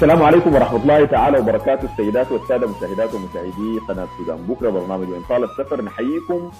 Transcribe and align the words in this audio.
السلام 0.00 0.22
عليكم 0.22 0.54
ورحمة 0.54 0.82
الله 0.82 1.04
تعالى 1.04 1.38
وبركاته 1.38 1.84
السيدات 1.84 2.32
والسادة 2.32 2.66
مشاهدات 2.66 3.14
ومشاهدي 3.14 3.78
قناة 3.88 4.08
سودان 4.18 4.46
بكرة 4.46 4.70
برنامج 4.70 5.08
وإن 5.08 5.22
طال 5.28 5.44
السفر 5.44 5.82
نحييكم 5.82 6.50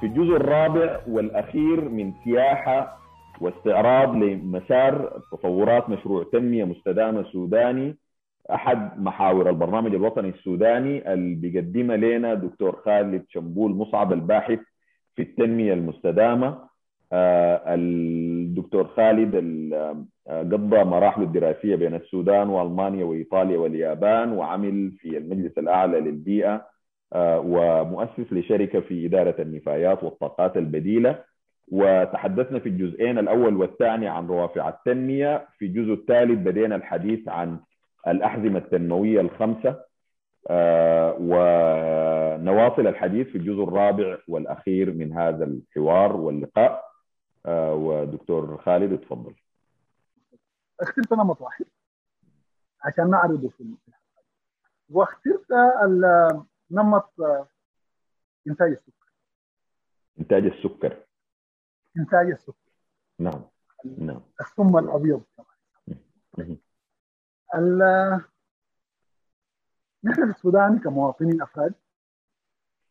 في 0.00 0.06
الجزء 0.06 0.36
الرابع 0.36 1.00
والأخير 1.08 1.88
من 1.88 2.12
سياحة 2.24 2.98
واستعراض 3.40 4.16
لمسار 4.16 5.20
تطورات 5.32 5.90
مشروع 5.90 6.24
تنمية 6.32 6.64
مستدامة 6.64 7.22
سوداني. 7.32 7.96
أحد 8.54 9.02
محاور 9.02 9.50
البرنامج 9.50 9.94
الوطني 9.94 10.28
السوداني 10.28 11.12
اللي 11.12 11.34
بيقدمها 11.34 11.96
لنا 11.96 12.34
دكتور 12.34 12.76
خالد 12.84 13.24
شمبول 13.28 13.70
مصعب 13.76 14.12
الباحث 14.12 14.58
في 15.16 15.22
التنمية 15.22 15.72
المستدامة. 15.72 16.58
الدكتور 17.12 18.86
خالد 18.86 19.34
آه، 20.28 20.42
قضى 20.42 20.84
مراحله 20.84 21.24
الدراسية 21.24 21.76
بين 21.76 21.94
السودان 21.94 22.48
وألمانيا 22.48 23.04
وإيطاليا 23.04 23.58
واليابان 23.58 24.32
وعمل 24.32 24.92
في 24.98 25.18
المجلس 25.18 25.58
الأعلى 25.58 26.00
للبيئة 26.00 26.66
آه، 27.12 27.40
ومؤسس 27.46 28.32
لشركة 28.32 28.80
في 28.80 29.06
إدارة 29.06 29.42
النفايات 29.42 30.04
والطاقات 30.04 30.56
البديلة. 30.56 31.18
وتحدثنا 31.72 32.58
في 32.58 32.68
الجزئين 32.68 33.18
الأول 33.18 33.56
والثاني 33.56 34.08
عن 34.08 34.26
روافع 34.26 34.68
التنمية. 34.68 35.46
في 35.58 35.66
الجزء 35.66 35.92
الثالث 35.92 36.38
بدينا 36.38 36.76
الحديث 36.76 37.28
عن 37.28 37.58
الأحزمة 38.08 38.58
التنموية 38.58 39.20
الخمسة 39.20 39.76
ونواصل 41.20 42.86
الحديث 42.86 43.26
في 43.28 43.38
الجزء 43.38 43.62
الرابع 43.62 44.18
والأخير 44.28 44.92
من 44.92 45.12
هذا 45.12 45.44
الحوار 45.44 46.16
واللقاء. 46.16 46.72
آه، 46.72 46.91
ودكتور 47.48 48.56
خالد 48.62 48.92
اتفضل. 48.92 49.34
اخترت 50.80 51.12
نمط 51.12 51.40
واحد 51.40 51.64
عشان 52.80 53.10
نعرضه 53.10 53.48
في 53.48 53.60
الحلقة 53.60 54.24
واخترت 54.88 55.46
نمط 56.70 57.20
آه، 57.20 57.48
إنتاج 58.48 58.70
السكر. 58.70 59.12
إنتاج 60.20 60.44
السكر. 60.44 61.06
إنتاج 61.96 62.30
السكر. 62.30 62.72
نعم 63.18 63.42
نعم. 63.98 64.20
السم 64.40 64.78
الأبيض 64.78 65.22
نحن 70.04 70.24
في 70.24 70.30
السودان 70.30 70.78
كمواطنين 70.78 71.42
أفراد 71.42 71.74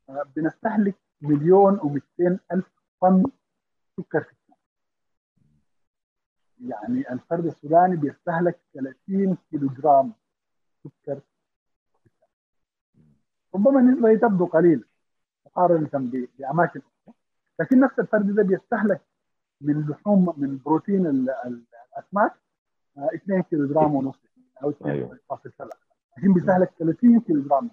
آه، 0.10 0.24
بنستهلك 0.36 0.96
مليون 1.22 1.80
و200 1.80 2.40
ألف 2.54 2.72
طن 3.02 3.24
سكر 3.98 4.24
في 4.24 4.32
يعني 6.68 7.14
الفرد 7.14 7.46
السوداني 7.46 7.96
بيستهلك 7.96 8.60
30 8.74 9.38
كيلو 9.52 9.68
جرام 9.68 10.14
سكر. 10.84 11.22
ربما 13.56 13.80
النسبة 13.80 14.16
تبدو 14.16 14.46
قليلة 14.46 14.84
مقارنة 15.46 15.90
بأماكن 16.40 16.82
أخرى 16.82 17.14
لكن 17.60 17.80
نفس 17.80 18.00
الفرد 18.00 18.36
ده 18.36 18.44
بيستهلك 18.44 19.02
من 19.62 19.88
لحوم 19.90 20.34
من 20.38 20.60
بروتين 20.66 21.08
الأسماك 21.08 22.34
2 22.98 23.40
آه، 23.40 23.42
كيلو 23.42 23.68
جرام 23.68 23.96
ونص 23.96 24.16
أو 24.64 24.72
2.7 24.72 24.86
أيوه. 24.86 25.20
لكن 26.18 26.34
بيستهلك 26.34 26.74
30 26.80 27.20
كيلو 27.20 27.42
جرام 27.44 27.72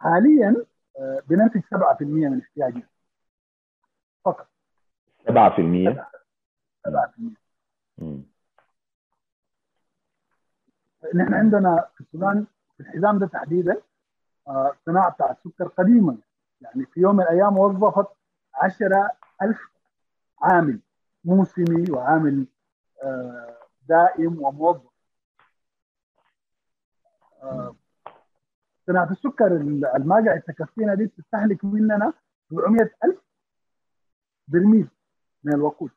حاليا 0.00 0.66
آه، 0.98 1.22
بننتج 1.26 1.60
7% 1.60 2.02
من 2.02 2.40
احتياجنا. 2.40 2.88
فقط. 4.24 4.48
7% 5.28 5.30
7% 5.30 6.11
نحن 11.14 11.34
عندنا 11.34 11.88
في 11.94 12.00
السودان 12.00 12.46
في 12.76 12.80
الحزام 12.82 13.18
ده 13.18 13.26
تحديدا 13.26 13.82
آه، 14.48 14.72
صناعة 14.86 15.10
بتاع 15.10 15.30
السكر 15.30 15.68
قديما. 15.68 16.18
يعني 16.60 16.86
في 16.86 17.00
يوم 17.00 17.16
من 17.16 17.22
الأيام 17.22 17.58
وظفت 17.58 18.06
10000 18.54 19.58
عامل 20.42 20.80
موسمي 21.24 21.90
وعامل 21.90 22.46
آه، 23.02 23.56
دائم 23.88 24.42
وموظف. 24.42 24.90
آه، 27.42 27.76
صناعة 28.86 29.10
السكر 29.10 29.58
ما 29.98 30.24
قاعد 30.26 30.42
تكفينا 30.42 30.94
دي 30.94 31.06
تستهلك 31.06 31.64
مننا 31.64 32.12
700000 32.50 33.16
برميل 34.48 34.88
من 35.44 35.54
الوقود. 35.54 35.90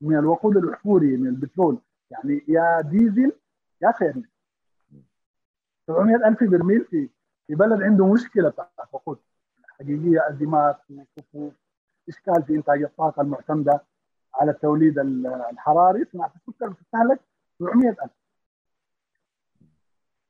من 0.00 0.18
الوقود 0.18 0.56
الأحفوري 0.56 1.16
من 1.16 1.26
البترول. 1.26 1.78
يعني 2.10 2.44
يا 2.48 2.80
ديزل 2.80 3.32
يا 3.82 3.92
خير 3.92 4.14
700 5.86 6.16
ألف 6.28 6.44
برميل 6.44 6.84
في 6.84 7.08
في 7.46 7.54
بلد 7.54 7.82
عنده 7.82 8.12
مشكلة 8.12 8.48
بتاعت 8.48 8.70
وقود 8.92 9.18
حقيقية 9.78 10.28
أزمات 10.28 10.78
وكفوف 10.90 11.52
إشكال 12.08 12.42
في 12.42 12.54
إنتاج 12.56 12.82
الطاقة 12.82 13.22
المعتمدة 13.22 13.84
على 14.34 14.50
التوليد 14.50 14.98
الحراري. 14.98 16.04
صناعة 16.12 16.32
السكر 16.36 16.68
بتستهلك 16.68 17.20
700 17.58 17.88
ألف. 17.90 18.10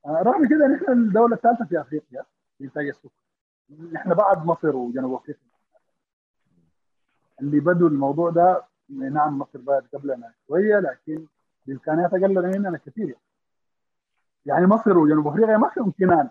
آه، 0.07 0.23
رغم 0.23 0.49
كده 0.49 0.67
نحن 0.67 0.93
الدولة 0.93 1.37
الثالثة 1.37 1.65
في 1.65 1.81
أفريقيا 1.81 2.25
في 2.59 2.65
إنتاج 2.65 2.89
السكر. 2.89 3.23
نحن 3.93 4.15
بعد 4.15 4.47
مصر 4.47 4.77
وجنوب 4.77 5.15
أفريقيا. 5.15 5.51
اللي 7.41 7.61
بدوا 7.61 7.89
الموضوع 7.89 8.31
ده 8.31 8.65
نعم 8.91 9.39
مصر 9.39 9.59
بدات 9.59 9.85
قبلنا 9.95 10.33
شوية 10.47 10.79
لكن 10.79 11.27
بامكانيات 11.67 12.15
أقل 12.15 12.43
مننا 12.43 12.79
كثير. 12.79 13.07
يعني. 13.07 13.21
يعني 14.47 14.67
مصر 14.67 14.99
وجنوب 14.99 15.29
أفريقيا 15.29 15.57
ما 15.57 15.69
فيهم 15.69 15.93
كنانة. 15.99 16.31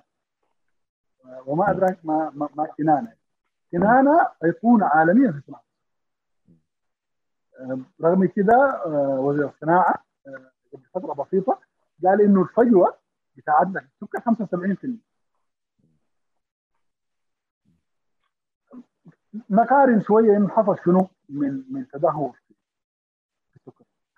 وما 1.45 1.71
أدراك 1.71 1.99
ما 2.03 2.31
ما, 2.55 2.65
كنانة. 2.77 3.13
كنانة 3.71 4.27
أيقونة 4.43 4.85
عالميه 4.85 5.31
في 5.31 5.41
صناعه 5.47 5.63
رغم 8.01 8.25
كده 8.25 8.83
آه، 8.85 9.19
وزير 9.19 9.49
الصناعة 9.49 9.93
آه، 10.27 10.51
قبل 10.73 10.83
فترة 10.93 11.13
بسيطة 11.13 11.59
قال 12.05 12.21
إنه 12.21 12.41
الفجوة 12.41 12.97
بتاعتنا 13.37 13.79
في 13.79 13.87
السكر 13.87 14.19
75% 14.19 14.99
نقارن 19.49 20.01
شوية 20.01 20.37
إنه 20.37 20.47
حصل 20.47 20.77
شنو 20.85 21.07
من 21.29 21.63
من 21.69 21.87
تدهور. 21.87 22.39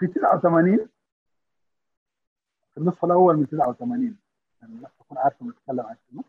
في 0.02 0.08
89 0.08 0.90
في 2.72 2.78
النصف 2.78 3.06
الأول 3.06 3.38
من 3.38 3.48
89 3.48 4.18
يعني 4.62 4.74
الناس 4.74 4.92
تكون 5.00 5.18
عارفة 5.18 5.46
نتكلم 5.46 5.86
عن 5.86 5.96
شنو 6.10 6.24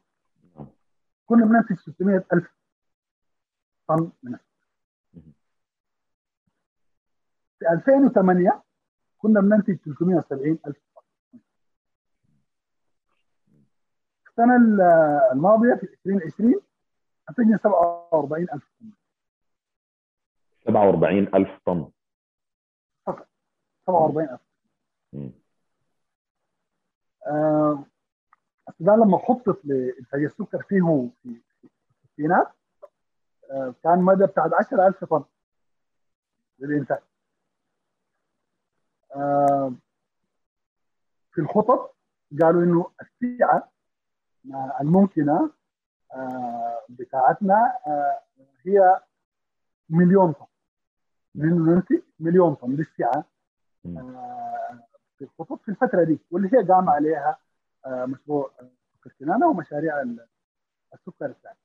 كنا 1.27 1.47
بننتج 1.47 1.77
600 1.77 2.25
ألف 2.33 2.55
طن 3.89 4.13
من 4.23 4.35
السكر. 4.35 4.69
في 7.59 7.69
2008 7.73 8.63
كنا 9.19 9.41
بننتج 9.41 9.77
370 9.77 10.59
ألف 10.67 10.77
طن. 10.97 11.39
السنة 14.29 14.57
الماضية 15.33 15.75
في 15.75 15.83
2020 16.07 16.55
انتجنا 17.31 17.57
47 17.57 18.43
ألف 18.43 18.69
طن. 18.81 18.91
47 20.65 21.19
ألف 21.35 21.59
طن. 21.67 21.91
47000 23.87 24.41
آه 27.27 27.85
السودان 28.69 29.01
لما 29.01 29.19
خطط 29.19 29.65
لانتاج 29.65 30.23
السكر 30.25 30.63
فيه 30.63 31.11
في 31.23 31.41
الستينات 32.05 32.49
آه 33.51 33.75
كان 33.85 33.99
مدى 33.99 34.27
بتاع 34.27 34.51
10000 34.59 35.05
طن 35.05 35.25
للإنتاج. 36.59 36.99
آه 39.17 39.73
في 41.33 41.41
الخطط 41.41 41.95
قالوا 42.43 42.63
إنه 42.65 42.91
السعه 43.01 43.71
الممكنة 44.81 45.51
آه 46.15 46.85
بتاعتنا 46.89 47.79
هي 48.67 49.01
مليون 49.89 50.33
طن. 50.33 50.47
ننتج 51.35 52.01
مليون 52.21 52.55
طن 52.55 52.71
للسعه 52.71 53.25
في 55.19 55.25
الخطوط 55.25 55.63
في 55.63 55.69
الفترة 55.69 56.05
دي 56.05 56.19
واللي 56.31 56.49
هي 56.53 56.63
قام 56.67 56.91
عليها 56.91 57.39
آه، 57.87 58.05
مشروع 58.05 58.51
سكر 59.05 59.47
ومشاريع 59.47 60.03
السكر 60.95 61.27
الثاني. 61.27 61.57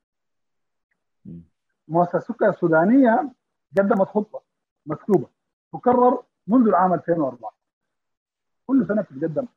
مؤسسة 1.87 2.17
السكر 2.17 2.49
السودانية 2.49 3.31
قدمت 3.77 4.07
خطة 4.07 4.41
مكتوبة 4.85 5.27
تكرر 5.73 6.23
منذ 6.47 6.67
العام 6.67 6.93
2004 6.93 7.51
كل 8.67 8.87
سنة 8.87 9.01
بتقدم 9.01 9.47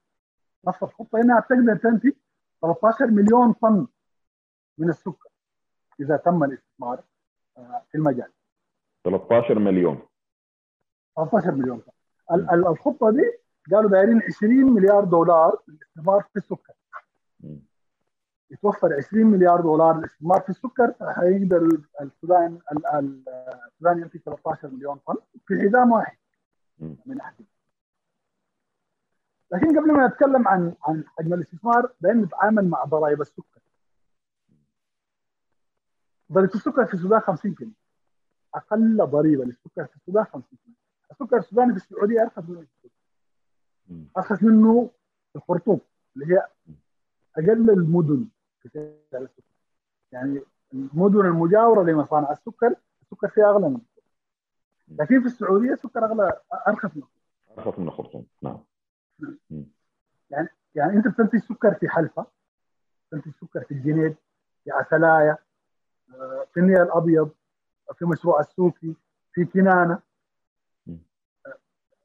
نفس 0.68 0.82
الخطة 0.82 1.18
إنها 1.18 1.40
تقدر 1.40 1.76
تنتج 1.76 2.12
13 2.62 3.06
مليون 3.06 3.52
طن 3.52 3.86
من 4.78 4.88
السكر 4.88 5.28
إذا 6.00 6.16
تم 6.16 6.44
الاستثمار 6.44 7.02
آه، 7.58 7.82
في 7.90 7.98
المجال. 7.98 8.32
13 9.04 9.58
مليون. 9.58 10.02
13 11.16 11.50
مليون 11.54 11.78
طن. 11.78 11.92
الخطة 12.32 13.10
دي 13.10 13.32
قالوا 13.72 13.90
دايرين 13.90 14.22
20 14.22 14.54
مليار 14.54 15.04
دولار 15.04 15.62
للاستثمار 15.68 16.22
في 16.22 16.36
السكر. 16.36 16.74
يتوفر 18.50 18.94
20 18.94 19.26
مليار 19.26 19.60
دولار 19.60 19.98
للاستثمار 19.98 20.40
في 20.40 20.48
السكر 20.48 20.94
حيقدر 21.00 21.68
السودان 22.00 22.58
السودان 22.72 23.98
ينتج 23.98 24.20
13 24.20 24.68
مليون 24.68 24.96
طن 25.06 25.16
في 25.46 25.60
حزام 25.62 25.92
واحد. 25.92 26.16
من 27.06 27.20
أحد. 27.20 27.44
لكن 29.52 29.78
قبل 29.78 29.92
ما 29.92 30.06
نتكلم 30.06 30.48
عن 30.48 30.74
عن 30.82 31.04
حجم 31.06 31.34
الاستثمار 31.34 31.92
بان 32.00 32.22
نتعامل 32.22 32.68
مع 32.68 32.84
ضرائب 32.84 33.20
السكر. 33.20 33.60
ضريبة 36.32 36.54
السكر 36.54 36.86
في 36.86 36.94
السودان 36.94 37.20
50% 37.20 37.72
أقل 38.54 38.96
ضريبة 39.06 39.44
للسكر 39.44 39.86
في 39.86 39.96
السودان 39.96 40.24
50% 40.24 40.79
السكر 41.20 41.36
السوداني 41.36 41.70
في 41.70 41.76
السعودية 41.76 42.22
أرخص 42.22 42.48
منه. 42.48 42.66
أرخص 44.16 44.42
منه 44.42 44.90
الخرطوم 45.36 45.80
اللي 46.16 46.34
هي 46.34 46.46
أقل 47.36 47.70
المدن 47.70 48.28
في 48.60 48.66
السكر. 49.14 49.42
يعني 50.12 50.42
المدن 50.74 51.20
المجاورة 51.20 51.82
لمصانع 51.82 52.32
السكر 52.32 52.74
السكر 53.02 53.28
فيها 53.28 53.50
أغلى 53.50 53.68
من 53.68 53.80
لكن 54.88 55.20
في 55.20 55.26
السعودية 55.26 55.72
السكر 55.72 56.04
أغلى 56.04 56.40
أرخص 56.68 56.96
من 56.96 57.02
أرخص 57.58 57.78
من 57.78 57.88
الخرطوم 57.88 58.26
نعم. 58.42 58.58
يعني 60.30 60.48
يعني 60.74 60.92
أنت 60.92 61.08
بتنتج 61.08 61.38
سكر 61.38 61.74
في 61.74 61.88
حلفة 61.88 62.26
بتنتج 63.08 63.32
سكر 63.40 63.64
في 63.64 63.74
الجنيد 63.74 64.16
في 64.64 64.70
عسلايا 64.70 65.38
في 66.52 66.60
النيل 66.60 66.82
الأبيض 66.82 67.30
في 67.94 68.04
مشروع 68.04 68.40
السوكي 68.40 68.94
في 69.32 69.44
كنانة. 69.44 70.09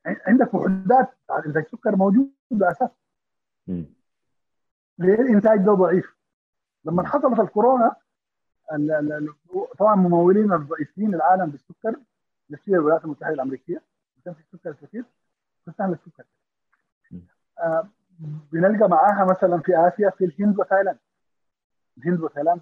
عندك 0.05 0.53
وحدات 0.53 1.09
انتاج 1.45 1.67
سكر 1.67 1.95
موجود 1.95 2.31
باساس 2.51 2.89
ليه؟ 4.97 5.15
الإنتاج 5.15 5.59
ده 5.59 5.73
ضعيف. 5.73 6.15
لما 6.85 7.07
حصلت 7.07 7.39
الكورونا 7.39 7.95
طبعا 9.77 9.95
ممولين 9.95 10.53
الرئيسيين 10.53 11.15
العالم 11.15 11.49
بالسكر 11.49 11.95
نفسية 12.49 12.73
الولايات 12.73 13.05
المتحدة 13.05 13.33
الأمريكية. 13.33 13.81
بتنتج 14.17 14.41
سكر 14.51 14.73
كثير 14.73 15.05
تستعمل 15.65 15.93
السكر. 15.93 16.23
آه 17.59 17.87
بنلقى 18.51 18.89
معاها 18.89 19.25
مثلا 19.25 19.61
في 19.61 19.87
آسيا 19.87 20.09
في 20.09 20.25
الهند 20.25 20.59
وتايلاند. 20.59 20.99
الهند 21.97 22.19
وتايلاند 22.19 22.61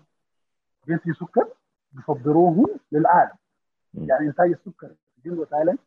بينتجوا 0.88 1.13
سكر 1.13 1.48
بيصدروه 1.92 2.80
للعالم. 2.92 3.36
يعني 3.94 4.28
إنتاج 4.28 4.50
السكر 4.50 4.88
في 4.88 5.25
الهند 5.25 5.40
وتايلاند 5.40 5.80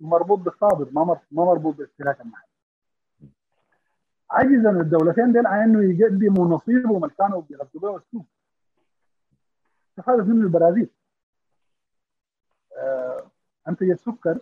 مربوط 0.00 0.38
بالصادر 0.38 0.88
ما 0.92 1.04
ما 1.04 1.44
مربوط 1.44 1.74
بالاستهلاك 1.76 2.20
المحلي 2.20 2.48
عجزا 4.30 4.70
الدولتين 4.70 5.32
دول 5.32 5.46
عن 5.46 5.60
إنه 5.60 5.94
يقدموا 5.98 6.48
نصيبهم 6.56 7.04
اللي 7.04 7.14
كانوا 7.18 7.42
بيغطوا 7.42 7.80
به 7.80 7.96
السوق. 7.96 8.26
استفادت 9.90 10.26
منه 10.26 10.42
البرازيل. 10.42 10.90
آه 12.78 13.26
انتجت 13.68 14.00
سكر 14.00 14.38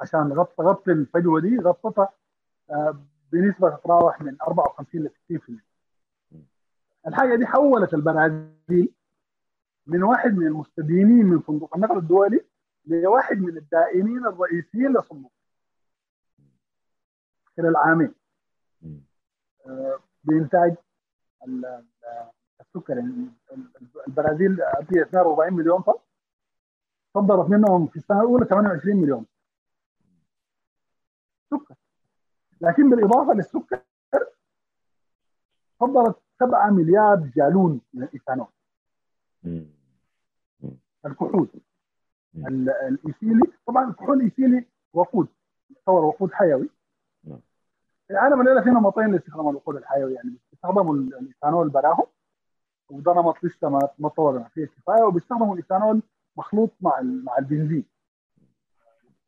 عشان 0.00 0.32
غطى 0.32 0.62
غطي 0.62 0.92
الفجوة 0.92 1.40
دي 1.40 1.58
غطتها 1.58 2.08
آه 2.70 2.98
بنسبة 3.32 3.70
تتراوح 3.70 4.20
من 4.22 4.36
54 4.42 5.02
ل 5.02 5.10
60% 5.38 5.52
الحاجة 7.06 7.36
دي 7.36 7.46
حولت 7.46 7.94
البرازيل 7.94 8.92
من 9.86 10.02
واحد 10.02 10.34
من 10.34 10.46
المستدينين 10.46 11.26
من 11.26 11.40
صندوق 11.46 11.76
النقد 11.76 11.96
الدولي 11.96 12.44
لواحد 12.88 13.36
من 13.36 13.56
الدائمين 13.56 14.26
الرئيسيين 14.26 14.92
لصندوق 14.92 15.32
خلال 17.56 17.76
عامين 17.76 18.14
بإنتاج 20.24 20.76
السكر 22.60 22.98
يعني 22.98 23.30
البرازيل 24.08 24.56
فيها 24.88 25.02
42 25.02 25.52
مليون 25.52 25.82
طن. 25.82 25.94
صدرت 27.14 27.50
منهم 27.50 27.86
في 27.86 27.96
السنة 27.96 28.20
الأولى 28.20 28.44
28 28.44 28.96
مليون. 28.96 29.26
سكر. 31.50 31.74
لكن 32.60 32.90
بالإضافة 32.90 33.32
للسكر 33.32 33.82
صدرت 35.80 36.22
7 36.38 36.70
مليار 36.70 37.30
جالون 37.36 37.80
من 37.94 38.02
الإيثانول. 38.02 38.48
الكحول. 41.06 41.48
الإيثيلي. 42.46 43.42
طبعا 43.66 43.90
الكحول 43.90 44.16
الإيثيلي 44.16 44.66
وقود. 44.92 45.28
يعتبر 45.70 46.04
وقود 46.04 46.32
حيوي. 46.32 46.70
العالم 48.10 48.40
الليلة 48.40 48.62
في 48.62 48.70
نمطين 48.70 49.12
لاستخدام 49.12 49.48
الوقود 49.48 49.76
الحيوي 49.76 50.14
يعني 50.14 50.36
بيستخدموا 50.50 50.94
الإيثانول 50.94 51.68
براهم 51.68 52.06
وده 52.90 53.12
نمط 53.12 53.44
لسه 53.44 53.68
ما 53.68 53.88
ما 53.98 54.08
طورنا 54.08 54.48
فيه 54.54 54.66
كفاية 54.66 55.02
وبيستخدموا 55.02 55.52
الإيثانول 55.54 56.02
مخلوط 56.36 56.70
مع 56.80 57.00
مع 57.02 57.38
البنزين. 57.38 57.84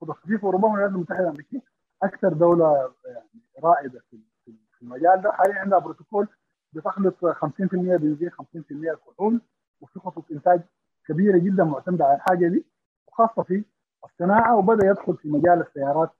الوقود 0.00 0.10
الخفيف 0.16 0.44
وربما 0.44 0.68
الولايات 0.68 0.90
المتحدة 0.90 1.20
الأمريكية 1.20 1.62
أكثر 2.02 2.32
دولة 2.32 2.92
يعني 3.04 3.28
رائدة 3.62 4.00
في 4.10 4.18
في 4.44 4.82
المجال 4.82 5.22
ده. 5.22 5.32
حاليا 5.32 5.58
عندها 5.60 5.78
بروتوكول 5.78 6.28
بتخلط 6.72 7.24
50% 7.26 7.96
بنزين 7.96 8.30
50% 8.30 8.94
كحول 8.94 9.40
وفي 9.80 9.98
خطوط 10.00 10.24
إنتاج 10.32 10.60
كبيرة 11.08 11.38
جدا 11.38 11.64
معتمدة 11.64 12.04
على 12.04 12.16
الحاجة 12.16 12.48
دي. 12.48 12.64
وخاصه 13.12 13.42
في 13.42 13.64
الصناعة 14.04 14.56
وبدأ 14.56 14.86
يدخل 14.86 15.16
في 15.16 15.28
مجال 15.28 15.60
السيارات 15.60 16.10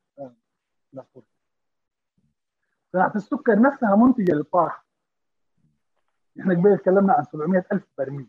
صناعه 2.92 3.12
السكر 3.16 3.60
نفسها 3.60 3.96
منتجة 3.96 4.32
للطاقة. 4.32 4.82
إحنا 6.40 6.54
قبل 6.54 6.78
تكلمنا 6.78 7.12
عن 7.12 7.24
700 7.24 7.64
ألف 7.72 7.86
برميل. 7.98 8.26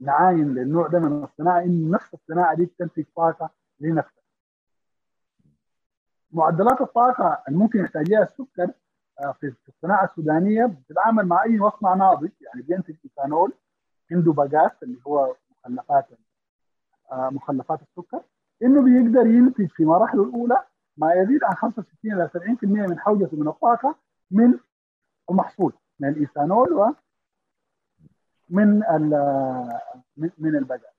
نعاين 0.00 0.54
للنوع 0.54 0.86
ده 0.88 0.98
من 0.98 1.24
الصناعة 1.24 1.60
إن 1.62 1.90
نفس 1.90 2.14
الصناعة 2.14 2.54
دي 2.56 2.64
بتنتج 2.64 3.04
طاقة 3.16 3.50
لنفسها. 3.80 4.22
معدلات 6.32 6.80
الطاقة 6.80 7.42
اللي 7.48 7.58
ممكن 7.58 7.78
يحتاجها 7.80 8.22
السكر 8.22 8.70
في 9.40 9.54
الصناعة 9.68 10.04
السودانية 10.04 10.66
بتتعامل 10.66 11.26
مع 11.26 11.42
أي 11.44 11.58
مصنع 11.58 11.94
ناضج 11.94 12.30
يعني 12.40 12.62
بينتج 12.62 12.94
إيثانول 13.04 13.52
عنده 14.12 14.32
باجاس 14.32 14.82
اللي 14.82 14.98
هو 15.06 15.36
مخلفات 15.50 16.06
مخلفات 17.12 17.80
السكر. 17.82 18.22
إنه 18.62 18.82
بيقدر 18.82 19.26
ينتج 19.26 19.66
في 19.70 19.84
مراحله 19.84 20.22
الأولى 20.24 20.64
ما 20.96 21.12
يزيد 21.14 21.44
عن 21.44 21.54
65 21.54 22.12
إلى 22.12 22.28
70% 22.28 22.64
من 22.90 22.98
حوجته 23.00 23.36
من 23.36 23.48
الطاقه 23.48 23.94
من 24.30 24.58
المحصول 25.30 25.72
من 26.00 26.08
الإيثانول 26.08 26.72
و 26.72 26.92
من 28.48 28.82
ال 30.56 30.61
bagasse 30.61 30.94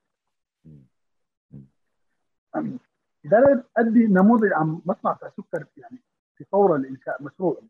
ده 3.24 3.64
ادي 3.76 4.06
نموذج 4.06 4.52
عن 4.52 4.80
مصنع 4.86 5.12
بتاع 5.12 5.28
سكر 5.28 5.66
يعني 5.76 5.98
في 6.36 6.44
فور 6.44 6.76
الإنشاء 6.76 7.22
مشروع 7.22 7.60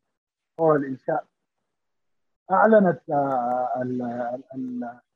فور 0.59 0.77
الإنشاء. 0.77 1.27
أعلنت 2.51 3.01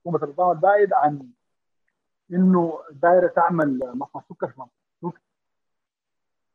حكومة 0.01 0.23
النظام 0.25 0.51
البائد 0.51 0.93
عن 0.93 1.31
إنه 2.33 2.79
دايرة 2.91 3.27
تعمل 3.29 3.79
مصنع 3.95 4.23
سكر 4.29 4.49
في 4.49 4.61
منطقة 4.61 5.21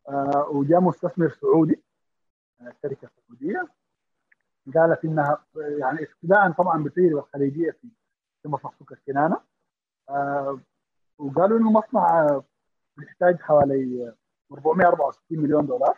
آه 0.10 0.50
وجاء 0.50 0.80
مستثمر 0.82 1.30
سعودي 1.42 1.84
شركة 2.84 3.10
سعودية. 3.28 3.68
قالت 4.76 5.06
إنها 5.06 5.46
يعني 5.56 6.04
اقتداء 6.04 6.52
طبعا 6.52 6.84
بالتجربه 6.84 7.20
الخليجية 7.20 7.72
في 7.72 7.88
في 8.44 8.48
مصنع 8.50 8.72
سكر 8.80 9.00
كنانة. 9.08 9.38
آه 10.10 10.60
وقالوا 11.18 11.60
إنه 11.60 11.68
المصنع 11.68 12.42
بيحتاج 12.98 13.40
حوالي 13.42 14.14
464 14.52 15.40
مليون 15.40 15.66
دولار. 15.66 15.98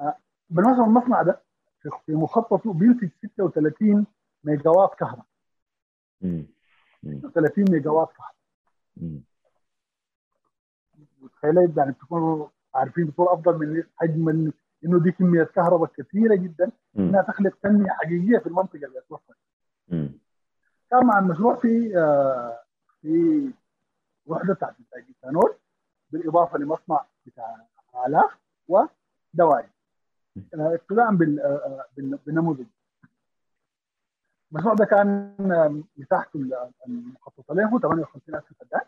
آه 0.00 0.16
بالمناسبة 0.50 0.84
المصنع 0.84 1.22
ده 1.22 1.42
في 2.06 2.12
مخططه 2.12 2.72
بينتج 2.72 3.08
36 3.36 4.06
ميجا 4.44 4.70
وات 4.70 4.94
كهرباء. 4.94 5.26
36 7.02 7.64
ميجا 7.70 7.90
وات 7.90 8.08
كهرباء 8.12 9.20
متخيلة؟ 11.20 11.72
يعني 11.76 11.92
تكونوا 11.92 12.48
عارفين 12.74 13.04
بصوره 13.04 13.34
أفضل 13.34 13.58
من 13.58 13.82
حجم 13.96 14.28
إنه 14.84 15.00
دي 15.02 15.12
كمية 15.12 15.42
كهرباء 15.44 15.90
كثيرة 15.96 16.34
جدا. 16.34 16.70
إنها 16.98 17.22
تخلق 17.22 17.56
تنمية 17.62 17.90
حقيقية 17.90 18.38
في 18.38 18.46
المنطقة 18.46 18.84
اللي 18.86 18.98
اتوفر 18.98 19.34
كان 20.90 21.06
مع 21.06 21.18
المشروع 21.18 21.56
في 21.56 21.98
آه 21.98 22.60
في 23.02 23.50
وحدة 24.26 24.54
بتاعت 24.54 24.74
انتاج 24.80 25.04
ايثانول 25.08 25.54
بالإضافة 26.10 26.58
لمصنع 26.58 27.06
بتاع 27.26 27.66
آلاف 28.06 28.30
ودوائر. 28.68 29.68
ابتداء 30.54 31.14
بالنموذج 32.26 32.66
المشروع 34.52 34.74
ده 34.74 34.84
كان 34.84 35.34
مساحته 35.96 36.40
المخططه 36.88 37.54
له 37.54 37.70
58000 37.70 38.44
فدان 38.60 38.80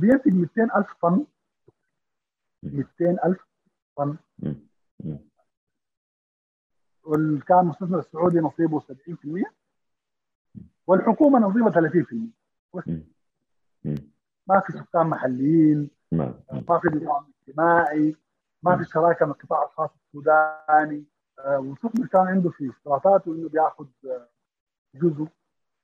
بينتج 0.00 0.32
200000 0.32 0.94
طن. 1.02 1.26
200000 2.62 3.46
طن. 3.96 4.16
والكان 7.04 7.58
المستثمر 7.58 7.98
السعودي 7.98 8.38
نصيبه 8.38 8.80
70% 8.80 9.44
والحكومة 10.86 11.38
نصيبها 11.38 11.70
30% 11.70 12.14
مم. 12.86 13.04
مم. 13.84 13.94
ما 14.46 14.60
في 14.60 14.72
سكان 14.72 15.06
محليين. 15.06 15.90
ما. 16.12 16.32
في 16.80 16.88
نظام 16.88 17.32
اجتماعي. 17.48 18.16
ما 18.62 18.76
في 18.76 18.84
شراكة 18.84 19.26
مع 19.26 19.32
القطاع 19.32 19.62
الخاص 19.64 19.90
السوداني. 20.06 21.04
آه، 21.38 21.58
والمستثمر 21.58 22.06
كان 22.06 22.20
عنده 22.26 22.50
في 22.50 22.70
اشتراطاته 22.70 23.32
انه 23.32 23.48
بياخذ 23.48 23.86
آه، 24.04 24.28
جزء 24.94 25.26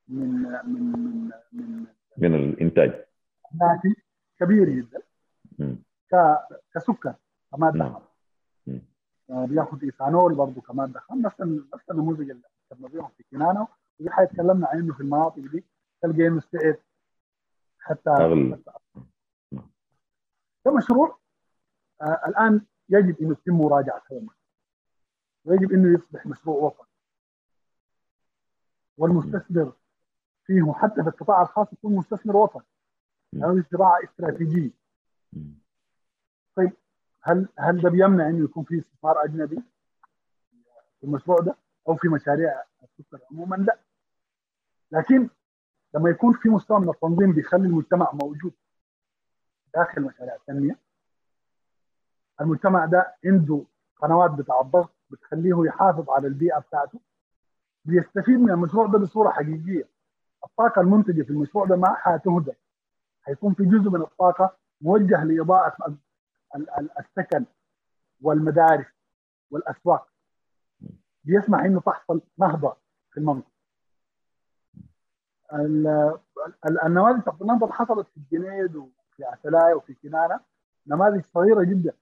من 0.09 0.42
من 0.64 0.82
من 0.82 1.30
من 1.52 1.87
من 2.18 2.35
الإنتاج. 2.35 3.04
كبير 4.40 4.68
جدا. 4.71 5.02
كسكر 6.75 7.14
كماده 7.52 7.78
نعم. 7.78 7.92
خام. 7.92 8.02
آه، 9.30 9.47
بياخذ 9.47 9.82
إيثانول 9.85 10.35
برضه 10.35 10.61
كماده 10.61 11.00
خام 11.00 11.23
نفس 11.23 11.40
نفس 11.75 11.90
النموذج 11.90 12.30
اللي 12.30 12.88
بيهم 12.88 13.09
في 13.16 13.23
كنانه 13.30 13.68
ودي 14.00 14.11
حاجة 14.11 14.26
تكلمنا 14.26 14.66
عنه 14.68 14.94
في 14.94 15.00
المناطق 15.00 15.38
دي 15.38 15.64
تلقى 16.02 16.26
إنه 16.26 16.37
السعر 16.37 16.76
حتى 17.78 18.11
أغلى. 18.11 18.56
حتى- 18.56 19.00
ده 20.66 20.73
مشروع 20.76 21.18
آه 22.02 22.21
الآن 22.28 22.61
يجب 22.88 23.21
إنه 23.21 23.30
يتم 23.32 23.54
مراجعة 23.59 24.02
ويجب 25.44 25.72
إنه 25.72 25.94
يصبح 25.99 26.26
مشروع 26.26 26.56
وطني. 26.56 26.87
والمستثمر 28.99 29.72
فيه 30.44 30.72
حتى 30.72 31.02
في 31.02 31.08
القطاع 31.08 31.42
الخاص 31.42 31.72
يكون 31.72 31.96
مستثمر 31.96 32.37
وطني. 32.37 32.62
هذه 33.34 33.64
زراعه 33.72 34.04
استراتيجية. 34.04 34.70
مم. 35.32 35.62
هل 37.25 37.49
هل 37.58 37.82
ده 37.82 37.90
بيمنع 37.90 38.28
إنه 38.28 38.44
يكون 38.44 38.64
في 38.64 38.78
استثمار 38.78 39.25
أجنبي 39.25 39.62
في 41.00 41.04
المشروع 41.06 41.38
ده 41.38 41.56
أو 41.88 41.96
في 41.96 42.08
مشاريع 42.08 42.62
السكر 42.82 43.18
عموما؟ 43.30 43.56
لا. 43.56 43.78
لكن 44.92 45.28
لما 45.94 46.11
يكون 46.11 46.32
في 46.32 46.49
مستوى 46.49 46.80
من 46.80 46.88
التنظيم 46.88 47.32
بيخلي 47.32 47.66
المجتمع 47.66 48.11
موجود 48.12 48.52
داخل 49.75 50.02
مشاريع 50.02 50.34
التنميه 50.34 50.78
المجتمع 52.40 52.87
ده 52.87 53.14
عنده 53.25 53.64
قنوات 53.96 54.30
بتاع 54.30 54.61
الضغط 54.61 54.90
بتخليه 55.12 55.54
يحافظ 55.66 56.11
على 56.11 56.26
البيئة 56.26 56.59
بتاعته. 56.59 57.00
بيستفيد 57.85 58.40
من 58.40 58.50
المشروع 58.50 58.87
ده 58.87 58.99
بصورة 58.99 59.31
حقيقية. 59.31 59.88
الطاقة 60.45 60.81
المنتجة 60.81 61.23
في 61.23 61.31
المشروع 61.31 61.66
ده 61.66 61.76
ما 61.76 61.95
حتهدر 61.95 62.54
هيكون 63.26 63.54
في 63.54 63.64
جزء 63.64 63.90
من 63.90 64.00
الطاقة 64.02 64.57
موجه 64.81 65.25
لإضاءة 65.25 65.76
ال- 66.57 66.71
ال- 66.78 66.90
السكن 66.99 67.45
والمدارس 68.21 68.87
والأسواق. 69.50 70.09
بيسمح 71.25 71.61
إنه 71.61 71.81
تحصل 71.81 72.21
نهضة 72.38 72.76
في 73.11 73.21
المنطقة. 73.21 73.52
ال- 75.52 76.19
ال- 76.66 76.81
النماذج 76.87 77.21
بتاعت 77.21 77.42
النهضة 77.42 77.73
حصلت 77.73 78.09
في 78.09 78.16
الجنيد 78.16 78.76
وفي 78.76 79.25
عسلايا 79.25 79.75
وفي 79.75 79.95
كنانة 79.95 80.40
نماذج 80.87 81.25
صغيرة 81.35 81.62
جدا. 81.64 81.92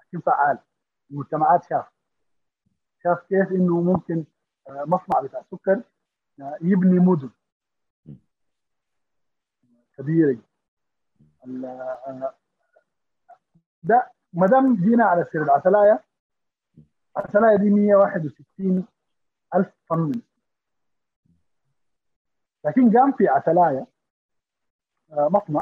لكن 0.00 0.20
فعاله 0.20 0.58
المجتمعات 1.10 1.64
شاف. 1.64 1.86
شاف 3.04 3.18
كيف 3.28 3.50
إنه 3.50 3.80
ممكن 3.80 4.24
آه، 4.68 4.84
مصنع 4.86 5.20
بتاع 5.20 5.42
سكر 5.50 5.82
آه، 6.40 6.58
يبني 6.62 6.98
مدن. 6.98 7.30
كبيرة. 9.98 10.38
آه، 11.64 12.34
ده 13.82 14.10
ما 14.32 14.46
دام 14.46 14.76
جينا 14.76 15.04
على 15.04 15.24
سير 15.32 15.42
العسلايا 15.42 15.98
العسلايا 17.16 17.56
دي 17.56 17.70
161 17.70 18.86
ألف 19.54 19.68
طن. 19.90 20.12
لكن 22.64 22.98
قام 22.98 23.12
في 23.12 23.28
عسلايا 23.28 23.86
آه، 25.12 25.28
مصنع 25.28 25.60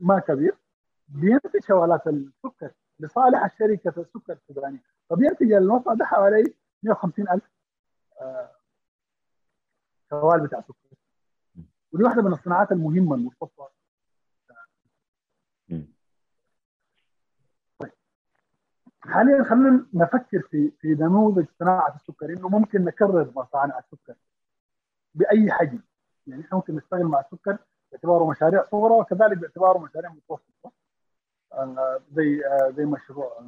ما 0.00 0.18
كبير 0.20 0.56
بينتج 1.08 1.60
شوالات 1.68 2.06
السكر. 2.06 2.70
لصالح 3.00 3.44
الشركة 3.44 4.00
السكر 4.00 4.32
السودانية 4.32 4.82
فبينتج 5.10 5.52
المصنع 5.52 5.94
ده 5.94 6.04
حوالي 6.04 6.54
150 6.82 7.28
ألف 7.28 7.44
آه، 8.20 8.50
شوال 10.10 10.40
بتاع 10.40 10.60
سكر 10.60 10.96
ودي 11.92 12.04
واحدة 12.04 12.22
من 12.22 12.32
الصناعات 12.32 12.72
المهمة 12.72 13.14
المرتبطة 13.14 13.70
مم. 15.68 15.86
حاليا 19.00 19.44
خلينا 19.44 19.86
نفكر 19.94 20.40
في 20.50 20.70
في 20.80 20.88
نموذج 20.88 21.46
صناعة 21.58 21.94
السكر 21.96 22.26
إنه 22.30 22.48
ممكن 22.48 22.84
نكرر 22.84 23.32
مصانع 23.36 23.78
السكر 23.78 24.14
بأي 25.14 25.52
حجم. 25.52 25.80
يعني 26.26 26.42
إحنا 26.42 26.56
ممكن 26.58 26.76
نشتغل 26.76 27.04
مع 27.04 27.20
السكر 27.20 27.58
باعتباره 27.92 28.30
مشاريع 28.30 28.64
صغرى 28.70 28.92
وكذلك 28.94 29.38
باعتباره 29.38 29.78
مشاريع 29.78 30.10
متوسطة. 30.10 30.50
آه 30.59 30.59
زي 32.12 32.42
زي 32.76 32.84
مشروع. 32.84 33.40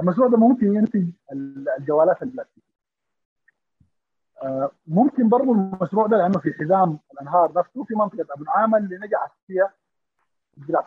المشروع 0.00 0.28
ده 0.28 0.36
ممكن 0.36 0.74
ينتج 0.74 1.06
ال- 1.32 1.68
الجوالات 1.78 2.22
البلاستيكيه 2.22 2.74
آه 4.42 4.70
ممكن 4.86 5.28
برضه 5.28 5.52
المشروع 5.52 6.06
ده 6.06 6.16
لأنه 6.16 6.38
في 6.40 6.52
حزام 6.52 6.98
الأنهار 7.12 7.52
نفسه 7.58 7.84
في 7.84 7.94
منطقة 7.94 8.26
أبو 8.34 8.44
نعامه 8.44 8.78
اللي 8.78 8.96
نجحت 8.98 9.30
فيها 9.46 9.72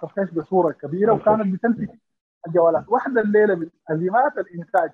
الخيش 0.04 0.30
بصورة 0.32 0.72
كبيرة 0.72 1.14
وكانت 1.14 1.54
بتنتج 1.54 1.90
الجوالات 2.48 2.90
واحدة 2.90 3.22
الليلة 3.22 3.56
من 3.56 3.70
أزمات 3.90 4.38
الإنتاج 4.38 4.92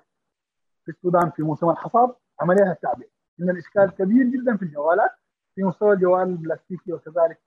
في 0.84 0.90
السودان 0.90 1.30
في 1.30 1.42
موسم 1.42 1.70
الحصاد 1.70 2.14
عمليات 2.40 2.76
التعبئه 2.76 3.08
إن 3.40 3.50
الإشكال 3.50 3.90
كبير 3.90 4.26
جدا 4.26 4.56
في 4.56 4.62
الجوالات 4.62 5.10
في 5.54 5.62
مستوى 5.62 5.92
الجوال 5.94 6.28
البلاستيكي 6.28 6.92
وكذلك 6.92 7.40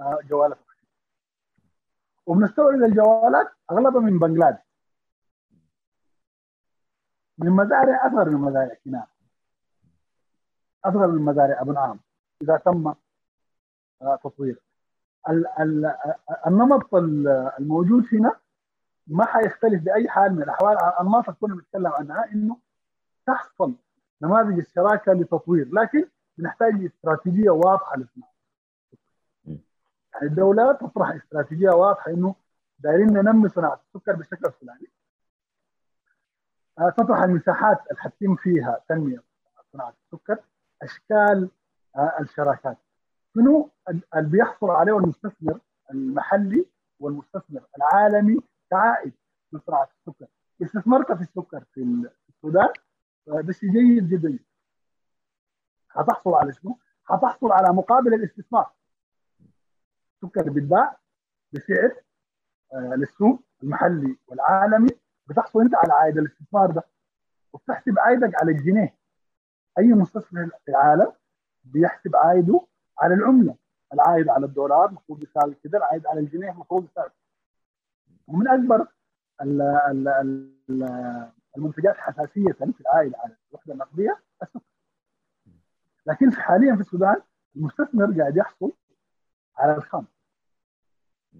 آه، 0.00 0.18
جوالات. 0.28 0.58
وبنستورد 2.26 2.82
الجوالات 2.82 3.46
أغلبها 3.70 4.00
من 4.00 4.18
بنغلاديش. 4.18 4.60
من 7.38 7.50
مزارع 7.50 8.06
أصغر 8.06 8.30
من 8.30 8.38
مزارع 8.40 8.74
كنان 8.84 9.06
أصغر 10.84 11.06
من 11.06 11.22
مزارع 11.22 11.60
أبو 11.60 11.72
نعام 11.72 12.00
إذا 12.42 12.56
تم 12.56 12.94
آه، 14.02 14.16
تطوير 14.24 14.62
ال- 15.28 15.94
النمط 16.46 16.94
ال- 16.94 17.28
الموجود 17.58 18.04
هنا 18.12 18.36
ما 19.06 19.24
حيختلف 19.26 19.82
بأي 19.82 20.08
حال 20.08 20.34
من 20.36 20.42
الأحوال. 20.42 20.72
الانماط 20.78 21.24
اللي 21.28 21.36
كنا 21.40 21.54
بنتكلم 21.54 21.86
عنها 21.86 22.32
إنه 22.32 22.56
تحصل 23.26 23.74
نماذج 24.22 24.58
الشراكه 24.58 25.12
لتطوير 25.12 25.68
لكن 25.74 26.08
بنحتاج 26.38 26.84
استراتيجية 26.84 27.50
واضحة 27.50 27.96
للصناعه. 27.96 28.31
يعني 30.14 30.26
الدولة 30.26 30.72
تطرح 30.72 31.10
استراتيجية 31.10 31.70
واضحة 31.70 32.10
إنه 32.10 32.34
دايرين 32.78 33.06
ننمي 33.12 33.48
صناعة 33.48 33.80
السكر 33.86 34.12
بالشكل 34.16 34.46
الفلاني. 34.46 34.90
آه، 36.78 36.90
تطرح 36.90 37.22
المساحات 37.22 37.78
اللي 37.90 38.00
حتتم 38.00 38.36
فيها 38.36 38.80
تنمية 38.88 39.22
صناعة 39.72 39.94
السكر، 40.04 40.38
أشكال 40.82 41.50
آه، 41.96 42.16
الشراكات. 42.20 42.76
شنو 43.34 43.70
ال- 43.88 44.02
اللي 44.16 44.28
بيحصل 44.30 44.70
عليه 44.70 44.96
المستثمر 44.98 45.60
المحلي 45.90 46.66
والمستثمر 47.00 47.62
العالمي 47.76 48.40
كعائد 48.70 49.12
من 49.52 49.60
صناعه 49.66 49.88
السكر. 49.98 50.26
استثمرت 50.62 51.12
في 51.12 51.20
السكر 51.22 51.64
في 51.74 51.80
ال- 51.82 52.10
في 52.24 52.28
السودان 52.28 52.68
آه، 53.28 53.40
ده 53.40 53.52
شيء 53.52 53.70
جيد 53.70 54.08
جدا. 54.08 54.38
هتحصل 55.90 56.34
على 56.34 56.52
شنو؟ 56.52 56.78
هتحصل 57.06 57.52
على 57.52 57.68
مقابل 57.72 58.14
الاستثمار. 58.14 58.70
السكر 60.22 60.50
بيتباع 60.50 60.96
بسعر 61.52 61.92
آه، 62.72 62.94
للسوق 62.96 63.42
المحلي 63.62 64.16
والعالمي 64.26 64.88
بتحصل 65.26 65.60
انت 65.60 65.74
على 65.74 65.92
عائد 65.92 66.18
الاستثمار 66.18 66.70
ده. 66.70 66.82
وبتحسب 67.52 67.98
عائدك 67.98 68.42
على 68.42 68.52
الجنيه. 68.52 68.94
أي 69.78 69.86
مستثمر 69.86 70.50
في 70.64 70.70
العالم 70.70 71.12
بيحسب 71.64 72.16
عائده 72.16 72.60
على 72.98 73.14
العملة. 73.14 73.56
العائد 73.92 74.28
على 74.28 74.46
الدولار 74.46 74.88
المفروض 74.88 75.22
يساوي 75.22 75.54
كده 75.64 75.78
العائد 75.78 76.06
على 76.06 76.20
الجنيه 76.20 76.50
المفروض 76.50 76.84
يساوي 76.84 77.10
ومن 78.26 78.48
أكبر 78.48 78.86
ال 79.42 79.62
ال 79.62 80.08
ال 80.08 81.32
المنتجات 81.56 81.96
حساسية 81.96 82.52
في 82.52 82.80
العائد 82.80 83.14
على 83.14 83.36
الوحدة 83.50 83.72
النقدية 83.72 84.20
السكر. 84.42 84.60
لكن 86.06 86.32
حاليا 86.32 86.74
في 86.74 86.80
السودان 86.80 87.16
المستثمر 87.56 88.18
قاعد 88.20 88.36
يحصل 88.36 88.72
على 89.58 89.76
الخام 89.76 90.06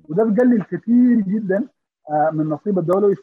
وده 0.09 0.25
بيقلل 0.25 0.63
كثير 0.63 1.21
جدا 1.21 1.69
آه، 2.11 2.31
من 2.31 2.49
نصيب 2.49 2.79
الدولة 2.79 3.17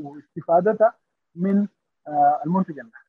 واستفادتها 0.00 0.94
من 1.34 1.68
آه، 2.08 2.40
المنتج 2.46 2.78
المحلي. 2.78 3.06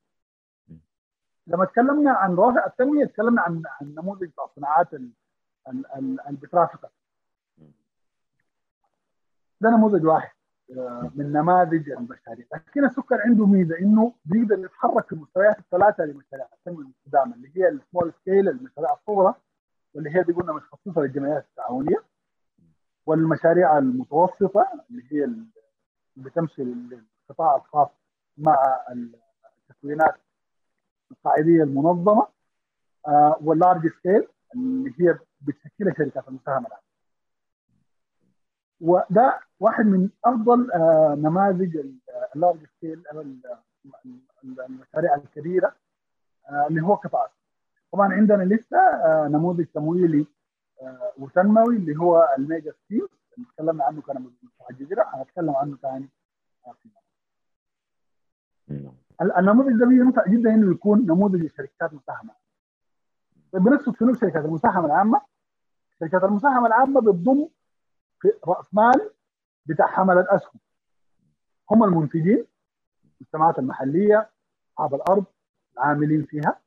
لما 1.47 1.65
تكلمنا 1.65 2.11
عن 2.11 2.35
روافع 2.35 2.65
التنمية 2.65 3.05
تكلمنا 3.05 3.41
عن 3.41 3.63
عن 3.81 3.95
نموذج 3.95 4.29
الصناعات 4.49 4.93
ال- 4.93 5.11
ال- 5.67 5.85
ال- 5.95 6.19
اللي. 6.29 6.89
ده 9.61 9.69
نموذج 9.69 10.05
واحد 10.05 10.31
آه، 10.77 11.11
من 11.15 11.31
نماذج 11.31 11.89
المشاريع 11.89 12.45
لكن 12.53 12.85
السكر 12.85 13.21
عنده 13.21 13.45
ميزة 13.45 13.79
إنه 13.79 14.13
بيقدر 14.25 14.59
يتحرك 14.65 15.05
في 15.05 15.11
المستويات 15.13 15.59
الثلاثة 15.59 16.03
لمشاريع 16.05 16.45
التنمية 16.53 16.79
المستدامة 16.81 17.35
اللي 17.35 17.51
هي 17.55 17.69
ال 17.69 17.76
small 17.76 18.13
scale 18.21 18.49
المشاريع 18.49 18.93
الصغرى 18.93 19.35
واللي 19.97 20.15
هي 20.15 20.23
دي 20.23 20.33
قلنا 20.33 20.53
متخصصه 20.53 21.01
للجمعيات 21.01 21.45
التعاونية 21.49 22.03
والمشاريع 23.05 23.77
المتوسطة 23.77 24.67
اللي 24.89 25.03
هي 25.11 25.23
اللي 25.23 25.45
بتمشي 26.15 26.63
للقطاع 26.63 27.55
الخاص 27.55 27.89
مع 28.37 28.57
التكوينات 29.69 30.15
القاعدية 31.11 31.63
المنظمة 31.63 32.27
آه، 33.07 33.37
وال 33.41 33.54
large 33.54 33.87
scale 33.99 34.27
اللي 34.55 34.93
هي 34.99 35.19
بتشكلها 35.41 35.93
شركات 35.97 36.27
المساهمة 36.27 36.67
العامه. 36.67 36.83
وده 38.81 39.39
واحد 39.59 39.85
من 39.85 40.09
أفضل 40.25 40.71
آه، 40.71 41.15
نماذج 41.17 41.77
ال 42.35 42.40
large 42.40 42.65
scale 42.77 43.03
المشاريع 44.69 45.15
الكبيرة 45.15 45.75
آه، 46.49 46.67
اللي 46.69 46.81
هو 46.81 46.95
قطاع 46.95 47.27
طبعا 47.93 48.13
عندنا 48.13 48.43
لسه 48.43 48.77
نموذج 49.27 49.65
تمويلي 49.65 50.25
وتنموي 51.17 51.75
اللي 51.75 51.97
هو 51.99 52.35
ال 52.37 52.44
mega 52.44 52.71
scale 52.71 53.07
اللي 53.37 53.47
تكلمنا 53.53 53.83
عنه 53.83 54.01
كان 54.01 54.31
متحججره 54.43 55.05
هنتكلم 55.13 55.55
عنه 55.55 55.77
ثاني 55.77 56.09
النموذج 59.21 59.79
ده 59.79 59.85
بينفع 59.85 60.23
جدا 60.27 60.53
إنه 60.53 60.71
يكون 60.71 61.01
نموذج 61.01 61.41
لشركات 61.43 61.93
مساهمه 61.93 62.33
طيب 63.53 63.63
بنقصد 63.63 63.95
شنو 63.95 64.13
شركات 64.13 64.45
المساهمه 64.45 64.85
العامة؟ 64.85 65.21
شركات 65.99 66.23
المساهمه 66.23 66.67
العامة 66.67 67.01
بتضم 67.01 67.47
في 68.19 68.31
رأس 68.47 68.73
مال 68.73 69.11
بتاع 69.65 69.87
حملة 69.87 70.25
أسهم. 70.29 70.59
هم 71.71 71.83
المنتجين 71.83 72.45
المجتمعات 73.21 73.59
المحلية 73.59 74.29
أصحاب 74.69 74.93
الأرض 74.95 75.25
العاملين 75.73 76.23
فيها. 76.25 76.59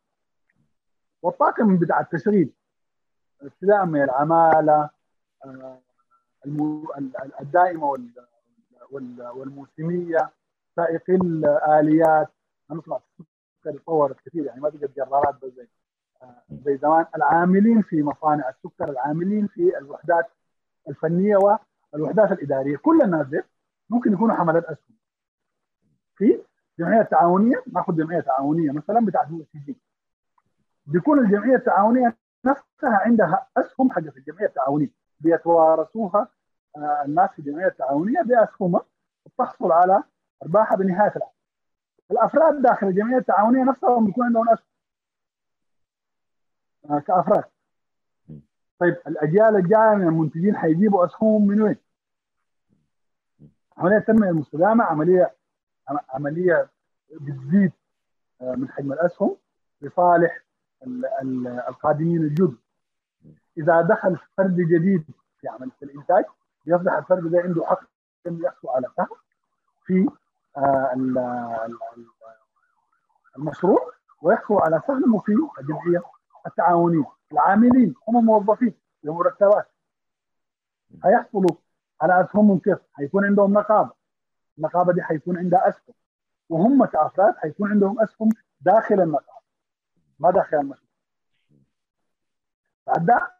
والطاقم 1.22 1.76
بتاع 1.76 2.00
التشغيل. 2.00 2.52
ابتداء 3.42 3.84
من 3.86 4.02
العمالة 4.02 4.90
الدائمة 7.40 7.98
والموسمية 9.34 10.30
سائقي 10.76 11.14
الآليات. 11.14 12.28
هنطلع 12.70 12.96
السكر 12.96 13.78
تطورت 13.78 14.16
كثير 14.26 14.44
يعني 14.44 14.60
ما 14.60 14.68
بقت 14.68 14.96
جرارات 14.96 15.34
بس 15.44 15.52
زي 15.52 15.66
زي 16.64 16.76
زمان. 16.76 17.06
العاملين 17.16 17.82
في 17.82 18.02
مصانع 18.02 18.48
السكر 18.48 18.88
العاملين 18.90 19.46
في 19.46 19.78
الوحدات 19.78 20.26
الفنية 20.88 21.36
والوحدات 21.92 22.32
الإدارية. 22.32 22.76
كل 22.76 23.02
الناس 23.02 23.26
دي 23.26 23.42
ممكن 23.90 24.12
يكونوا 24.12 24.36
حملات 24.36 24.64
أسهم. 24.64 24.96
في 26.16 26.42
جمعية 26.78 27.02
تعاونية 27.02 27.62
ناخذ 27.72 27.96
جمعية 27.96 28.20
تعاونية 28.20 28.72
مثلا 28.72 29.06
بتاعت 29.06 29.28
سي 29.52 29.76
بيكون 30.90 31.18
الجمعية 31.18 31.56
التعاونية 31.56 32.16
نفسها 32.44 32.98
عندها 33.06 33.46
أسهم 33.56 33.90
حقت 33.90 34.16
الجمعية 34.16 34.46
التعاونية 34.46 34.90
بيتوارثوها 35.20 36.28
آه، 36.76 37.02
الناس 37.04 37.30
في 37.30 37.38
الجمعية 37.38 37.66
التعاونية 37.66 38.22
بأسهمها 38.22 38.82
وتحصل 39.26 39.72
على 39.72 40.02
أرباحها 40.42 40.76
بنهاية 40.76 41.12
العام. 41.16 41.30
الأفراد 42.10 42.62
داخل 42.62 42.86
الجمعية 42.86 43.18
التعاونية 43.18 43.64
نفسهم 43.64 44.06
بيكون 44.06 44.24
عندهم 44.26 44.48
أسهم 44.48 44.66
آه، 46.90 46.98
كأفراد. 46.98 47.44
طيب 48.78 48.96
الأجيال 49.06 49.56
الجاية 49.56 49.94
من 49.94 50.06
المنتجين 50.08 50.56
حيجيبوا 50.56 51.06
اسهم 51.06 51.46
من 51.46 51.62
وين؟ 51.62 51.76
عمليه 53.76 53.96
التنميه 53.96 54.30
المستدامة 54.30 54.84
عملية 54.84 55.34
عملية 56.10 56.68
بتزيد 57.20 57.72
آه، 58.40 58.54
من 58.54 58.68
حجم 58.68 58.92
الأسهم 58.92 59.36
لصالح 59.82 60.40
القادمين 61.68 62.22
الجدد 62.22 62.56
إذا 63.58 63.80
دخل 63.80 64.18
فرد 64.36 64.56
جديد 64.56 65.04
في 65.40 65.48
عملية 65.48 65.72
الإنتاج 65.82 66.24
يصبح 66.66 66.92
الفرد 66.92 67.30
ده 67.30 67.40
عنده 67.40 67.66
حق 67.66 67.80
انه 68.26 68.46
يحصل 68.46 68.68
على 68.68 68.86
سهم 68.96 69.16
في 69.84 70.08
آه، 70.56 71.68
المشروع 73.36 73.92
ويحصل 74.22 74.54
على 74.54 74.82
سهمه 74.86 75.18
في 75.18 75.32
الجمعيه 75.60 76.02
التعاونيه 76.46 77.04
العاملين 77.32 77.94
هم 78.08 78.24
موظفين 78.24 78.74
بمرتبات 79.02 79.66
هيحصلوا 81.04 81.56
على 82.00 82.24
اسهمهم 82.24 82.58
كيف؟ 82.58 82.78
هيكون 82.96 83.24
عندهم 83.24 83.52
نقابه 83.52 83.90
النقابه 84.58 84.92
دي 84.92 85.00
هيكون 85.04 85.38
عندها 85.38 85.68
أسهم 85.68 85.94
وهم 86.48 86.84
كأفراد 86.84 87.34
هيكون 87.38 87.70
عندهم 87.70 88.00
أسهم 88.00 88.28
داخل 88.60 89.00
النقابه 89.00 89.39
ما 90.20 90.30
داخل 90.30 90.56
المشروع 90.56 90.90
بعد 92.86 93.30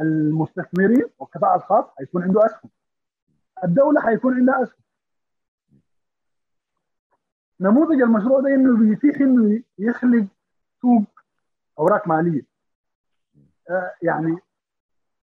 المستثمرين 0.00 1.04
والقطاع 1.18 1.54
الخاص 1.54 1.84
هيكون 2.00 2.22
عنده 2.22 2.46
أسهم. 2.46 2.70
الدولة 3.64 4.08
هيكون 4.10 4.34
عندها 4.34 4.62
أسهم. 4.62 4.82
نموذج 7.60 8.02
المشروع 8.02 8.40
ده 8.40 8.48
إنه 8.48 8.78
بيتيح 8.78 9.20
إنه 9.20 9.62
يخلق 9.78 10.26
سوق 10.82 11.04
أوراق 11.78 12.08
مالية. 12.08 12.42
آه 13.70 13.94
يعني 14.02 14.36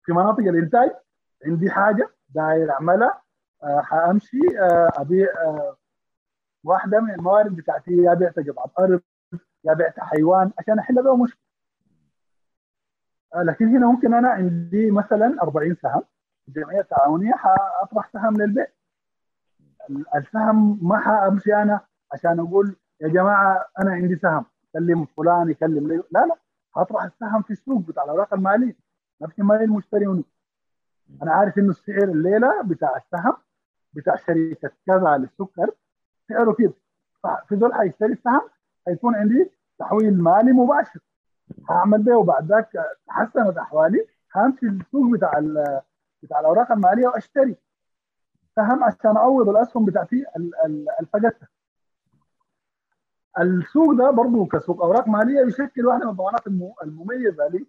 في 0.03 0.11
مناطق 0.11 0.39
الإنتاج 0.39 0.91
عندي 1.45 1.71
حاجة 1.71 2.09
داير 2.29 2.71
أعملها. 2.71 3.21
آه 3.63 3.81
حأمشي. 3.81 4.59
آه 4.59 4.89
أبيع 4.95 5.27
آه 5.45 5.77
واحدة 6.63 6.99
من 6.99 7.11
الموارد 7.13 7.55
بتاعتي. 7.55 8.03
بعت 8.15 8.39
قطعه 8.39 8.71
ارض 8.79 9.01
يا 9.63 9.73
بعت 9.73 9.99
حيوان 9.99 10.51
عشان 10.59 10.79
أحل 10.79 11.03
بها 11.03 11.15
مشكلة. 11.15 11.39
آه 13.35 13.43
لكن 13.43 13.67
هنا 13.67 13.87
ممكن 13.87 14.13
أنا 14.13 14.29
عندي 14.29 14.91
مثلا 14.91 15.41
40 15.41 15.75
سهم 15.75 16.01
الجمعيه 16.47 16.79
التعاونيه 16.79 17.31
حأطرح 17.33 18.09
سهم 18.13 18.37
للبيع 18.37 18.67
السهم 20.15 20.79
ما 20.87 20.97
حأمشي 20.97 21.55
أنا 21.55 21.79
عشان 22.13 22.39
أقول 22.39 22.75
يا 23.01 23.07
جماعة 23.07 23.65
أنا 23.79 23.91
عندي 23.91 24.15
سهم 24.15 24.45
كلم 24.73 25.05
فلان 25.05 25.49
يكلم 25.49 25.87
لي. 25.87 26.03
لا 26.11 26.25
لا 26.25 26.35
هطرح 26.77 27.03
السهم 27.03 27.41
في 27.41 27.51
السوق 27.51 27.81
بتاع 27.81 28.03
الأوراق 28.03 28.33
المالية. 28.33 28.75
نفس 29.21 29.39
ما 29.39 29.61
المشتري 29.63 30.07
منه 30.07 30.23
أنا 31.23 31.31
عارف 31.33 31.57
إنه 31.57 31.69
السعر 31.69 32.03
الليلة 32.03 32.61
بتاع 32.63 32.97
السهم 32.97 33.33
بتاع 33.93 34.15
شركة 34.15 34.71
كذا 34.87 35.17
للسكر 35.17 35.71
سعره 36.29 36.53
كده 36.53 36.73
في 37.47 37.55
دول 37.55 37.73
حيشتري 37.73 38.13
السهم 38.13 38.41
هيكون 38.87 39.15
عندي 39.15 39.51
تحويل 39.79 40.23
مالي 40.23 40.51
مباشر. 40.51 40.99
هعمل 41.69 42.03
به 42.03 42.17
وبعد 42.17 42.47
ذاك 42.51 42.69
تحسنت 43.07 43.57
أحوالي 43.57 44.07
همشي 44.35 44.65
السوق 44.65 45.11
بتاع 45.13 45.31
بتاع 46.23 46.39
الأوراق 46.39 46.71
المالية 46.71 47.07
وأشتري. 47.07 47.55
سهم 48.55 48.83
عشان 48.83 49.17
أعوض 49.17 49.49
الأسهم 49.49 49.85
بتاعتي 49.85 50.25
الفقدتها 50.99 51.47
السوق 53.39 53.93
ده 53.93 54.11
برضه 54.11 54.45
كسوق 54.47 54.81
أوراق 54.83 55.07
مالية 55.07 55.41
يشكل 55.47 55.85
واحدة 55.85 56.05
من 56.05 56.11
الضمانات 56.11 56.47
المميزة 56.83 57.65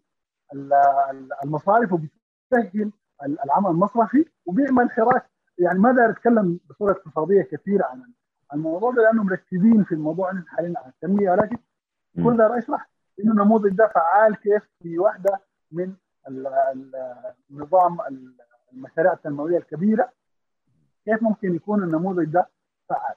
للمصارف 0.52 1.92
وبيسهل 1.92 2.92
العمل 3.44 3.70
المصرفي 3.70 4.24
وبيعمل 4.46 4.90
حراك 4.90 5.30
يعني 5.58 5.78
ما 5.78 5.92
داير 5.92 6.10
أتكلم 6.10 6.60
بصورة 6.70 6.92
اقتصادية 6.92 7.42
كثيرة 7.42 7.84
عن 7.86 8.02
الموضوع 8.54 8.90
ده 8.90 9.02
لأنه 9.02 9.22
مركزين 9.22 9.84
في 9.84 9.92
الموضوع 9.92 10.42
حاليا 10.46 10.74
على 10.78 10.88
التنميه 10.88 11.30
ولكن 11.30 11.58
كل 12.24 12.36
ده 12.36 12.58
اشرح 12.58 12.88
انه 13.20 13.32
النموذج 13.32 13.72
ده 13.72 13.88
فعال 13.94 14.36
كيف 14.36 14.68
في 14.82 14.98
واحدة 14.98 15.40
من 15.72 15.94
النظام 17.50 17.98
المشاريع 18.72 19.12
التنموية 19.12 19.58
الكبيرة. 19.58 20.12
كيف 21.04 21.22
ممكن 21.22 21.54
يكون 21.54 21.82
النموذج 21.82 22.24
ده 22.24 22.48
فعال؟ 22.88 23.14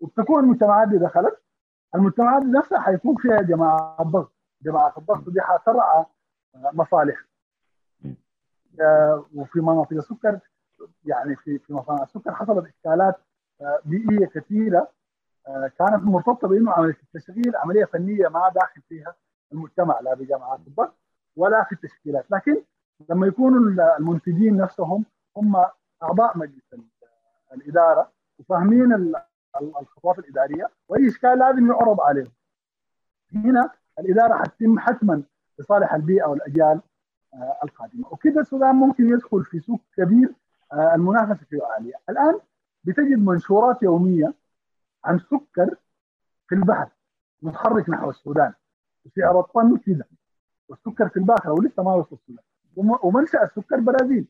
وبتكون 0.00 0.44
المجتمعات 0.44 0.88
دي 0.88 0.98
دخلت. 0.98 1.42
المجتمعات 1.94 2.42
نفسها 2.42 2.80
حيكون 2.80 3.16
فيها 3.16 3.42
جماعات 3.42 4.06
ضغط. 4.06 4.32
جماعات 4.62 4.98
الضغط 4.98 5.28
دي 5.28 5.40
حترعى 5.40 6.04
مصالح 6.54 7.24
وفي 9.34 9.60
مناطق 9.60 9.92
السكر 9.96 10.38
يعني 11.04 11.36
في 11.36 11.58
في 11.58 11.72
مصانع 11.72 12.02
السكر 12.02 12.34
حصلت 12.34 12.66
إشكالات 12.66 13.14
بيئية 13.84 14.26
كثيره 14.26 14.88
كانت 15.46 16.02
مرتبطة 16.04 16.48
بإنه 16.48 16.72
عملية 16.72 16.96
التشغيل 17.02 17.56
عملية 17.56 17.84
فنية 17.84 18.28
ما 18.28 18.52
داخل 18.54 18.80
فيها 18.88 19.14
المجتمع 19.52 20.00
لا 20.00 20.14
بجماعات 20.14 20.60
الضغط 20.66 20.94
ولا 21.36 21.64
في 21.64 21.72
التشكيلات. 21.72 22.30
لكن 22.30 22.62
لما 23.10 23.26
يكونوا 23.26 23.96
المنتجين 23.98 24.56
نفسهم 24.56 25.04
هم 25.36 25.64
أعضاء 26.02 26.38
مجلس 26.38 26.74
الإدارة 27.52 28.12
وفاهمين 28.38 29.14
الخطوات 29.80 30.18
الإدارية 30.18 30.70
وأي 30.88 31.08
إشكال 31.08 31.38
لازم 31.38 31.66
يعرض 31.66 32.00
عليهم. 32.00 32.32
هنا 33.34 33.70
الإدارة 33.98 34.34
حتتم 34.34 34.78
حتما 34.78 35.22
لصالح 35.58 35.94
البيئة 35.94 36.26
والأجيال 36.26 36.80
القادمة. 37.64 38.08
وكذا 38.10 38.40
السودان 38.40 38.74
ممكن 38.74 39.08
يدخل 39.08 39.44
في 39.44 39.60
سوق 39.60 39.80
كبير 39.96 40.32
المنافسة 40.72 41.46
فيه 41.50 41.64
عالية. 41.64 41.94
الآن 42.08 42.38
بتجد 42.84 43.18
منشورات 43.18 43.82
يومية 43.82 44.34
عن 45.04 45.18
سكر 45.18 45.76
في 46.48 46.54
البحر 46.54 46.88
متحرك 47.42 47.90
نحو 47.90 48.10
السودان. 48.10 48.52
سعر 49.16 49.40
الطن 49.40 49.76
كذا 49.76 50.04
والسكر 50.68 51.08
في 51.08 51.16
الباخرة 51.16 51.52
ولسه 51.52 51.82
ما 51.82 51.94
وصل 51.94 52.16
السودان. 52.16 52.44
ومنشأ 53.02 53.42
السكر 53.42 53.80
برازيل. 53.80 54.26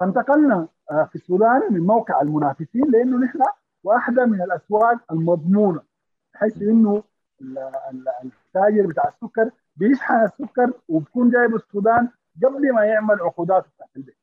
فانتقلنا 0.00 0.68
في 0.88 1.14
السودان 1.14 1.62
من 1.70 1.80
موقع 1.80 2.20
المنافسين 2.20 2.90
لأنه 2.90 3.18
نحن 3.18 3.38
واحدة 3.84 4.26
من 4.26 4.42
الأسواق 4.42 5.12
المضمونة 5.12 5.80
بحيث 6.34 6.62
إنه 6.62 7.02
التاجر 8.24 8.86
بتاع 8.86 9.08
السكر 9.08 9.50
بيشحن 9.76 10.24
السكر 10.24 10.72
وبكون 10.88 11.30
جايب 11.30 11.54
السودان 11.54 12.08
قبل 12.44 12.74
ما 12.74 12.84
يعمل 12.84 13.20
عقوداته 13.20 13.68
بتاعت 13.74 13.90
البيت. 13.96 14.16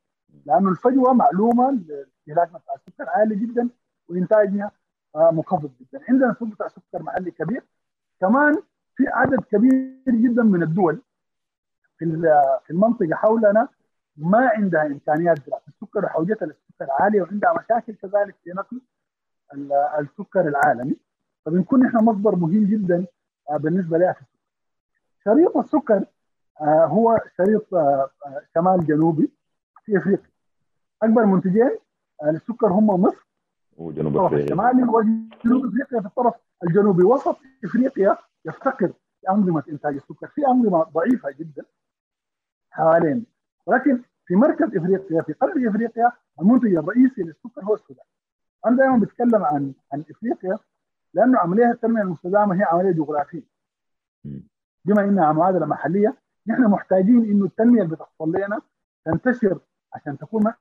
لأنه 0.46 0.70
الفجوة 0.70 1.12
معلومة 1.12 1.80
استهلاكنا 2.20 2.58
بتاع 2.58 2.74
السكر 2.74 3.08
عالي 3.08 3.34
جدا 3.34 3.68
وانتاجنا 4.08 4.70
منخفض 5.16 5.70
جدا 5.80 6.00
عندنا 6.08 6.36
سوق 6.38 6.48
بتاع 6.48 6.68
سكر 6.68 7.02
محلي 7.02 7.30
كبير 7.30 7.62
كمان 8.20 8.54
في 8.96 9.04
عدد 9.08 9.40
كبير 9.40 9.94
جدا 10.08 10.42
من 10.42 10.62
الدول 10.62 11.02
في 11.98 12.04
في 12.66 12.70
المنطقة 12.70 13.14
حولنا 13.14 13.68
ما 14.16 14.48
عندها 14.48 14.86
إمكانيات 14.86 15.46
زراعة 15.46 15.62
السكر 15.68 16.04
وحوجتها 16.04 16.46
للسكر 16.46 16.86
عالية 17.00 17.22
وعندها 17.22 17.52
مشاكل 17.52 17.94
كذلك 17.94 18.34
في 18.44 18.50
نقل 18.50 18.80
السكر 19.98 20.40
العالمي 20.48 20.96
فبنكون 21.44 21.86
نحن 21.86 21.96
مصدر 21.96 22.36
مهم 22.36 22.64
جدا 22.64 23.06
بالنسبة 23.50 23.98
لها 23.98 24.12
في 24.12 24.20
السكر. 24.20 24.38
شريط 25.24 25.56
السكر 25.56 26.04
هو 26.62 27.20
شريط 27.36 27.66
شمال 28.54 28.86
جنوبي 28.86 29.30
في 29.84 29.98
إفريقيا. 29.98 30.30
أكبر 31.02 31.26
منتجين 31.26 31.78
للسكر 32.24 32.66
هم 32.66 32.86
مصر. 32.86 33.26
وجنوب 33.76 34.16
أفريقيا. 34.16 34.44
الشمالي 34.44 34.82
وجنوب 34.82 35.66
أفريقيا 35.66 36.00
في 36.00 36.06
الطرف 36.06 36.34
الجنوبي. 36.64 37.02
وسط 37.02 37.36
أفريقيا 37.64 38.18
يفتقر 38.44 38.92
لأنظمة 39.24 39.62
إنتاج 39.68 39.94
السكر. 39.94 40.26
في 40.26 40.46
أنظمة 40.46 40.82
ضعيفة 40.82 41.30
جدا 41.30 41.64
حوالين 42.70 43.26
ولكن 43.66 44.02
في 44.26 44.36
مركز 44.36 44.76
أفريقيا 44.76 45.22
في 45.22 45.32
قلب 45.32 45.66
أفريقيا 45.66 46.12
المنتج 46.40 46.74
الرئيسي 46.74 47.22
للسكر 47.22 47.64
هو 47.64 47.74
السودان. 47.74 48.04
أنا 48.66 48.76
دائما 48.76 48.98
بتكلم 48.98 49.44
عن 49.44 49.72
عن 49.92 50.04
أفريقيا 50.10 50.58
لأنه 51.14 51.38
عملية 51.38 51.70
التنمية 51.70 52.02
المستدامة 52.02 52.54
هي 52.54 52.62
عملية 52.62 52.92
جغرافية. 52.92 53.42
بما 54.84 55.04
إنها 55.04 55.32
معادله 55.32 55.66
محلية 55.66 56.16
نحن 56.46 56.62
محتاجين 56.62 57.24
إنه 57.24 57.44
التنمية 57.44 57.82
اللي 57.82 57.96
بتحصل 57.96 58.28
لنا 58.28 58.60
تنتشر 59.04 59.58
عشان 59.92 60.18
تكون 60.18 60.46
آه 60.46 60.54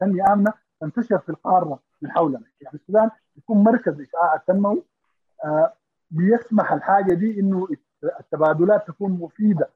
تنميه 0.00 0.32
آمنة 0.32 0.52
تنتشر 0.80 1.18
في 1.18 1.28
القارة 1.28 1.78
من 2.02 2.10
حولنا. 2.10 2.42
يعني 2.60 2.74
السودان 2.74 3.10
يكون 3.36 3.64
مركز 3.64 4.00
إشعاع 4.00 4.34
التنموي 4.34 4.82
آه 5.44 5.72
بيسمح 6.10 6.72
الحاجة 6.72 7.14
دي 7.14 7.40
إنه 7.40 7.68
التبادلات 8.20 8.86
تكون 8.86 9.10
مفيدة. 9.12 9.68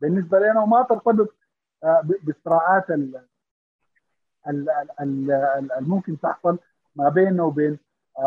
بالنسبة 0.00 0.38
لنا 0.38 0.60
وما 0.60 0.82
ترتبط 0.82 1.34
آه 1.84 2.00
بالصراعات 2.22 2.86
الممكن 5.78 6.20
تحصل 6.20 6.58
ما 6.96 7.08
بيننا 7.08 7.42
وبين 7.42 7.78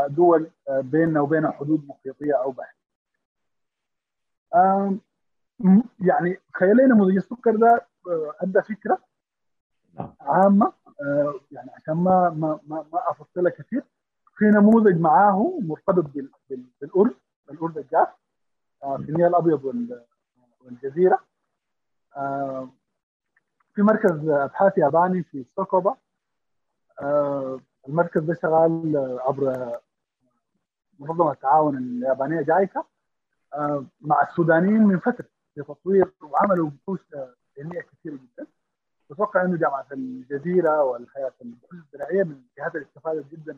دول 0.07 0.49
بيننا 0.69 1.21
وبينها 1.21 1.51
حدود 1.51 1.87
محيطية 1.87 2.33
أو 2.33 2.51
بحر. 2.51 2.75
يعني 5.99 6.39
خلينا 6.55 6.93
نموذج 6.95 7.15
السكر 7.15 7.55
ده 7.55 7.85
أدى 8.41 8.61
فكرة 8.61 8.97
عامة 10.21 10.73
يعني 11.51 11.71
عشان 11.75 11.93
ما 11.93 12.29
ما 12.29 12.59
ما, 12.67 12.85
ما 12.93 13.09
افصلها 13.11 13.51
كثير 13.51 13.83
في 14.37 14.45
نموذج 14.45 14.99
معاه 14.99 15.59
مرتبط 15.61 16.05
بالأرز 16.49 17.13
الارز 17.51 17.77
الجاف 17.77 18.07
في 18.81 19.09
النيل 19.09 19.25
الأبيض 19.27 19.65
والجزيرة. 20.65 21.19
في 23.73 23.81
مركز 23.81 24.29
أبحاث 24.29 24.77
ياباني 24.77 25.23
في 25.23 25.43
سوكوبا. 25.43 25.95
المركز 27.87 28.21
ده 28.21 28.33
شغال 28.33 28.97
عبر 29.27 29.79
منظمة 30.99 31.31
التعاون 31.31 31.77
اليابانية 31.77 32.41
جايكا. 32.41 32.83
مع 34.01 34.21
السودانيين 34.29 34.83
من 34.83 34.99
فترة 34.99 35.25
في 35.55 35.61
تطوير 35.61 36.11
وعملوا 36.21 36.69
بحوث 36.69 37.01
علمية 37.57 37.81
كثيره 37.81 38.13
جدا. 38.15 38.47
أتوقع 39.11 39.41
إنه 39.45 39.57
جامعة 39.57 39.85
الجزيرة 39.91 40.83
والهيئة 40.83 41.33
الزراعيه 41.73 42.23
من 42.23 42.41
الجهات 42.51 42.75
اللي 42.75 42.85
استفادت 42.85 43.31
جدا 43.31 43.57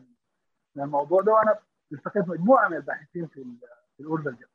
من 0.76 0.82
الموضوع 0.82 1.22
ده 1.22 1.32
وأنا 1.32 1.54
التقيت 1.92 2.28
مجموعة 2.28 2.68
من 2.68 2.76
الباحثين 2.76 3.26
في 3.26 3.44
في 3.96 4.00
الارز 4.02 4.26
الجاف 4.28 4.48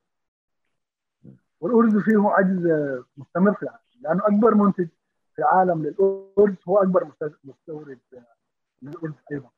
والارز 1.62 1.98
فيه 1.98 2.30
عجز 2.30 2.68
مستمر 3.18 3.54
في 3.54 3.64
العالم 3.64 3.80
لأنه 4.02 4.28
أكبر 4.28 4.56
منتج 4.56 4.88
في 5.36 5.40
العالم 5.40 5.84
للارز 5.84 6.56
هو 6.68 6.78
أكبر 6.78 7.12
مستورد 7.44 8.00
للارز 8.82 9.14
أيضا 9.32 9.50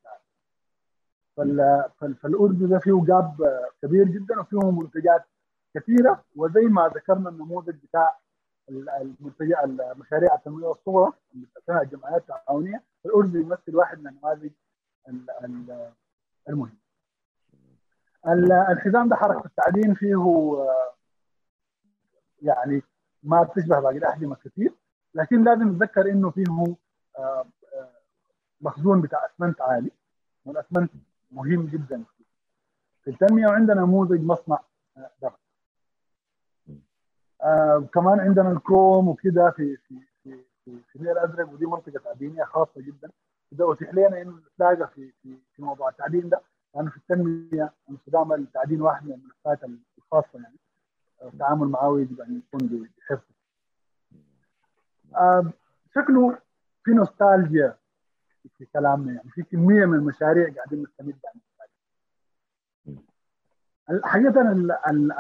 فالارز 2.22 2.64
ده 2.64 2.80
فيه 2.80 3.04
gap 3.08 3.60
كبير 3.82 4.08
جدا 4.08 4.40
وفيه 4.40 4.72
منتجات 4.72 5.26
كثيرة 5.76 6.24
وزي 6.36 6.62
ما 6.62 6.88
ذكرنا 6.96 7.30
النموذج 7.30 7.76
بتاع 7.84 8.18
المنتجات 8.70 9.64
المشاريع 9.64 10.36
التنموية 10.36 10.72
الصغرى 10.72 11.12
اللي 11.34 11.46
بتعتمد 11.46 11.82
الجمعيات 11.94 12.22
التعاونية 12.22 12.84
الارز 13.06 13.36
يمثل 13.36 13.76
واحد 13.76 14.00
من 14.00 14.08
النماذج 14.08 14.52
المهم. 16.50 16.78
الحزام 18.72 19.10
ده 19.10 19.16
حركة 19.16 19.46
التعدين 19.46 19.94
فيه 19.94 20.16
يعني 22.42 22.82
ما 23.24 23.44
بتشبه 23.44 23.80
باقي 23.80 23.98
الأحجمة 23.98 24.36
كثير 24.36 24.74
لكن 25.16 25.44
لازم 25.44 25.68
نتذكر 25.70 26.10
إنه 26.12 26.30
فيه 26.32 26.44
مخزون 28.62 29.02
بتاع 29.02 29.26
أسمنت 29.26 29.62
عالي 29.62 29.92
والأسمنت 30.46 30.92
مهم 31.32 31.66
جدا 31.66 32.04
في 33.04 33.10
التنمية 33.10 33.48
وعندنا 33.48 33.82
نموذج 33.82 34.22
مصنع 34.22 34.60
دم 35.22 35.30
آه 37.44 37.80
كمان 37.94 38.20
عندنا 38.20 38.52
الكروم 38.52 39.08
وكده 39.08 39.50
في 39.52 39.78
في 39.78 39.96
في 40.24 40.36
في, 40.66 40.78
في 40.92 40.96
النيل 40.96 41.12
الازرق 41.12 41.50
ودي 41.54 41.66
منطقة 41.66 42.00
تعدينيه 42.04 42.44
خاصة 42.44 42.82
جدا. 42.82 43.10
وده 43.52 43.74
اتيح 43.74 43.94
لنا 43.94 44.22
إنه 44.22 44.40
نتلاقى 44.54 44.88
في 44.96 45.12
في 45.24 45.38
في 45.56 45.62
موضوع 45.64 45.90
التعدين 45.90 46.30
ده. 46.30 46.42
لأنه 46.76 46.90
في 46.90 46.98
التنمية 46.98 47.74
المستدامه 47.90 48.36
التعدين 48.36 48.82
واحد 48.82 49.06
من 49.06 49.14
الملفات 49.14 49.70
الخاصة 49.98 50.40
يعني. 50.40 50.56
التعامل 51.24 51.68
معه 51.68 52.00
يجب 52.00 52.22
ان 52.22 52.38
يكون 52.54 52.90
بحرص 52.98 53.20
آه 55.16 55.46
شكله 55.96 56.38
في 56.84 56.92
نوستالجيا 56.92 57.76
في 58.58 58.66
كلامنا 58.66 59.14
يعني. 59.14 59.30
في 59.30 59.44
كمية 59.44 59.86
من 59.86 59.94
المشاريع 59.98 60.54
قاعدين 60.56 60.84
نستمد 60.84 61.16
عنها 61.26 61.42
حقيقة 64.04 64.42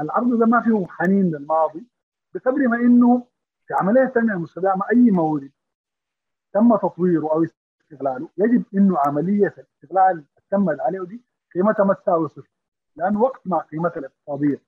العرض 0.01 0.39
ده 0.39 0.45
ما 0.45 0.62
فيه 0.62 0.86
حنين 0.89 1.31
للماضي. 1.31 1.84
بقدر 2.34 2.67
ما 2.67 2.78
إنه 2.78 3.26
في 3.67 3.74
عملية 3.74 4.04
التنميه 4.04 4.34
المستدامه 4.34 4.86
أي 4.91 5.12
مورد 5.12 5.52
تم 6.54 6.76
تطويره 6.78 7.32
أو 7.32 7.46
استغلاله 7.84 8.30
يجب 8.38 8.63
إنه 8.76 8.98
عملية 9.00 9.54
الاستغلال 9.58 10.24
التم 10.38 10.70
عليه 10.82 11.04
دي 11.06 11.22
قيمتها 11.56 11.84
ما 11.84 11.94
تساوي 11.94 12.30
صفر 12.30 12.50
لأنه 12.96 13.22
وقت 13.22 13.41
ما 13.46 13.58
قيمتها 13.58 14.00
الاقتصادية 14.00 14.62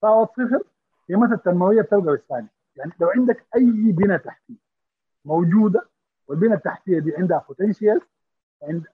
ساوت 0.00 0.28
صفر 0.30 0.62
قيمتها 1.08 1.34
التنموية 1.34 1.82
بتبقى 1.82 2.00
بالسالب 2.12 2.48
يعني 2.76 2.92
لو 3.00 3.08
عندك 3.08 3.46
أي 3.56 3.92
بنى 3.92 4.18
تحتية 4.18 4.54
موجودة 5.24 5.82
والبنى 6.28 6.54
التحتية 6.54 6.98
دي 6.98 7.16
عندها 7.16 7.44
potential 7.48 8.00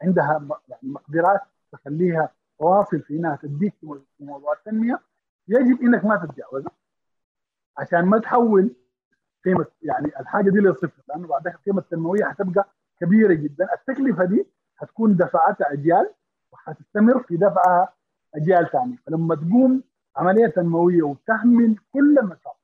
عندها 0.03 0.47
يعني 0.69 0.83
مقدرات 0.83 1.41
تخليها 1.73 2.29
تواصل 2.59 3.01
في 3.01 3.17
إنها 3.17 3.37
تديك 3.43 3.75
في 3.81 4.25
موضوع 4.25 4.53
التنميه 4.53 5.01
يجب 5.49 5.83
إنك 5.83 6.05
ما 6.05 6.17
تتجاوزها. 6.17 6.71
عشان 7.79 8.05
ما 8.05 8.19
تحول 8.19 8.71
قيمه 9.45 9.67
يعني 9.83 10.07
الحاجة 10.21 10.51
دي 10.51 10.59
لصفر 10.59 11.03
لأنه 11.09 11.27
بعدها 11.29 11.53
القيمه 11.53 11.79
التنموية 11.79 12.25
حتبقى 12.25 12.69
كبيرة 13.01 13.35
جدا. 13.35 13.69
التكلفة 13.75 14.25
دي 14.25 14.47
حتكون 14.77 15.17
دفعتها 15.17 15.73
أجيال 15.73 16.11
وحتستمر 16.53 17.23
في 17.23 17.37
دفعها 17.37 17.89
أجيال 18.35 18.71
ثانية. 18.71 18.97
فلما 19.07 19.35
تقوم 19.35 19.83
عملية 20.17 20.47
تنموية 20.47 21.03
وتحمل 21.03 21.77
كل 21.93 22.19
المسار 22.19 22.55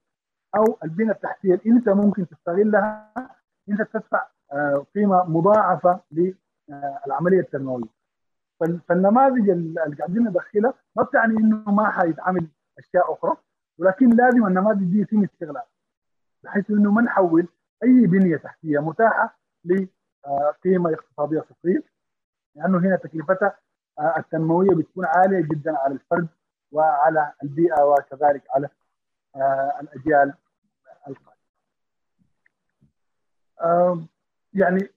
أو 0.56 0.78
البنى 0.84 1.10
التحتية 1.10 1.54
اللي 1.54 1.76
أنت 1.76 1.88
ممكن 1.88 2.28
تستغلها 2.28 3.12
أنت 3.68 3.82
تدفع 3.82 4.26
قيمة 4.94 5.24
مضاعفة 5.24 6.00
للعملية 6.12 7.40
التنموية. 7.40 8.00
فالنماذج 8.88 9.50
اللي 9.50 9.94
قاعدين 9.98 10.22
ندخلها 10.28 10.74
ما 10.96 11.02
بتعني 11.02 11.36
إنه 11.38 11.70
ما 11.74 11.90
حيتعمل 11.90 12.46
أشياء 12.78 13.12
أخرى. 13.12 13.36
ولكن 13.80 14.10
لازم 14.16 14.46
النماذج 14.46 14.84
دي 14.84 15.00
يتم 15.00 15.24
استغلالها 15.24 15.66
بحيث 16.42 16.70
إنه 16.70 16.90
ما 16.90 17.02
نحول 17.02 17.48
أي 17.82 18.06
بنية 18.06 18.36
تحتية 18.36 18.78
متاحة 18.78 19.38
قيمة 20.64 20.92
اقتصادية 20.94 21.40
صفريه 21.40 21.82
لأنه 22.54 22.78
هنا 22.78 22.96
تكلفتها 22.96 23.56
التنموية 24.16 24.70
بتكون 24.74 25.04
عالية 25.04 25.40
جدا 25.40 25.78
على 25.78 25.94
الفرد 25.94 26.28
وعلى 26.72 27.32
البيئة 27.42 27.82
وكذلك 27.84 28.42
على 28.50 28.68
الأجيال 29.80 30.34
القادمة. 31.08 31.40
يعني 34.54 34.88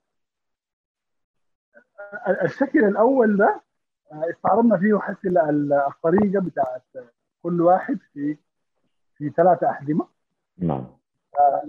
الشكل 2.42 2.84
الأول 2.84 3.36
ده 3.36 3.60
استعرضنا 4.12 4.76
فيه 4.78 4.98
حس 4.98 5.16
الطريقة 5.26 6.40
بتاعت 6.40 6.82
كل 7.42 7.60
واحد 7.60 7.98
في 8.12 8.36
في 9.24 9.30
ثلاثة 9.30 9.70
أحزمة. 9.70 10.06
نعم. 10.58 10.86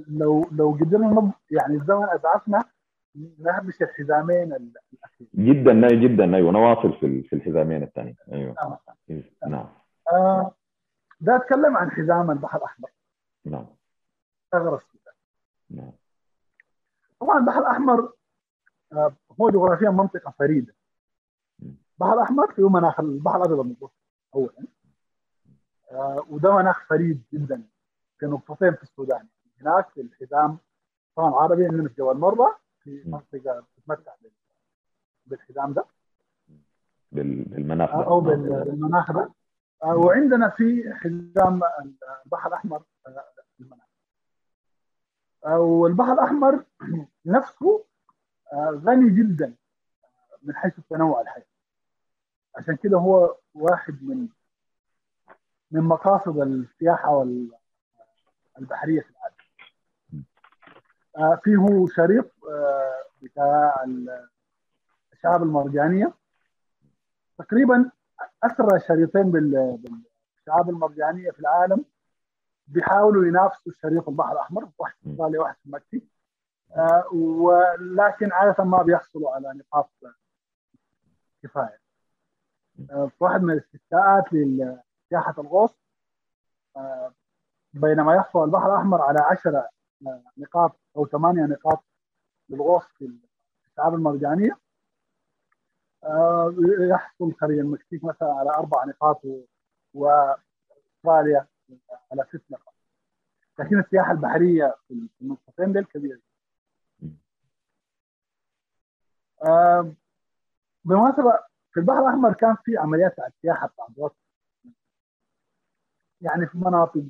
لو 0.08 0.46
لو 0.52 0.72
قدرنا 0.72 1.32
يعني 1.52 1.76
الزمن 1.76 2.04
اسعفنا 2.04 2.64
نهمش 3.40 3.82
الحزامين 3.82 4.54
الاخير 4.54 5.28
جدا 5.36 5.88
جدا 5.88 6.36
أيوه 6.36 6.52
نواصل 6.52 7.00
في 7.00 7.22
في 7.24 7.34
الحزامين 7.34 7.84
الثانيين 7.84 8.16
أيوه. 8.34 8.56
نعم. 9.10 9.22
نعم. 9.48 9.68
آه 10.12 10.52
ده 11.22 11.36
أتكلم 11.36 11.78
عن 11.78 11.92
حزام 11.92 12.32
البحر 12.32 12.58
الأحمر. 12.58 12.90
نعم. 13.46 13.66
السودان 14.54 15.14
نعم. 15.70 15.92
طبعا 17.20 17.38
البحر 17.40 17.60
الأحمر 17.60 18.12
آه 18.94 19.14
هو 19.42 19.50
جغرافيا 19.50 19.90
منطقة 19.90 20.34
فريدة. 20.40 20.74
البحر 21.62 22.14
الأحمر 22.14 22.54
فيه 22.54 22.70
مناخ 22.70 23.00
البحر 23.00 23.36
الأبيض 23.38 23.60
المتوسط 23.60 23.94
اولا. 24.36 24.52
آه 24.60 24.75
وده 26.30 26.56
مناخ 26.56 26.86
فريد 26.88 27.24
جدا. 27.34 27.64
في 28.20 28.26
نقطتين 28.26 28.74
في 28.76 28.84
السودان. 28.84 29.28
هناك 29.62 29.90
في 29.90 30.02
الحزام 30.02 30.58
طبعا 31.16 31.36
عربي 31.36 31.66
عندنا 31.66 31.90
في 31.90 31.96
جبل 32.02 32.18
مرة 32.18 32.60
في 32.84 33.04
منطقة 33.06 33.66
تتمتع 33.78 34.12
بالحزام 35.26 35.74
ده. 35.74 35.86
بالمناخ 37.12 37.90
ده. 37.96 38.06
أو 38.06 38.20
بالمناخ 38.22 39.12
ده. 39.12 39.34
وعندنا 39.84 40.50
في 40.50 40.94
حزام 40.94 41.62
البحر 42.26 42.48
الأحمر 42.50 42.84
المناخ. 43.60 43.86
والبحر 45.46 46.14
الأحمر 46.14 46.64
نفسه 47.26 47.86
غني 48.56 49.10
جدا 49.10 49.56
من 50.44 50.56
حيث 50.56 50.80
التنوع 50.80 51.22
الحيوي 51.22 51.46
عشان 52.56 52.76
كده 52.76 52.98
هو 52.98 53.36
واحد 53.54 54.04
من 54.04 54.28
من 55.72 55.82
مقاصد 55.82 56.38
السياحة 56.38 57.24
البحرية 58.60 59.02
في 59.02 59.10
العالم 59.10 59.36
فيه 61.44 61.86
شريط 61.96 62.32
بتاع 63.22 63.84
الشعاب 65.14 65.44
المرجانية. 65.44 66.14
تقريبا 67.38 67.92
أسرع 68.44 68.78
شريطين 68.88 69.32
بالشعاب 69.32 70.70
المرجانية 70.70 71.32
في 71.32 71.40
العالم 71.40 71.86
بيحاولوا 72.68 73.26
ينافسوا 73.26 73.72
شريط 73.82 74.10
البحر 74.10 74.32
الأحمر 74.32 74.70
واحد 74.78 74.94
في 75.04 75.10
استراليا 75.12 75.40
واحد 75.40 75.56
في 75.56 75.66
المكسيك 75.66 76.04
آه 76.78 77.04
ولكن 77.14 78.32
عادة 78.32 78.64
ما 78.64 78.84
بيحصلوا 78.84 79.32
على 79.36 79.54
نقاط 79.56 79.90
كفاية. 81.44 81.80
آه 82.92 83.12
واحد 83.20 83.42
من 83.44 83.54
الاستثناءات 83.54 84.34
لسياحه 85.06 85.36
الغوص. 85.38 85.76
آه 86.78 87.14
بينما 87.74 88.16
يحصل 88.16 88.44
البحر 88.44 88.74
الأحمر 88.74 89.02
على 89.02 89.20
10 89.20 89.70
نقاط 90.38 90.80
أو 90.98 91.06
8 91.08 91.46
نقاط 91.46 91.84
للغوص 92.50 92.84
في 92.86 93.20
الشعاب 93.66 93.94
المرجانية. 93.94 94.58
يحصل 96.90 97.34
خليج 97.34 97.60
المكسيك 97.60 98.04
مثلا 98.04 98.34
على 98.34 98.50
أربع 98.50 98.86
نقاط 98.86 99.22
وأستراليا 99.94 101.48
على 102.12 102.26
ست 102.30 102.44
نقاط. 102.52 102.74
لكن 103.60 103.80
السياحة 103.80 104.12
البحرية 104.12 104.76
في 104.88 105.10
النقطتين 105.22 105.74
دول 105.74 105.86
كبيره 105.86 106.20
بالمناسبه 110.86 111.40
في 111.72 111.80
البحر 111.80 112.00
الأحمر 112.00 112.34
كان 112.34 112.56
في 112.64 112.78
عمليات 112.78 113.16
السياحة 113.20 113.68
بتاعت 113.68 113.90
يعني 116.22 116.46
في 116.48 116.58
مناطق 116.58 117.04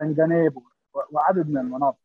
سنجنيب 0.00 0.58
وعدد 1.12 1.48
من 1.48 1.58
المناطق. 1.58 1.98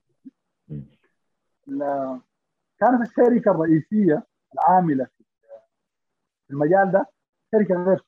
كانت 2.79 3.01
الشركة 3.01 3.51
الرئيسية 3.51 4.23
العاملة 4.53 5.07
في 6.47 6.53
المجال 6.53 6.91
ده 6.91 7.05
شركة 7.51 7.75
غير 7.83 8.03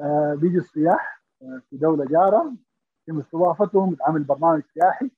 آه 0.00 0.34
بيجي 0.34 0.58
السياح 0.58 1.22
آه 1.42 1.62
في 1.70 1.76
دولة 1.76 2.04
جارة 2.04 2.52
يتم 3.08 3.20
استضافتهم 3.20 3.92
يتعمل 3.92 4.24
برنامج 4.24 4.62
سياحي 4.74 5.10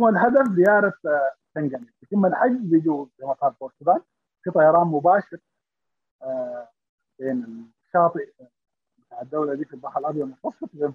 هو 0.00 0.08
الهدف 0.08 0.52
زيارة 0.56 0.92
آه 1.06 1.32
سنجني 1.54 1.92
يتم 2.02 2.26
الحج 2.26 2.56
بيجوا 2.60 3.06
في 3.16 3.24
مطار 3.26 3.54
السودان 3.62 4.00
في 4.42 4.50
طيران 4.50 4.86
مباشر 4.86 5.38
آه 6.22 6.68
بين 7.18 7.68
الشاطئ 7.86 8.32
الدولة 9.22 9.54
دي 9.54 9.64
في 9.64 9.74
البحر 9.74 10.00
الأبيض 10.00 10.22
المتوسط 10.22 10.74
وبين 10.74 10.94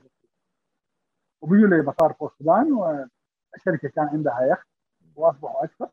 وبيجوا 1.41 1.67
لمطار 1.67 2.12
بورت 2.12 2.34
السودان 2.34 2.71
والشركة 2.73 3.89
كان 3.89 4.08
عندها 4.08 4.41
يخت 4.51 4.67
وأصبحوا 5.15 5.63
أكثر. 5.63 5.89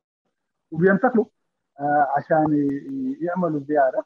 وبينتقلوا 0.71 1.25
آه 1.81 2.09
عشان 2.17 2.69
يعملوا 3.21 3.61
زيارة. 3.61 4.05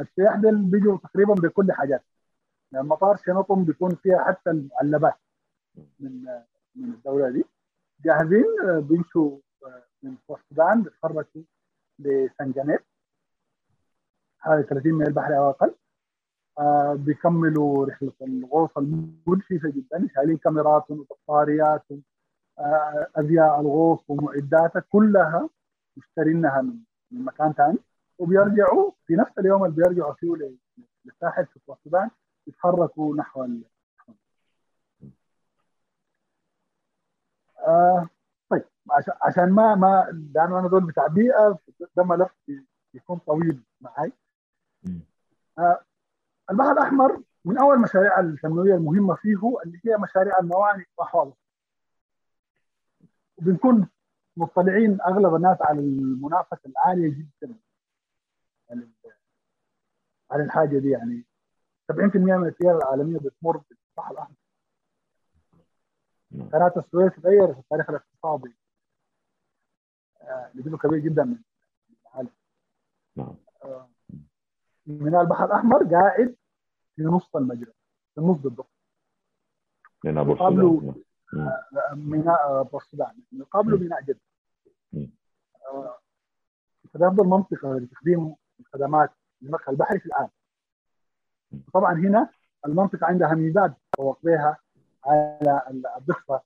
السياح 0.00 0.36
دول 0.36 0.56
بيجوا 0.62 0.98
تقريبا 0.98 1.34
بكل 1.34 1.72
حاجات. 1.72 2.04
يعني 2.72 2.84
المطار 2.84 3.16
شنطهم 3.16 3.64
بيكون 3.64 3.94
فيها 3.94 4.24
حتى 4.24 4.50
المعلبات 4.50 5.14
من 6.00 6.24
من 6.74 6.90
الدولة 6.90 7.30
دي. 7.30 7.44
جاهزين 8.04 8.44
بيمشوا 8.80 9.38
من 10.02 10.16
السودان 10.30 10.82
بيتحركوا 10.82 11.42
لسنجنيب 11.98 12.80
حوالي 14.40 14.62
30 14.62 14.92
ميل 14.92 15.12
بحري 15.12 15.38
أو 15.38 15.50
أقل 15.50 15.74
آه 16.58 16.94
بيكملوا 16.94 17.86
رحلة 17.86 18.12
الغوص 18.22 18.78
المدهشه 18.78 19.68
جدا 19.68 20.08
شايلين 20.14 20.36
كاميرات 20.36 20.90
وبطاريات 20.90 21.84
آه 22.58 23.06
أزياء 23.16 23.60
الغوص 23.60 24.04
ومعداتها 24.10 24.80
كلها 24.90 25.48
مشترينها 25.96 26.62
من 26.62 26.78
من 27.10 27.24
مكان 27.24 27.52
ثاني. 27.52 27.78
وبيرجعوا 28.18 28.90
في 29.06 29.14
نفس 29.14 29.38
اليوم 29.38 29.64
اللي 29.64 29.76
بيرجعوا 29.76 30.14
فيه 30.14 30.34
للساحل 31.04 31.46
في 31.46 31.56
السودان 31.72 32.10
يتحركوا 32.46 33.16
نحو. 33.16 33.46
آه 37.66 38.08
طيب. 38.50 38.64
عشان 39.22 39.50
ما 39.52 39.74
ما 39.74 40.06
لأنه 40.34 40.58
أنا 40.58 40.68
دول 40.68 40.86
بتاع 40.86 41.06
بيئة 41.06 41.58
ده 41.96 42.04
ملف 42.04 42.30
يكون 42.94 43.18
طويل 43.18 43.62
معي 43.80 44.12
البحر 46.50 46.72
الأحمر 46.72 47.22
من 47.44 47.58
أول 47.58 47.80
مشاريع 47.80 48.20
التنمويه 48.20 48.74
المهمة 48.74 49.14
فيه 49.14 49.58
اللي 49.64 49.80
هي 49.84 49.96
مشاريع 49.96 50.38
الموانئ 50.38 50.84
وحوض. 50.98 51.34
وبنكون 53.38 53.88
مطلعين 54.36 55.00
أغلب 55.00 55.34
الناس 55.34 55.58
على 55.60 55.78
المنافسة 55.80 56.60
العالية 56.66 57.08
جدا. 57.08 57.54
على 60.30 60.42
الحاجة 60.44 60.78
دي 60.78 60.90
يعني. 60.90 61.24
70% 61.92 62.36
من 62.36 62.46
التجاره 62.48 62.78
العالمية 62.78 63.18
بتمر 63.18 63.56
بالبحر 63.56 64.12
الأحمر. 64.12 64.36
قناة 66.52 66.72
السويس 66.76 67.12
غيرت 67.18 67.58
التاريخ 67.58 67.90
الاقتصادي. 67.90 68.56
لجزء 70.54 70.76
كبير 70.76 70.98
جدا 70.98 71.24
من 71.24 71.38
العالم. 72.06 72.30
آه 74.88 74.92
ميناء 74.92 75.20
البحر 75.22 75.44
الأحمر 75.44 75.84
قاعد 75.84 76.36
في 76.96 77.02
نص 77.02 77.36
المجرى 77.36 77.72
في 78.14 78.20
النص 78.20 78.36
بالضبط 78.38 78.70
ميناء 80.04 80.24
قبله 80.46 80.94
ميناء 81.92 82.62
بورسودان 82.62 83.22
قبله 83.50 83.78
ميناء 83.78 84.02
جدة. 84.02 84.20
آه 85.66 85.98
فده 86.94 87.08
أفضل 87.08 87.26
منطقة 87.26 87.74
لتقديم 87.78 88.34
الخدمات 88.60 89.10
المدخل 89.42 89.72
البحري 89.72 90.00
في 90.00 90.06
العالم. 90.06 90.30
طبعا 91.74 91.92
هنا 91.94 92.30
المنطقة 92.66 93.06
عندها 93.06 93.34
ميزات 93.34 93.72
تفوق 93.92 94.18
بها 94.22 94.56
على 95.04 95.62
الضفة 95.96 96.42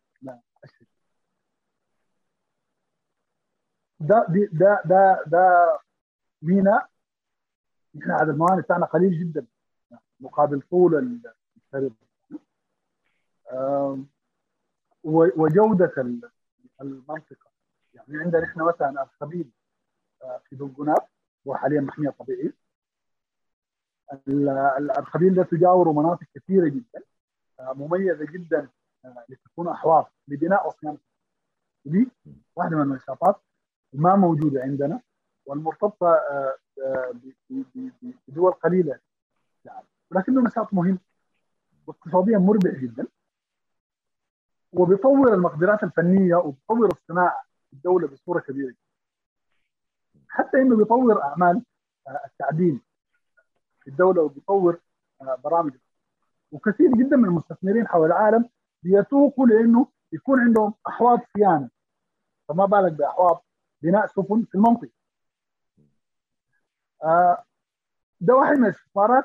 ده 4.00 4.26
ده 4.52 4.82
ده 4.84 5.24
ده 5.26 5.78
ميناء 6.42 6.90
إحنا 8.00 8.14
عدد 8.14 8.28
الموانئ 8.28 8.62
بتاعنا 8.62 8.86
قليل 8.86 9.18
جدا 9.20 9.46
مقابل 10.20 10.60
طول 10.70 11.20
الشريط 11.56 11.92
وجودة 15.04 15.92
المنطقة. 16.80 17.50
يعني 17.94 18.18
عندنا 18.18 18.44
إحنا 18.44 18.64
مثلا 18.64 19.00
ارخبيل 19.02 19.50
في 20.44 20.56
دلقناب 20.56 21.06
هو 21.48 21.54
حاليا 21.54 21.80
محمية 21.80 22.10
طبيعيه 22.10 22.54
الارخبيل 24.78 25.34
ده 25.34 25.42
تجاوره 25.42 25.92
مناطق 25.92 26.26
كثيرة 26.34 26.68
جدا 26.68 27.02
مميزة 27.60 28.24
جدا 28.32 28.68
لتكون 29.28 29.68
أحواض 29.68 30.12
لبناء 30.28 30.68
وصيانة. 30.68 30.98
ودي 31.84 32.08
واحدة 32.56 32.76
من 32.76 32.82
النشاطات 32.82 33.36
ما 33.92 34.16
موجودة 34.16 34.62
عندنا. 34.62 35.00
والمرتبطة 35.46 36.20
بدول 38.28 38.52
قليلة. 38.52 38.98
يعني 39.64 39.86
ولكنه 40.10 40.42
نشاط 40.42 40.74
مهم 40.74 40.98
واقتصاديا 41.86 42.38
مربح 42.38 42.70
جدا. 42.70 43.06
وبيطور 44.72 45.34
المقدرات 45.34 45.82
الفنية 45.82 46.36
وبيطور 46.36 46.86
الصناعه 46.86 47.42
في 47.70 47.72
الدولة 47.72 48.08
بصورة 48.08 48.40
كبيرة. 48.40 48.74
حتى 50.28 50.56
إنه 50.56 50.76
بيطور 50.76 51.22
أعمال 51.22 51.62
التعدين 52.24 52.80
في 53.80 53.90
الدولة 53.90 54.22
وبيطور 54.22 54.80
برامج. 55.44 55.72
وكثير 56.52 56.90
جدا 56.90 57.16
من 57.16 57.24
المستثمرين 57.24 57.88
حول 57.88 58.06
العالم 58.06 58.48
بيتوقوا 58.82 59.46
لإنه 59.46 59.86
يكون 60.12 60.40
عندهم 60.40 60.74
أحواض 60.88 61.20
صيانة. 61.36 61.70
فما 62.48 62.66
بالك 62.66 62.92
بأحواض 62.92 63.44
بناء 63.82 64.06
سفن 64.06 64.42
في 64.42 64.54
المنطقة. 64.54 64.90
ده 68.20 68.34
واحد 68.34 68.56
من 68.56 68.64
الاستثمارات 68.64 69.24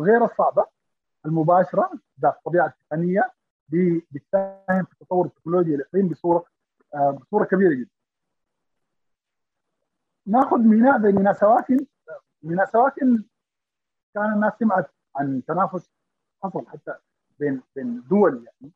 غير 0.00 0.24
الصعبة 0.24 0.66
المباشرة 1.26 1.90
ذات 2.20 2.34
الطبيعه 2.36 2.66
التقنيه 2.66 3.32
بتساهم 4.12 4.84
في 4.84 4.96
تطور 5.00 5.26
التكنولوجيا 5.26 5.74
الاقليم 5.76 6.08
بصورة 6.08 6.44
بصورة 7.20 7.44
كبيرة 7.44 7.74
جدا. 7.74 7.90
ناخذ 10.26 10.58
ميناء 10.58 11.02
زي 11.02 11.12
ميناء 11.12 11.32
سواكن. 11.32 11.86
ميناء 12.42 12.66
سواكن 12.66 13.24
كان 14.14 14.32
الناس 14.32 14.52
سمعت 14.58 14.90
عن 15.16 15.42
تنافس 15.44 15.90
حصل 16.42 16.66
حتى 16.66 16.94
بين 17.38 17.62
بين 17.76 18.02
دول 18.10 18.46
يعني. 18.46 18.72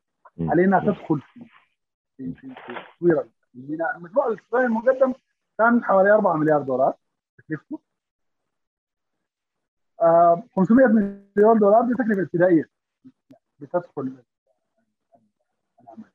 علينا 0.51 0.81
تدخل 0.81 1.21
في 1.21 1.47
في 2.17 2.35
في 2.35 2.55
تطوير 2.97 3.29
الميناء. 3.55 3.97
المشروع 3.97 4.27
الاقتصادي 4.27 4.65
المقدم 4.67 5.13
كان 5.59 5.85
حوالي 5.85 6.11
4 6.13 6.37
مليار 6.37 6.63
دولار. 6.63 6.95
تكلفته؟ 7.39 7.81
آه 10.03 10.43
500 10.57 10.87
مليون 10.87 11.59
دولار 11.59 11.83
دي 11.89 11.95
تكلفة 11.95 12.23
ابتدائية. 12.23 12.65
بتدخل 13.59 14.03
العمل 15.81 16.11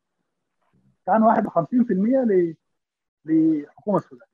كان 1.06 1.24
51% 1.24 2.56
لحكومة 3.26 3.98
السودان. 3.98 4.28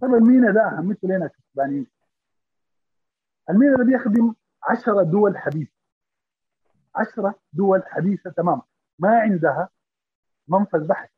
طيب 0.00 0.14
المينا 0.14 0.50
ده 0.52 0.78
أهميته 0.78 1.08
لنا 1.08 1.26
كسودانيين 1.26 1.86
المينا 3.50 3.76
ده 3.76 3.84
بيخدم 3.84 4.34
10 4.62 5.02
دول 5.02 5.38
حديثة. 5.38 5.72
10 6.94 7.34
دول 7.52 7.82
حديثة 7.86 8.30
تماما. 8.30 8.62
ما 8.98 9.20
عندها 9.20 9.68
منفذ 10.48 10.86
بحري 10.86 11.08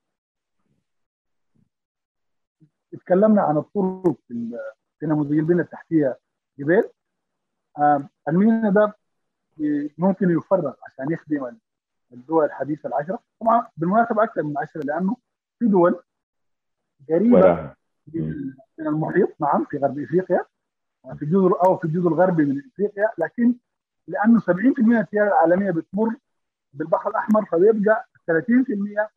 اتكلمنا 2.95 3.43
عن 3.43 3.57
الطرق 3.57 4.17
في 4.29 5.07
نموذج 5.07 5.39
البنيه 5.39 5.63
التحتية 5.63 6.19
جبال 6.59 6.91
المينا 8.29 8.71
ده 8.71 8.95
ممكن 9.99 10.31
يفرغ 10.31 10.73
عشان 10.87 11.13
يخدم 11.13 11.57
الدول 12.13 12.45
الحديثة 12.45 12.87
العشرة. 12.89 13.19
طبعا 13.41 13.67
بالمناسبة 13.77 14.23
أكثر 14.23 14.43
من 14.43 14.59
عشرة 14.59 14.81
لأنه 14.85 15.17
في 15.59 15.67
دول 15.67 16.03
قريبة 17.09 17.75
من 18.79 18.87
المحيط 18.87 19.29
نعم 19.41 19.65
في 19.65 19.77
غرب 19.79 19.99
إفريقيا 19.99 20.45
في 21.17 21.23
الجزر 21.23 21.65
أو 21.67 21.77
في 21.77 21.85
الجزء 21.85 22.09
الغربي 22.09 22.45
من 22.45 22.63
إفريقيا 22.73 23.09
لكن 23.19 23.55
لأنه 24.09 24.41
70% 24.41 24.51
من 24.79 24.97
التجاره 24.97 25.29
العالمية 25.29 25.71
بتمر 25.71 26.17
بالبحر 26.73 27.11
الأحمر 27.11 27.45
فبيبقى 27.45 28.07
30% 28.31 29.09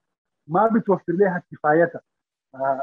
ما 0.47 0.67
بتوفر 0.67 1.13
لها 1.13 1.43
كفايتها. 1.51 2.01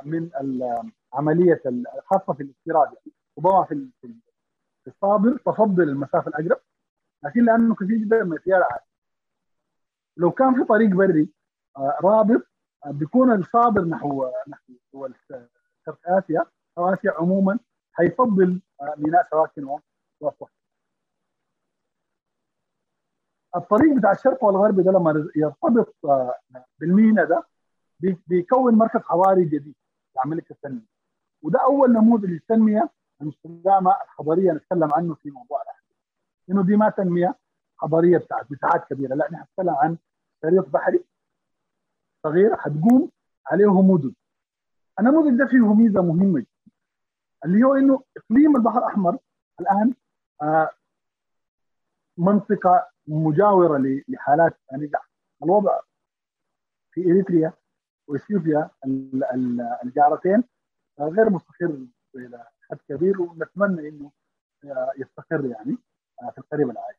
من 0.04 0.30
العملية 0.40 1.60
الخاصه 1.66 2.32
في 2.32 2.42
الاستيراد. 2.42 2.86
يعني 2.88 3.12
ربما 3.38 3.64
في 3.64 3.88
في 4.84 4.90
الصادر 4.90 5.36
تفضل 5.36 5.82
المسافه 5.82 6.28
الأقرب 6.28 6.60
لكن 7.24 7.44
لأنه 7.44 7.74
كثير 7.74 7.96
جدا 7.96 8.24
من 8.24 8.32
التجاره 8.32 8.58
العالميه 8.58 8.86
لو 10.16 10.30
كان 10.30 10.54
في 10.54 10.64
طريق 10.64 10.90
بري 10.90 11.28
رابط 12.04 12.46
بيكون 12.86 13.32
الصادر 13.32 13.84
نحو 13.84 14.30
نحو 14.48 14.72
دول 14.92 15.14
شرق 15.86 15.98
آسيا 16.06 16.44
أو 16.78 16.88
آسيا 16.94 17.12
عموما 17.18 17.58
حيفضل 17.92 18.60
ميناء 18.96 19.28
سواكن 19.30 19.64
واسوح 20.20 20.50
الطريق 23.56 23.96
بتاع 23.98 24.12
الشرق 24.12 24.44
والغرب 24.44 24.80
ده 24.80 24.92
لما 24.92 25.30
يرتبط 25.36 25.94
بالمينا 26.78 27.24
ده 27.24 27.44
بيكون 28.26 28.74
مركز 28.74 29.00
حضاري 29.00 29.44
جديد 29.44 29.74
لعمليه 30.16 30.44
التنميه 30.50 30.86
وده 31.42 31.60
أول 31.64 31.92
نموذج 31.92 32.24
للتنمية 32.24 32.90
المستدامة 33.20 33.90
الحضارية 34.04 34.52
نتكلم 34.52 34.88
عنه 34.94 35.14
في 35.14 35.30
موضوع 35.30 35.62
الاحداث 35.62 35.96
انه 36.50 36.62
دي 36.62 36.76
ما 36.76 36.90
تنمية 36.90 37.34
حضارية 37.78 38.18
بتاعت 38.18 38.52
مساحات 38.52 38.84
كبيرة 38.90 39.14
لا 39.14 39.28
نحن 39.32 39.42
نتكلم 39.42 39.74
عن 39.74 39.96
شريط 40.42 40.68
بحري 40.68 41.04
صغير 42.22 42.56
حتقوم 42.56 43.10
عليه 43.46 43.82
مدن 43.82 44.14
النموذج 45.00 45.38
ده 45.38 45.46
فيه 45.46 45.74
ميزة 45.74 46.02
مهمة 46.02 46.40
جدا 46.40 46.48
اللي 47.44 47.64
هو 47.64 47.74
إنه 47.74 48.02
إقليم 48.16 48.56
البحر 48.56 48.78
الأحمر 48.78 49.18
الآن 49.60 49.94
آه 50.42 50.70
منطقة 52.18 52.88
مجاورة 53.06 54.02
لحالات 54.08 54.58
النجاح 54.72 55.08
الوضع 55.42 55.80
في 56.92 57.00
إريتريا 57.10 57.52
وإثيوبيا 58.12 58.70
الجارتين 59.84 60.44
غير 61.00 61.30
مستقر 61.30 61.78
إلى 62.16 62.44
حد 62.70 62.78
كبير 62.88 63.22
ونتمنى 63.22 63.88
إنه 63.88 64.10
يستقر 64.98 65.44
يعني 65.44 65.78
في 66.32 66.38
القريب 66.38 66.70
العاجل. 66.70 66.98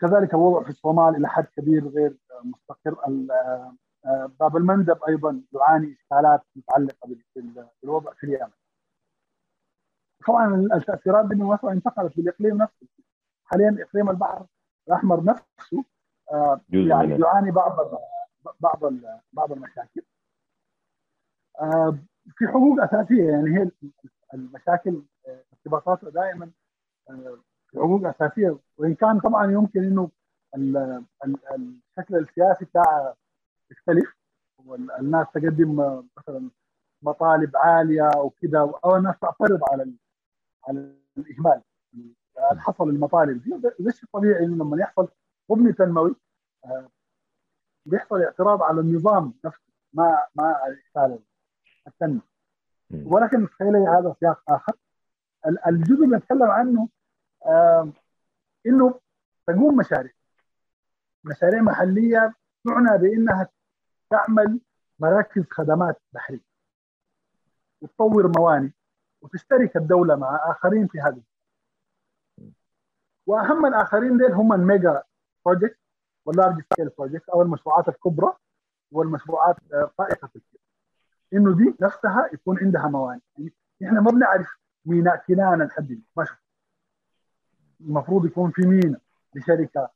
كذلك 0.00 0.34
الوضع 0.34 0.62
في 0.62 0.70
الصومال 0.70 1.16
إلى 1.16 1.28
حد 1.28 1.44
كبير 1.44 1.88
غير 1.88 2.16
مستقر 2.44 2.96
باب 4.40 4.56
المندب 4.56 4.98
أيضا 5.08 5.42
يعاني 5.52 5.92
إشكالات 5.92 6.42
متعلقة 6.56 7.16
بالوضع 7.82 8.12
في 8.12 8.24
اليمن. 8.24 8.50
طبعا 10.26 10.54
التأثيرات 10.74 11.24
دي 11.24 11.34
بالمناسبه 11.34 11.72
انتقلت 11.72 12.16
بالإقليم 12.16 12.56
نفسه 12.56 12.86
حاليا 13.44 13.76
إقليم 13.82 14.10
البحر 14.10 14.46
الأحمر 14.88 15.24
نفسه 15.24 15.84
يعني 16.70 17.20
يعاني 17.20 17.50
بعض 17.50 17.80
بعض 18.60 18.80
بعض 19.32 19.52
المشاكل. 19.52 20.02
في 22.36 22.46
حقوق 22.48 22.82
أساسية 22.82 23.30
يعني 23.30 23.58
هي 23.58 23.70
المشاكل 24.34 25.02
ارتباطاتها 25.52 26.10
دائما 26.10 26.50
في 27.70 27.76
حقوق 27.78 28.06
أساسية. 28.06 28.58
وإن 28.76 28.94
كان 28.94 29.20
طبعا 29.20 29.52
يمكن 29.52 29.82
إنه 29.84 30.10
الشكل 31.54 32.16
السياسي 32.16 32.64
بتاعها 32.64 33.16
يختلف 33.70 34.16
والناس 34.66 35.26
تقدم 35.34 36.02
مثلا 36.16 36.50
مطالب 37.02 37.56
عالية 37.56 38.10
وكذا 38.16 38.58
أو 38.84 38.96
الناس 38.96 39.14
تعترض 39.20 39.60
على 39.72 39.92
على 40.68 40.94
الإهمال. 41.18 41.62
حصل 42.58 42.88
المطالب 42.88 43.42
دي 43.42 43.50
ده 43.78 43.90
شيء 43.90 44.08
طبيعي 44.12 44.44
إنه 44.44 44.56
لما 44.64 44.80
يحصل 44.80 45.08
مبني 45.50 45.72
تنموي 45.72 46.16
بيحصل 47.86 48.22
اعتراض 48.22 48.62
على 48.62 48.80
النظام 48.80 49.34
نفسه 49.44 49.62
ما 49.92 50.26
ما 50.34 50.56
على 50.96 51.18
التنمية. 51.86 52.20
ولكن 52.90 53.48
تخيلي 53.48 53.78
هذا 53.78 54.14
سياق 54.20 54.42
آخر. 54.48 54.72
الجزء 55.66 56.04
اللي 56.04 56.16
نتكلم 56.16 56.50
عنه 56.50 56.88
آه 57.46 57.92
إنه 58.66 59.00
تقوم 59.46 59.76
مشاريع. 59.76 60.12
مشاريع 61.24 61.62
محلية 61.62 62.34
تعنى 62.64 62.98
بإنها 62.98 63.48
تعمل 64.10 64.60
مراكز 64.98 65.44
خدمات 65.50 66.00
بحرية. 66.12 66.46
وتطور 67.80 68.32
موانئ 68.38 68.70
وتشترك 69.20 69.76
الدولة 69.76 70.16
مع 70.16 70.50
آخرين 70.50 70.86
في 70.86 71.00
هذا 71.00 71.20
وأهم 73.26 73.66
الآخرين 73.66 74.18
ديل 74.18 74.32
هم 74.32 74.52
ال 74.52 74.62
mega 74.62 75.02
project 75.46 75.78
وال 76.26 76.36
large 76.36 76.62
scale 76.72 76.88
project 76.98 77.28
أو 77.28 77.42
المشروعات 77.42 77.88
الكبرى 77.88 78.32
والمشروعات 78.92 79.56
فائقه 79.98 80.30
الكبر 80.36 80.60
إنه 81.32 81.56
دي 81.56 81.74
نفسها 81.80 82.30
يكون 82.32 82.58
عندها 82.58 82.88
موانئ. 82.88 83.20
يعني 83.38 83.52
إحنا 83.84 84.00
ما 84.00 84.10
بنعرف 84.10 84.58
ميناء 84.84 85.16
كنانة 85.16 85.64
لحد 85.64 86.00
ما 86.16 86.26
المفروض 87.80 88.26
يكون 88.26 88.50
في 88.50 88.66
ميناء 88.66 89.00
لشركة 89.34 89.90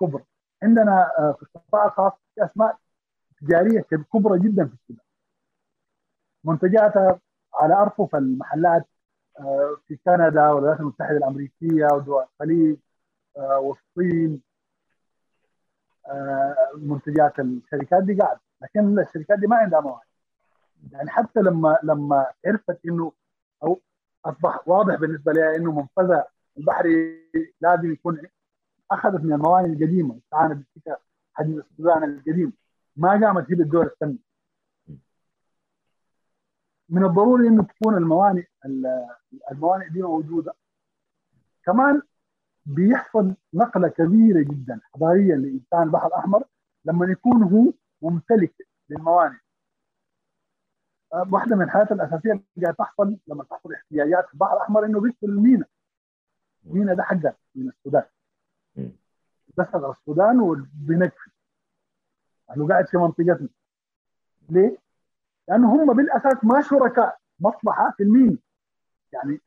كبرى. 0.00 0.24
عندنا 0.62 1.12
في 1.38 1.42
القطاع 1.42 1.84
الخاص 1.86 2.12
أسماء 2.38 2.78
تجارية 3.40 3.80
كبرى 3.80 4.38
جدا 4.38 4.66
في 4.66 4.74
السودان 4.74 5.04
منتجاتها 6.44 7.20
على 7.54 7.74
أرفف 7.74 8.16
المحلات 8.16 8.86
في 9.86 9.96
كندا 10.04 10.48
والولايات 10.50 10.80
المتحدة 10.80 11.16
الأمريكية 11.16 11.86
ودول 11.92 12.24
الخليج 12.32 12.76
والصين. 13.36 14.47
منتجات 16.76 17.40
الشركات 17.40 18.02
دي 18.02 18.14
قاعد. 18.14 18.38
لكن 18.62 18.98
الشركات 18.98 19.38
دي 19.38 19.46
ما 19.46 19.56
عندها 19.56 19.80
موارد 19.80 20.06
يعني 20.92 21.10
حتى 21.10 21.40
لما 21.40 21.78
لما 21.82 22.26
عرفت 22.46 22.78
إنه 22.86 23.12
أو 23.62 23.80
أصبح 24.24 24.68
واضح 24.68 24.94
بالنسبة 24.94 25.32
لها 25.32 25.56
إنه 25.56 25.72
منفذها 25.72 26.26
البحري 26.58 27.22
لازم 27.60 27.92
يكون 27.92 28.22
أخذت 28.90 29.24
من 29.24 29.32
الموانئ 29.32 29.68
القديمة. 29.68 30.18
استعانت 30.18 30.66
بفكره 30.76 31.00
حجم 31.34 31.58
السودان 31.58 32.04
القديم. 32.04 32.52
ما 32.96 33.10
قامت 33.10 33.50
هي 33.50 33.56
بالدور 33.56 33.86
الثاني 33.86 34.18
من 36.88 37.04
الضروري 37.04 37.48
إنه 37.48 37.62
تكون 37.62 37.96
الموانئ 37.96 38.44
الموانئ 39.52 39.88
دي 39.88 40.02
موجودة. 40.02 40.54
كمان 41.64 42.02
بيحصل 42.68 43.34
نقلة 43.54 43.88
كبيرة 43.88 44.40
جدا 44.40 44.80
حضاريا 44.94 45.36
لإنسان 45.36 45.82
البحر 45.82 46.06
الأحمر 46.06 46.44
لما 46.84 47.06
يكون 47.06 47.42
هو 47.42 47.72
ممتلك 48.02 48.54
للموانئ. 48.90 49.36
واحدة 51.12 51.56
من 51.56 51.62
الحاجات 51.62 51.92
الأساسية 51.92 52.32
اللي 52.32 52.44
قاعدة 52.62 52.76
تحصل 52.78 53.16
لما 53.26 53.44
تحصل 53.44 53.72
احتياجات 53.72 54.26
في 54.26 54.34
البحر 54.34 54.56
الأحمر 54.56 54.84
إنه 54.84 55.00
بيدخل 55.00 55.26
المينا. 55.26 55.64
المينا 56.66 56.94
ده 56.94 57.02
حقه 57.02 57.34
من 57.54 57.68
السودان. 57.68 58.04
دخل 59.58 59.90
السودان 59.90 60.40
وبنكفي. 60.40 61.30
انه 62.56 62.68
قاعد 62.68 62.88
في 62.88 62.96
منطقتنا. 62.96 63.48
ليه؟ 64.50 64.78
لأنه 65.48 65.74
هم 65.74 65.96
بالأساس 65.96 66.44
ما 66.44 66.60
شركاء 66.60 67.18
مصلحة 67.40 67.94
في 67.96 68.02
المينا. 68.02 68.38
يعني 69.12 69.40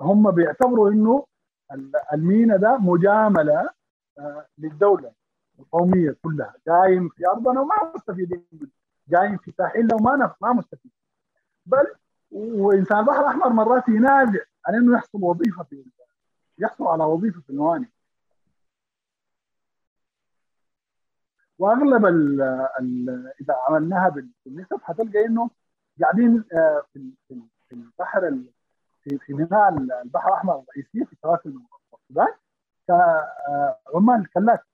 هم 0.00 0.30
بيعتبروا 0.30 0.90
إنه 0.90 1.26
المينا 2.12 2.56
ده 2.56 2.78
مجاملة 2.78 3.70
للدولة 4.58 5.12
القومية 5.58 6.16
كلها. 6.22 6.54
قايم 6.68 7.08
في 7.08 7.26
أرضنا 7.28 7.60
وما 7.60 7.92
مستفيدين 7.94 8.44
قايم 9.14 9.36
في 9.36 9.52
ساحلنا 9.58 9.94
وما 9.94 10.34
ما 10.40 10.52
مستفيد 10.52 10.92
بل 11.66 11.86
وإنسان 12.30 12.98
البحر 12.98 13.20
الأحمر 13.20 13.48
مرات 13.48 13.88
ينازع 13.88 14.40
عن 14.66 14.74
إنه 14.74 14.94
يحصل 14.98 15.18
وظيفة 15.22 15.62
في 15.62 15.84
يحصل 16.58 16.84
على 16.86 17.04
وظيفة 17.04 17.40
في 17.40 17.50
الموانئ. 17.50 17.88
وأغلب 21.58 22.06
ال 22.06 22.40
إذا 23.40 23.54
عملناها 23.68 24.08
بالنسب 24.44 24.80
حتلقى 24.82 25.26
إنه 25.26 25.50
قاعدين 26.00 26.42
في 26.92 27.12
في 27.68 27.72
البحر 27.72 28.28
في 29.02 29.18
في 29.18 29.34
ميناء 29.34 29.68
البحر 30.02 30.28
الأحمر 30.28 30.58
الرئيسيه 30.60 31.04
في 31.04 31.16
سواحل 31.22 31.60
السودان. 31.94 32.34
كعمال 32.88 34.30
كلاك 34.34 34.64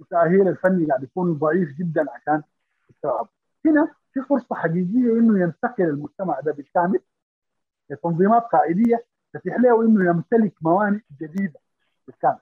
التاهيل 0.00 0.48
الفني 0.48 0.86
قاعد 0.86 1.02
يكون 1.02 1.34
ضعيف 1.34 1.68
جدا 1.78 2.06
عشان 2.10 2.42
يستوعب. 2.90 3.28
هنا 3.66 3.94
في 4.12 4.22
فرصة 4.22 4.54
حقيقية 4.54 5.12
إنه 5.12 5.40
ينتقل 5.40 5.84
المجتمع 5.84 6.40
ده 6.40 6.52
بالكامل 6.52 7.00
لتنظيمات 7.90 8.42
قاعديه 8.42 9.06
تتيح 9.32 9.56
له 9.56 9.82
انه 9.82 10.10
يمتلك 10.10 10.54
موانئ 10.60 11.00
جديدة 11.20 11.60
بالكامل. 12.06 12.38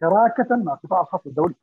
شراكه 0.00 0.56
مع 0.56 0.72
القطاع 0.74 1.00
الخاص 1.00 1.26
الدولي. 1.26 1.54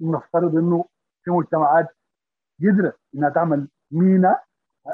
نفترض 0.00 0.56
إنه 0.56 0.84
في 1.26 1.30
مجتمعات 1.32 1.88
قدرت 2.60 2.98
إنها 3.14 3.30
تعمل 3.30 3.68
مينا 3.90 4.40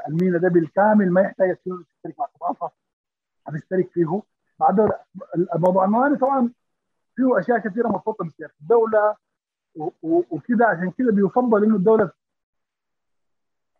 المينا 0.07 0.37
ده 0.37 0.47
بالكامل 0.49 1.11
ما 1.11 1.21
يحتاج 1.21 1.55
تشترك 1.55 2.19
مع 2.19 2.27
الخاص 2.51 2.71
هتشترك 3.47 3.89
فيه. 3.91 4.21
بعد 4.59 4.89
الموضوع 5.55 5.85
الموانئ 5.85 6.17
طبعا 6.17 6.51
فيه 7.15 7.39
أشياء 7.39 7.57
كثيرة 7.59 7.87
مرتبطه 7.87 8.25
بسياسه 8.25 8.53
الدولة 8.61 9.15
وكده. 10.03 10.65
عشان 10.65 10.91
كده 10.91 11.11
بيفضل 11.11 11.63
إنه 11.63 11.75
الدولة 11.75 12.11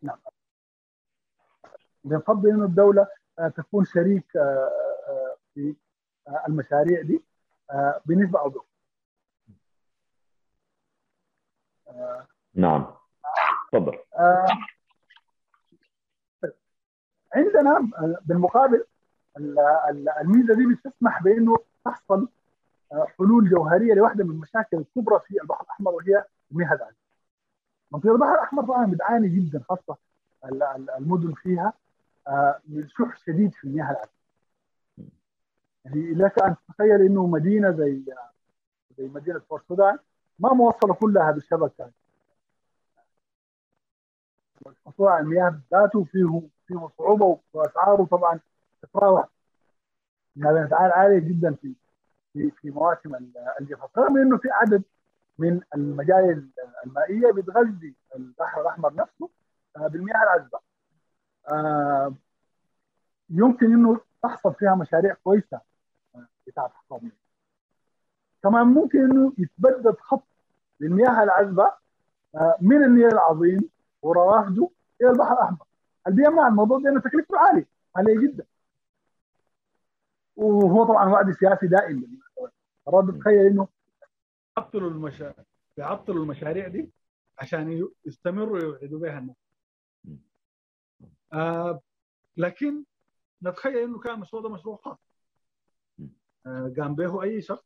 نعم. 0.02 0.18
بيفضل 2.04 2.48
إنه 2.50 2.64
الدولة 2.64 3.06
تكون 3.56 3.84
شريك 3.84 4.26
في 5.54 5.76
المشاريع 6.48 7.02
دي 7.02 7.24
بنسبة 8.06 8.40
أو 8.40 8.48
بأخرى. 8.48 8.64
نعم 12.54 12.86
تفضل 13.72 13.98
عندنا 17.34 17.90
بالمقابل 18.24 18.84
الميزة 20.20 20.54
دي 20.54 20.66
بتسمح 20.74 21.22
بإنه 21.22 21.56
تحصل 21.84 22.28
حلول 23.18 23.50
جوهرية 23.50 23.94
لواحدة 23.94 24.24
من 24.24 24.30
المشاكل 24.30 24.76
الكبرى 24.76 25.20
في 25.20 25.40
البحر 25.42 25.62
الأحمر 25.64 25.92
وهي 25.94 26.24
المياه 26.52 26.72
العذبه. 26.72 26.96
منطقة 27.92 28.12
البحر 28.12 28.34
الأحمر 28.34 28.62
طبعا 28.64 28.86
بتعاني 28.86 29.28
جدا 29.28 29.62
خاصة 29.68 29.96
المدن 30.98 31.32
فيها 31.34 31.72
من 32.68 32.88
شح 32.88 33.16
شديد 33.26 33.52
في 33.54 33.64
المياه 33.64 33.90
العذبه. 33.90 34.10
يعني 35.84 36.14
لك 36.14 36.42
ان 36.42 36.54
تتخيل 36.68 37.00
إنه 37.02 37.26
مدينة 37.26 37.70
زي 37.70 38.02
زي 38.98 39.08
مدينة 39.08 39.40
بورت 39.50 39.62
السودان 39.62 39.98
ما 40.38 40.52
موصلة 40.52 40.94
كلها 40.94 41.30
بالشبكة 41.30 41.90
على 45.00 45.20
المياه 45.20 45.60
ذاته 45.72 46.04
فيه 46.04 46.42
فيه 46.66 46.88
صعوبة 46.98 47.38
وأسعاره 47.52 48.04
طبعا 48.04 48.40
تتراوح. 48.82 49.28
من 50.36 50.46
اسعار 50.46 50.92
عاليه 50.92 51.18
جدا 51.18 51.54
في 51.54 51.74
في 52.32 52.50
في 52.50 52.70
مواسم 52.70 53.14
الجفاف. 53.60 53.98
رغم 53.98 54.16
إنه 54.16 54.38
في 54.38 54.48
عدد 54.50 54.82
من 55.38 55.60
المجاري 55.74 56.46
المائية 56.86 57.32
بتغذي 57.32 57.94
البحر 58.16 58.60
الأحمر 58.60 58.94
نفسه 58.94 59.30
بالمياه 59.76 60.22
العذبة. 60.22 60.58
يمكن 63.30 63.66
إنه 63.72 64.00
تحصل 64.22 64.54
فيها 64.54 64.74
مشاريع 64.74 65.14
كويسة 65.24 65.60
بتاعت 66.46 66.70
حصاد 66.72 67.10
كمان 68.42 68.66
ممكن 68.66 68.98
إنه 69.10 69.32
يتبدد 69.38 69.96
خط 70.00 70.26
للمياه 70.80 71.22
العذبة 71.22 71.72
من 72.60 72.84
النيل 72.84 73.06
العظيم 73.12 73.70
وروافده 74.04 74.70
إلى 75.00 75.10
البحر 75.10 75.32
الأحمر. 75.32 75.66
اللي 76.06 76.22
بيمنع 76.22 76.48
الموضوع 76.48 76.78
ده 76.78 77.00
تكلفته 77.00 77.38
عاليه 77.38 77.68
عاليه 77.96 78.20
جدا. 78.20 78.46
وهو 80.36 80.84
طبعا 80.84 81.08
وعد 81.08 81.30
سياسي 81.30 81.66
دائم. 81.66 82.20
مرات 82.86 83.14
تخيل 83.14 83.46
إنه 83.46 83.68
يعطلوا 84.56 84.90
المشاريع 84.90 85.44
بيعطلوا 85.76 86.22
المشاريع 86.22 86.68
دي 86.68 86.90
عشان 87.38 87.88
يستمروا 88.04 88.58
يوعدوا 88.60 89.00
بها 89.00 89.18
الناس. 89.18 89.36
آه 91.32 91.80
لكن 92.36 92.84
نتخيل 93.42 93.78
إنه 93.78 93.98
كان 93.98 94.14
المشروع 94.14 94.42
ده 94.42 94.48
مشروع 94.48 94.76
خاص. 94.76 94.98
آه 96.46 96.74
قام 96.78 96.94
به 96.94 97.22
أي 97.22 97.42
شخص 97.42 97.64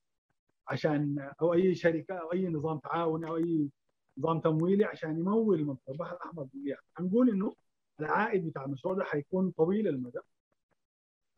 عشان 0.68 1.30
أو 1.43 1.55
أي 1.55 1.74
شركة 1.74 2.14
أو 2.14 2.32
أي 2.32 2.49
نظام 2.49 2.78
تعاوني 2.78 3.28
أو 3.28 3.36
أي 3.36 3.68
نظام 4.18 4.40
تمويلي 4.40 4.84
عشان 4.84 5.18
يمول 5.18 5.64
منطقه 5.64 5.92
البحر 5.92 6.16
الاحمر 6.16 6.42
بالمياه 6.42 6.78
هنقول 6.96 7.30
إنه 7.30 7.56
العائد 8.00 8.46
بتاع 8.46 8.64
المشروع 8.64 8.94
ده 8.94 9.04
حيكون 9.04 9.50
طويل 9.50 9.88
المدى. 9.88 10.18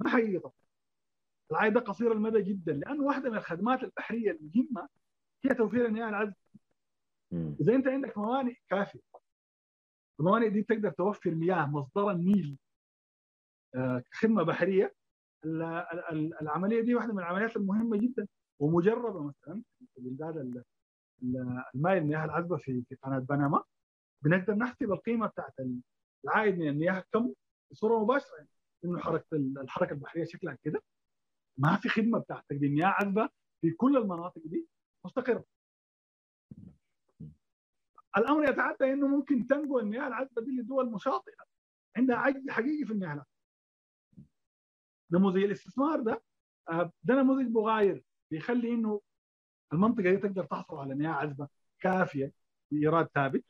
ما 0.00 0.10
حقيقي 0.10 0.38
طبعا. 0.38 0.52
العائد 1.50 1.72
ده 1.74 1.80
قصير 1.80 2.12
المدى 2.12 2.42
جدا 2.42 2.72
لأنه 2.72 3.04
واحدة 3.04 3.30
من 3.30 3.36
الخدمات 3.36 3.82
البحرية 3.82 4.30
المهمة 4.30 4.88
هي 5.44 5.54
توفير 5.54 5.86
المياه 5.86 6.08
العذبه 6.08 6.34
إذا 7.60 7.74
أنت 7.74 7.86
عندك 7.86 8.18
موانئ 8.18 8.54
كافية. 8.68 9.00
الموانئ 10.20 10.48
دي 10.48 10.62
تقدر 10.62 10.90
توفر 10.90 11.30
مياه 11.34 11.66
مصدر 11.66 12.10
النيل 12.10 12.58
كخدمة 14.12 14.42
بحرية. 14.42 14.94
العملية 16.42 16.80
دي 16.82 16.94
واحدة 16.94 17.12
من 17.12 17.18
العمليات 17.18 17.56
المهمة 17.56 17.96
جدا. 17.96 18.28
ومجربة 18.58 19.22
مثلا 19.26 19.62
في 19.94 20.00
بلدان 20.00 20.62
الماء 21.74 21.98
المياه 21.98 22.24
العذبة 22.24 22.56
في 22.56 22.82
في 22.88 22.94
قناة 22.94 23.18
بنما. 23.18 23.64
بنقدر 24.22 24.54
نحسب 24.54 24.92
القيمة 24.92 25.26
بتاعت 25.26 25.54
العائد 26.24 26.58
من 26.58 26.68
المياه 26.68 27.04
كم؟ 27.12 27.32
بصورة 27.70 28.02
مباشرة. 28.04 28.36
يعني 28.36 28.48
إنه 28.84 28.98
حركة 28.98 29.26
الحركة 29.36 29.92
البحرية 29.92 30.24
شكلها 30.24 30.58
كده. 30.62 30.82
ما 31.58 31.76
في 31.76 31.88
خدمة 31.88 32.18
بتاعت 32.18 32.44
تقديم 32.48 32.74
مياه 32.74 32.86
عذبة 32.86 33.28
في 33.60 33.70
كل 33.70 33.96
المناطق 33.96 34.42
دي 34.44 34.68
مستقرة. 35.04 35.44
الأمر 38.16 38.44
يتعدى 38.50 38.92
إنه 38.92 39.06
ممكن 39.06 39.46
تنقل 39.46 39.80
المياه 39.80 40.06
العذبة 40.06 40.42
دي 40.42 40.50
لدول 40.50 40.90
مشاطئة. 40.92 41.44
عندها 41.96 42.16
عجز 42.16 42.50
حقيقي 42.50 42.84
في 42.86 42.92
المياه. 42.92 43.12
العذبه 43.12 43.30
نموذج 45.12 45.42
الاستثمار 45.42 46.00
ده 46.00 46.22
ده 47.02 47.14
نموذج 47.14 47.50
مغاير. 47.50 48.04
بيخلي 48.30 48.70
إنه 48.74 49.00
المنطقة 49.72 50.02
دي 50.10 50.16
تقدر 50.16 50.44
تحصل 50.44 50.76
على 50.76 50.94
مياه 50.94 51.10
عذبة 51.10 51.48
كافية 51.80 52.32
بايراد 52.70 53.06
ثابت 53.14 53.44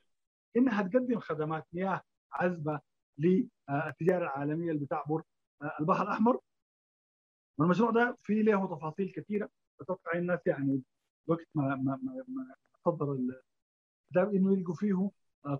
إنها 0.56 0.82
تقدم 0.82 1.20
خدمات 1.20 1.66
مياه 1.72 2.02
عذبة 2.32 2.80
للتجارة 3.18 4.22
العالمية 4.24 4.70
اللي 4.72 4.84
بتعبر 4.84 5.22
البحر 5.80 6.02
الأحمر. 6.02 6.40
والمشروع 7.58 7.90
ده 7.90 8.16
فيه 8.22 8.42
له 8.42 8.76
تفاصيل 8.76 9.10
كثيرة 9.12 9.48
أتوقع 9.80 10.12
الناس 10.18 10.46
يعني 10.46 10.82
وقت 11.26 11.46
ما 11.54 11.62
ما 11.76 11.98
ما, 12.02 12.24
ما 12.28 12.54
صدر 12.84 13.12
الكتاب 13.12 14.34
إنه 14.34 14.52
يلقوا 14.52 14.74
فيه 14.74 15.10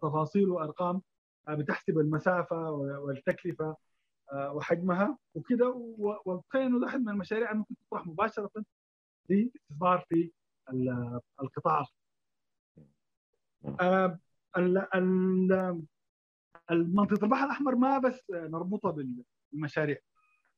تفاصيل 0.03 0.49
وأرقام 0.51 1.03
بتحسب 1.49 1.99
المسافة 1.99 2.71
والتكلفة 2.71 3.77
وحجمها 4.35 5.19
وكده. 5.35 5.69
وتخيل 6.27 6.63
إنه 6.63 6.87
أحد 6.87 7.01
من 7.01 7.09
المشاريع 7.09 7.53
ممكن 7.53 7.75
تطرح 7.77 8.07
مباشرة 8.07 8.51
لاستثمار 9.29 10.05
في 10.09 10.33
القطاع. 11.43 11.87
المنطقة 16.71 17.25
البحر 17.25 17.45
الأحمر 17.45 17.75
ما 17.75 17.99
بس 17.99 18.31
نربطها 18.31 18.97
بالمشاريع. 19.53 19.99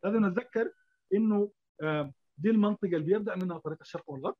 لازم 0.04 0.26
نتذكر 0.26 0.72
إنه 1.14 1.52
دي 2.38 2.50
المنطقة 2.50 2.86
اللي 2.86 3.06
بيبدأ 3.06 3.36
منها 3.36 3.58
طريق 3.58 3.78
الشرق 3.80 4.10
والغرب 4.10 4.36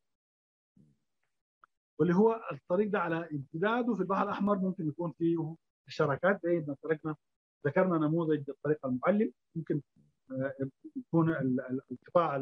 واللي 1.99 2.15
هو 2.15 2.41
الطريق 2.53 2.91
ده 2.91 3.01
على 3.01 3.29
امتداده 3.33 3.95
في 3.95 4.01
البحر 4.01 4.25
الأحمر. 4.25 4.59
ممكن 4.59 4.89
يكون 4.89 5.13
فيه 5.13 5.57
شراكات 5.89 6.41
زي 6.47 6.65
ما 6.69 6.77
تركنا 6.83 7.17
ذكرنا 7.67 7.99
نموذج 7.99 8.51
الطريق 8.51 8.87
المعلم. 8.87 9.33
ممكن 9.57 9.83
يكون 10.97 11.31
القطاع 11.91 12.37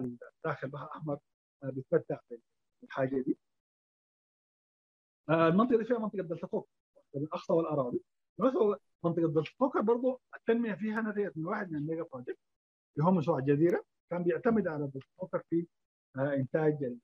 داخل 0.44 0.66
البحر 0.66 0.86
الأحمر 0.86 1.18
بيتمتع 1.64 2.18
بالحاجة 3.00 3.22
دي. 3.22 3.38
المنطقة 5.30 5.78
دي 5.78 5.84
فيها 5.84 5.98
منطقة 5.98 6.22
دلتا 6.22 6.46
فوق 6.46 6.68
من 7.14 7.26
اقصى 7.32 7.52
والأراضي. 7.52 8.00
منطقة 9.04 9.28
دلتا 9.28 9.52
فوق 9.58 9.80
برضه 9.80 10.20
التنمية 10.36 10.74
فيها 10.74 11.00
نتيجه 11.00 11.32
من 11.36 11.46
واحد 11.46 11.70
من 11.72 11.78
الميجا 11.78 12.02
بروجكت 12.02 12.38
اللي 12.96 13.08
هو 13.08 13.10
مشروع 13.12 13.38
الجزيره 13.38 13.84
كان 14.10 14.22
بيعتمد 14.22 14.68
على 14.68 14.86
دلتا 14.86 15.06
فوق 15.18 15.36
في 15.36 15.66
إنتاج 16.16 16.96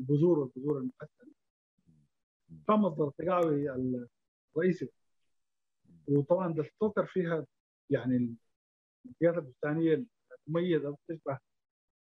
البذور 0.00 0.38
والبذور 0.38 0.78
المحسنه 0.78 1.32
كان 2.68 2.76
مصدر 2.76 3.08
التقاوي 3.08 3.70
الرئيسي 4.56 4.88
وطبعا 6.08 6.52
دلتا 6.52 7.04
فيها 7.04 7.46
يعني 7.90 8.36
القياده 9.06 9.38
البستانية 9.38 10.04
المميزة 10.48 10.96
بتشبه 11.08 11.38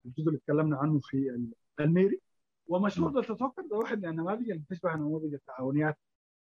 الجزء 0.07 0.29
اللي 0.29 0.39
تكلمنا 0.39 0.77
عنه 0.77 1.01
في 1.01 1.49
الميري. 1.81 2.21
ومشروع 2.67 3.11
دلتا 3.11 3.35
طوكر 3.35 3.63
ده 3.63 3.77
واحد 3.77 3.99
من 3.99 4.09
النماذج 4.09 4.51
اللي 4.51 4.63
بتشبه 4.63 4.97
نموذج 4.97 5.35
التعاونيات 5.35 5.99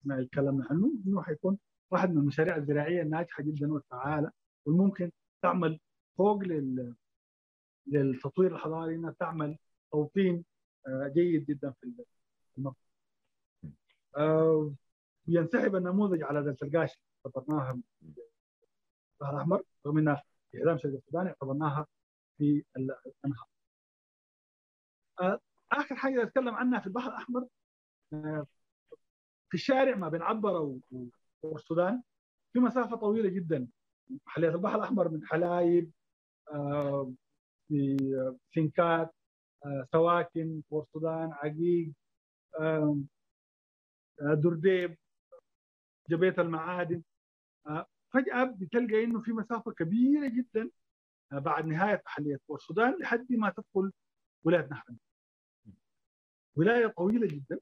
اللي 0.05 0.25
تكلمنا 0.25 0.67
عنه 0.69 0.91
إنه 1.07 1.21
حيكون 1.21 1.57
واحد 1.91 2.11
من 2.11 2.17
المشاريع 2.17 2.55
الزراعية 2.55 3.01
الناجحة 3.01 3.43
جدا 3.43 3.73
والفعاله 3.73 4.31
والممكن 4.65 5.11
تعمل 5.41 5.79
فوق 6.17 6.43
لل 6.43 6.95
للتطوير 7.87 8.55
الحضاري 8.55 8.95
إنها 8.95 9.11
تعمل 9.19 9.57
توطين 9.91 10.45
جيد 10.87 11.45
جدا 11.45 11.71
في 11.71 12.05
المنطقة. 12.57 12.79
ينسحب 15.27 15.75
النموذج 15.75 16.23
على 16.23 16.43
دلتا 16.43 16.65
القاش 16.65 16.99
اعتبرناها 17.25 17.79
البحر 19.21 19.33
الأحمر 19.35 19.63
رغم 19.85 19.97
إنها 19.97 20.23
في 20.51 20.57
إعلام 20.59 20.77
شرق 20.77 20.93
السودان 20.93 21.27
اعتبرناها 21.27 21.87
في 22.37 22.63
الأنهار. 22.77 23.47
آخر 25.75 25.95
حاجة 25.95 26.23
أتكلم 26.23 26.55
عنها 26.55 26.79
في 26.79 26.87
البحر 26.87 27.09
الأحمر 27.09 27.47
في 29.49 29.53
الشارع 29.53 29.95
ما 29.95 30.09
بين 30.09 30.21
عبره 30.21 30.79
والسودان 31.43 32.01
في 32.53 32.59
مسافة 32.59 32.95
طويلة 32.95 33.29
جدا. 33.29 33.67
محليات 34.27 34.53
البحر 34.55 34.75
الأحمر 34.75 35.09
من 35.09 35.25
حلايب 35.25 35.91
في 37.67 37.97
سنكات 38.51 39.15
سواكن 39.91 40.61
بور 40.71 40.83
السودان 40.83 41.31
عقيق 41.33 41.91
درديب 44.21 44.97
جبيت 46.09 46.39
المعادن. 46.39 47.03
فجأة 48.13 48.43
بتلقى 48.43 49.03
إنه 49.03 49.21
في 49.21 49.31
مسافة 49.31 49.71
كبيرة 49.71 50.27
جدا 50.27 50.69
بعد 51.31 51.65
نهاية 51.65 52.01
محليه 52.05 52.37
بور 52.49 52.57
السودان 52.57 52.99
لحد 52.99 53.27
ما 53.29 53.49
تدخل 53.49 53.91
ولاية 54.43 54.67
نحن 54.71 54.97
ولاية 56.55 56.87
طويلة 56.87 57.27
جدا 57.27 57.59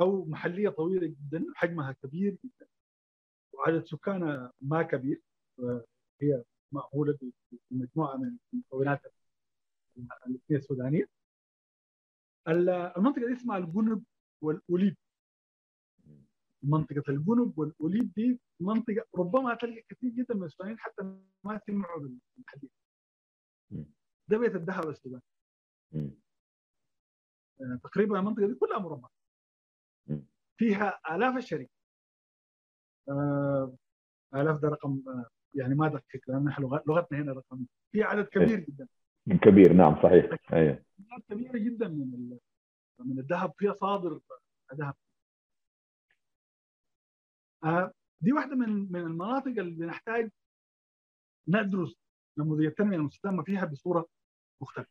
أو 0.00 0.24
محلية 0.24 0.68
طويلة 0.68 1.06
جدا 1.06 1.44
حجمها 1.54 1.92
كبير 1.92 2.36
جدا 2.44 2.66
وعدد 3.52 3.84
سكانها 3.86 4.52
ما 4.60 4.82
كبير 4.82 5.22
هي 6.22 6.44
مأهولة 6.72 7.18
بمجموعة 7.70 8.16
من 8.16 8.38
المكونات 8.54 9.00
الاثنين 10.26 10.60
السودانية. 10.60 11.08
المنطقة 12.48 13.26
دي 13.26 13.32
اسمها 13.32 13.58
الجنب 13.58 14.04
والأوليب. 14.40 14.96
منطقة 16.62 17.02
الجنب 17.08 17.58
والأوليب 17.58 18.12
دي 18.12 18.40
منطقة 18.60 19.04
ربما 19.14 19.54
تلقى 19.54 19.82
كثير 19.88 20.10
جدا 20.10 20.34
من 20.34 20.44
السودانيين 20.44 20.78
حتى 20.78 21.02
ما 21.44 21.60
سمعوا 21.66 22.08
بالحديث 22.36 22.70
ده 24.28 24.38
بيت 24.38 24.54
الذهب 24.54 24.88
السوداني. 24.88 25.22
تقريبا 27.82 28.18
المنطقة 28.18 28.46
دي 28.46 28.54
كلها 28.54 28.78
مربع 28.78 29.08
فيها 30.56 31.00
آلاف 31.10 31.36
الشركات 31.36 31.70
آلاف 34.34 34.60
ده 34.60 34.68
رقم 34.68 35.02
يعني 35.54 35.74
ما 35.74 35.88
دقق 35.88 36.20
لأن 36.28 36.48
إحنا 36.48 36.64
لغتنا 36.86 37.18
هنا 37.18 37.32
رقم. 37.32 37.66
في 37.92 38.02
عدد 38.02 38.24
كبير 38.28 38.60
جدا. 38.60 38.88
كبير 39.42 39.72
نعم 39.72 40.02
صحيح. 40.02 40.52
أيوه 40.52 40.84
عدد 41.10 41.24
كبيره 41.30 41.58
جدا 41.58 41.88
من 41.88 42.38
من 42.98 43.18
الذهب 43.18 43.52
فيها 43.58 43.72
صادر 43.72 44.20
ذهب. 44.74 44.94
آه 47.64 47.92
دي 48.20 48.32
واحدة 48.32 48.56
من 48.56 48.92
من 48.92 49.00
المناطق 49.00 49.46
اللي 49.48 49.86
نحتاج 49.86 50.30
ندرس 51.48 51.94
نموذج 52.38 52.64
التنمية 52.64 52.96
المستدامة 52.96 53.42
فيها 53.42 53.64
بصورة 53.64 54.06
مختلفة. 54.60 54.90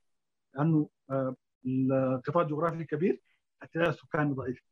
لأنه 0.55 0.89
آه 1.09 1.36
القطاع 1.66 2.43
الجغرافي 2.43 2.84
كبير 2.84 3.22
التداول 3.64 3.89
السكاني 3.89 4.34
ضعيف. 4.34 4.64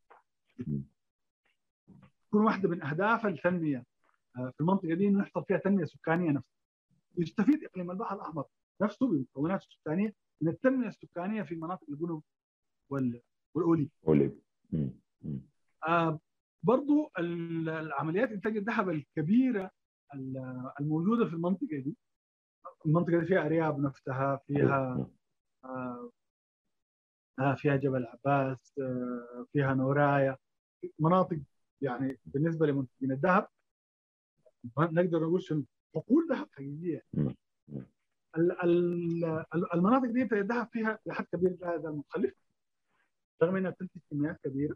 تكون 2.27 2.43
واحدة 2.45 2.69
من 2.69 2.83
أهداف 2.83 3.25
التنمية 3.25 3.83
في 4.33 4.53
المنطقة 4.61 4.93
دي 4.93 5.07
إنه 5.07 5.21
يحصل 5.21 5.43
فيها 5.45 5.57
تنمية 5.57 5.85
سكانية 5.85 6.29
نفسها. 6.31 6.51
يستفيد 7.17 7.63
اقليم 7.63 7.91
البحر 7.91 8.15
الأحمر 8.15 8.45
نفسه 8.81 9.07
بمكوناته 9.07 9.63
السكانيه 9.65 10.13
من 10.41 10.49
التنمية 10.49 10.87
السكانية 10.87 11.43
في 11.43 11.55
مناطق 11.55 11.83
الجنوب 11.89 12.23
والاوليب 12.89 13.89
اوليب 14.07 14.39
آه 15.87 16.19
برضو 16.63 17.11
العمليات 17.19 18.31
إنتاج 18.31 18.57
الذهب 18.57 18.89
الكبيرة 18.89 19.71
الموجودة 20.79 21.25
في 21.25 21.33
المنطقة 21.33 21.77
دي 21.77 21.97
المنطقة 22.85 23.19
دي 23.19 23.25
فيها 23.25 23.45
ارياب 23.45 23.79
نفسها 23.79 24.35
فيها 24.47 25.07
آه 25.65 26.11
فيها 27.55 27.75
جبل 27.75 28.05
عباس 28.05 28.73
آه 28.79 29.45
فيها 29.53 29.73
نورايا. 29.73 30.37
مناطق 30.99 31.39
يعني 31.81 32.19
بالنسبة 32.25 32.67
لمنتجين 32.67 33.11
الذهب 33.11 33.47
نقدر 34.77 35.19
نقول 35.19 35.43
شنو 35.43 35.63
حقول 35.95 36.27
ذهب 36.29 36.47
حقيقية. 36.51 37.03
المناطق 39.73 40.07
دي 40.07 40.21
الذهب 40.21 40.67
فيها 40.71 40.99
لحد 41.05 41.25
كبير 41.31 41.57
هذا 41.63 41.89
المخلف 41.89 42.33
رغم 43.43 43.55
إنها 43.55 43.71
تنتج 43.71 44.01
كميات 44.11 44.39
كبيرة. 44.43 44.75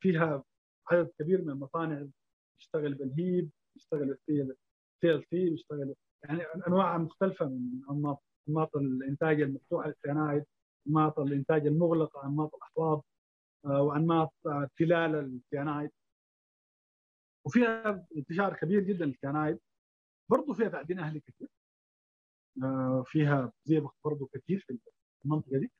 فيها 0.00 0.44
عدد 0.90 1.10
كبير 1.18 1.42
من 1.42 1.50
المصانع 1.50 2.06
تشتغل 2.58 2.94
بالهيب 2.94 3.50
تشتغل 3.74 4.16
في 4.26 4.48
سي 5.00 5.12
ال 5.12 5.24
سي 5.30 5.50
تشتغل 5.50 5.94
يعني 6.24 6.42
أنواع 6.68 6.98
مختلفة 6.98 7.46
من 7.46 7.82
أنماط 7.90 8.22
أنماط 8.48 8.76
الإنتاج 8.76 9.40
المفتوح 9.40 9.86
السيانايد 9.86 10.44
انماط 10.86 11.18
الإنتاج 11.18 11.66
المغلق 11.66 12.16
انماط 12.16 12.54
الأحواض 12.54 13.04
وانماط 13.64 14.32
تلال 14.76 15.14
السيانايد 15.14 15.90
وفيها 17.46 18.06
انتشار 18.16 18.56
كبير 18.56 18.80
جدا 18.80 19.04
للكنائب 19.04 19.58
برضه 20.28 20.54
فيها 20.54 20.68
تعدين 20.68 20.98
أهلي 20.98 21.20
كثير. 21.20 21.48
فيها 23.04 23.52
زئبق 23.64 23.94
برضه 24.04 24.28
كثير 24.34 24.60
في 24.60 24.78
المنطقة 25.24 25.58
دي. 25.58 25.72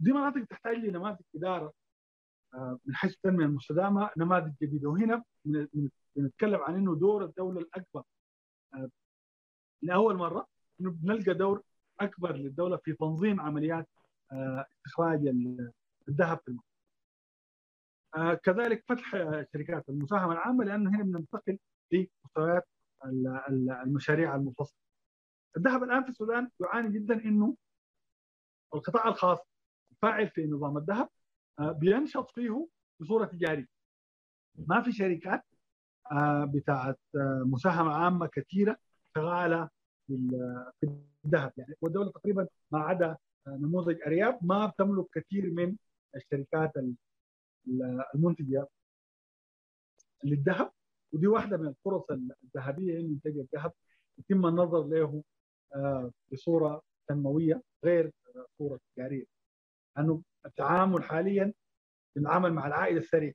دي 0.00 0.12
مناطق 0.12 0.44
تحتاج 0.44 0.76
لنماذج 0.76 1.22
إدارة 1.34 1.72
من 2.54 2.94
حيث 2.94 3.14
التنميه 3.14 3.44
المستدامة 3.44 4.10
نماذج 4.16 4.52
جديدة. 4.62 4.88
وهنا 4.88 5.24
بنتكلم 6.16 6.60
عن 6.60 6.74
إنه 6.74 6.96
دور 6.96 7.24
الدولة 7.24 7.60
الأكبر. 7.60 8.02
لأول 9.82 10.16
مرة 10.16 10.46
بنلقى 10.78 11.34
دور 11.34 11.62
أكبر 12.00 12.36
للدولة 12.36 12.76
في 12.76 12.92
تنظيم 12.92 13.40
عمليات 13.40 13.88
استخراج 14.32 15.26
الذهب 16.08 16.38
في 16.38 16.48
المنطقة. 16.48 16.68
كذلك 18.34 18.84
فتح 18.88 19.10
شركات 19.52 19.88
المساهمة 19.88 20.32
العامة 20.32 20.64
لأنه 20.64 20.90
هنا 20.90 21.02
بننتقل 21.04 21.58
لمستويات 21.92 22.68
المشاريع 23.86 24.34
المفصله. 24.34 24.78
الذهب 25.56 25.82
الآن 25.82 26.02
في 26.02 26.08
السودان 26.08 26.50
يعاني 26.60 26.98
جدا 26.98 27.24
إنه 27.24 27.56
القطاع 28.74 29.08
الخاص 29.08 29.38
فاعل 30.02 30.28
في 30.28 30.46
نظام 30.46 30.76
الذهب 30.78 31.08
بينشط 31.60 32.30
فيه 32.30 32.68
بصورة 33.00 33.24
تجارية. 33.24 33.68
ما 34.54 34.82
في 34.82 34.92
شركات 34.92 35.44
بتاعت 36.44 36.98
مساهمة 37.44 37.94
عامة 37.94 38.26
كثيرة 38.26 38.76
شغالة 39.14 39.70
في 40.08 40.98
الذهب. 41.24 41.52
يعني 41.56 41.74
والدولة 41.80 42.10
تقريبا 42.10 42.48
ما 42.70 42.78
عدا 42.78 43.16
نموذج 43.46 44.02
ارياب 44.02 44.38
ما 44.42 44.66
بتملك 44.66 45.06
كثير 45.12 45.50
من 45.50 45.76
الشركات 46.16 46.72
المنتجة 48.14 48.66
للذهب 50.24 50.72
ودي 51.12 51.26
واحدة 51.26 51.56
من 51.56 51.66
الفرص 51.66 52.04
الذهبية 52.44 53.00
إنه 53.00 53.10
ينتج 53.10 53.38
الذهب. 53.38 53.72
يتم 54.18 54.46
النظر 54.46 54.86
له 54.86 55.22
بصورة 56.32 56.82
تنموية 57.08 57.62
غير 57.84 58.12
صورة 58.58 58.80
تجارية. 58.96 59.24
لأنه 59.96 60.22
التعامل 60.46 61.02
حاليا 61.02 61.52
بنتعامل 62.16 62.52
مع 62.52 62.66
العائد 62.66 62.96
السريع 62.96 63.32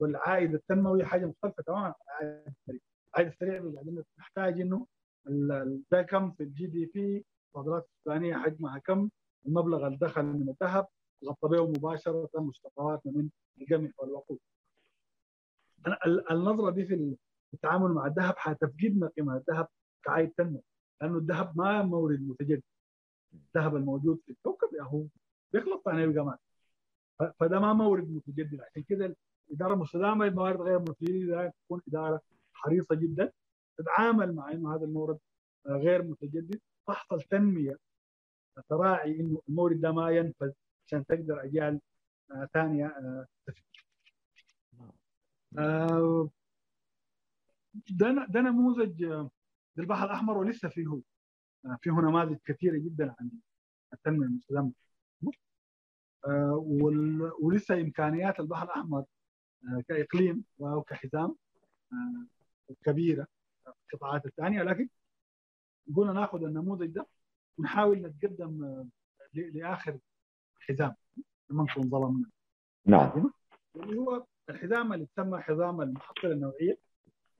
والعائد 0.00 0.54
التنموي 0.54 1.04
حاجة 1.04 1.26
مختلفة 1.26 1.62
تماما 1.62 1.94
عن 2.08 2.26
العائد 2.26 2.46
السريع. 2.46 2.80
العائد 3.08 3.28
السريع 3.28 3.72
نحتاج 4.18 4.60
إنه 4.60 4.86
ده 5.90 6.02
كم 6.02 6.30
في 6.30 6.42
الجي 6.42 6.66
دي 6.66 6.86
بي 6.86 7.24
الصادرات 7.48 7.88
السودانيه 7.98 8.36
حجمها 8.36 8.78
كم؟ 8.78 9.10
المبلغ 9.46 9.86
اللي 9.86 9.98
دخل 9.98 10.22
من 10.26 10.48
الذهب 10.48 10.86
غطى 11.24 11.48
به 11.48 11.66
مباشرة 11.70 12.30
مشتقاتنا 12.36 13.12
من 13.12 13.28
القمح 13.60 13.90
والوقود. 14.00 14.38
النظرة 16.30 16.70
دي 16.70 16.84
في 16.86 17.16
التعامل 17.54 17.90
مع 17.92 18.06
الذهب 18.06 18.34
حتفقدنا 18.36 19.08
قيمة 19.16 19.36
الذهب 19.36 19.68
كعائد 20.04 20.30
تنموي 20.30 20.62
لأنه 21.00 21.18
الذهب 21.18 21.58
ما 21.58 21.82
مورد 21.82 22.20
متجدد. 22.20 22.62
الذهب 23.34 23.76
الموجود 23.76 24.20
في 24.26 24.32
الكوكب 24.32 24.68
هو 24.80 25.04
بيخلط 25.52 25.82
ثاني 25.84 26.04
القمح 26.04 26.38
فده 27.40 27.60
ما 27.60 27.72
مورد 27.72 28.10
متجدد. 28.10 28.60
عشان 28.60 28.82
كده 28.82 29.16
الإدارة 29.50 29.74
المستدامه 29.74 30.24
للموارد 30.26 30.60
غير 30.60 30.76
المتجدده 30.76 31.52
تكون 31.64 31.80
إدارة 31.88 32.20
حريصة 32.52 32.94
جدا. 32.94 33.32
تتعامل 33.78 34.34
مع 34.34 34.52
إنه 34.52 34.74
هذا 34.74 34.84
المورد 34.84 35.18
غير 35.66 36.02
متجدد. 36.02 36.60
تحصل 36.86 37.22
تنميه 37.22 37.78
تراعي 38.68 39.20
إنه 39.20 39.42
المورد 39.48 39.80
ده 39.80 39.92
ما 39.92 40.10
ينفذ 40.10 40.52
عشان 40.86 41.06
تقدر 41.06 41.44
اجيال 41.44 41.80
ثانية 42.52 42.94
تستفيد. 43.46 43.64
ده 47.90 48.26
ده 48.28 48.40
نموذج 48.40 49.04
للبحر 49.76 50.06
الأحمر 50.06 50.38
ولسه 50.38 50.68
فيه 50.68 51.00
فيه 51.80 51.90
نماذج 51.90 52.36
كثيرة 52.44 52.78
جدا 52.78 53.14
عن 53.20 53.30
التنمية 53.92 54.26
المستدامة. 54.26 54.72
ولسه 57.40 57.74
إمكانيات 57.80 58.40
البحر 58.40 58.64
الأحمر 58.64 59.04
كإقليم 59.88 60.44
وكحزام 60.58 61.36
كبيرة. 62.84 63.26
القطاعات 63.66 64.26
الثانية. 64.26 64.62
لكن 64.62 64.88
قلنا 65.96 66.12
ناخذ 66.12 66.44
النموذج 66.44 66.86
ده 66.86 67.06
ونحاول 67.58 67.98
نتقدم 67.98 68.84
لآخر 69.34 69.98
حزام. 70.60 70.94
لما 71.50 71.62
نكون 71.62 71.90
ظلمنا. 71.90 72.30
نعم. 72.86 73.30
اللي 73.76 73.98
هو 73.98 74.26
الحزام 74.50 74.92
اللي 74.92 75.06
تسمى 75.06 75.40
حزام 75.40 75.80
المحصله 75.80 76.32
النوعية. 76.32 76.78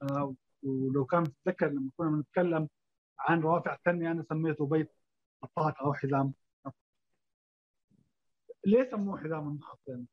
آه 0.02 0.34
ولو 0.62 1.04
كان 1.04 1.24
تتذكر 1.24 1.68
لما 1.68 1.90
كنا 1.96 2.10
بنتكلم 2.10 2.68
عن 3.18 3.40
روافع 3.40 3.74
التنمية 3.74 4.10
أنا 4.10 4.24
سميته 4.28 4.66
بيت 4.66 4.90
الطاقة 5.44 5.84
أو 5.86 5.94
حزام. 5.94 6.32
ليه 8.66 8.90
سموه 8.90 9.18
حزام 9.18 9.48
المحصله؟ 9.48 10.04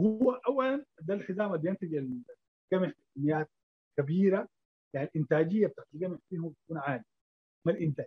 هو 0.00 0.32
اولا 0.32 0.84
ده 1.00 1.14
الحزام 1.14 1.46
اللي 1.54 1.58
بينتج 1.58 1.94
القمح 1.94 2.92
بكميات 3.16 3.50
كبيرة 3.96 4.48
يعني 4.94 5.08
الإنتاجية 5.08 5.66
بتاعت 5.66 5.86
القمح 5.94 6.18
فيه 6.28 6.52
تكون 6.64 6.78
عالية 6.78 7.04
ما 7.64 7.72
الإنتاج؟ 7.72 8.06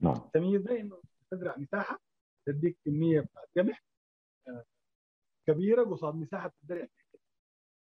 نعم. 0.00 0.14
تمييز 0.34 0.62
ده 0.62 0.80
إنه 0.80 1.00
تزرع 1.30 1.56
مساحة 1.56 2.00
تديك 2.46 2.76
كمية 2.84 3.20
بتاعت 3.20 3.48
قمح 3.56 3.82
كبيرة 5.46 5.84
قصاد 5.84 6.14
مساحة 6.14 6.52
تزرع 6.62 6.86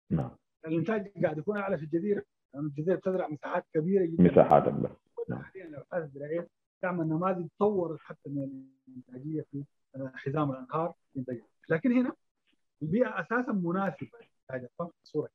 نعم. 0.09 0.31
الإنتاج 0.65 1.23
قاعد 1.23 1.37
يكون 1.37 1.57
أعلى 1.57 1.77
في 1.77 1.83
الجزيرة 1.83 2.23
لأنه 2.53 2.67
الجزيرة 2.67 2.95
بتزرع 2.95 3.27
مساحات 3.27 3.65
كبيرة 3.73 4.05
جدا. 4.05 4.23
مساحات 4.23 4.63
أكبر. 4.63 4.95
حاليا 5.31 5.65
الابحاث 5.65 6.03
الزراعيه 6.03 6.47
تعمل 6.81 7.07
نماذج 7.07 7.47
طورت 7.59 7.99
حتى 7.99 8.29
من 8.29 8.63
الإنتاجية 8.87 9.41
في 9.51 9.63
حزام 10.15 10.51
الأنهار 10.51 10.93
لكن 11.69 11.91
هنا 11.91 12.13
البيئة 12.81 13.19
أساسا 13.19 13.51
مناسبة 13.51 14.09
لهذا 14.49 14.69
الصورة 15.03 15.29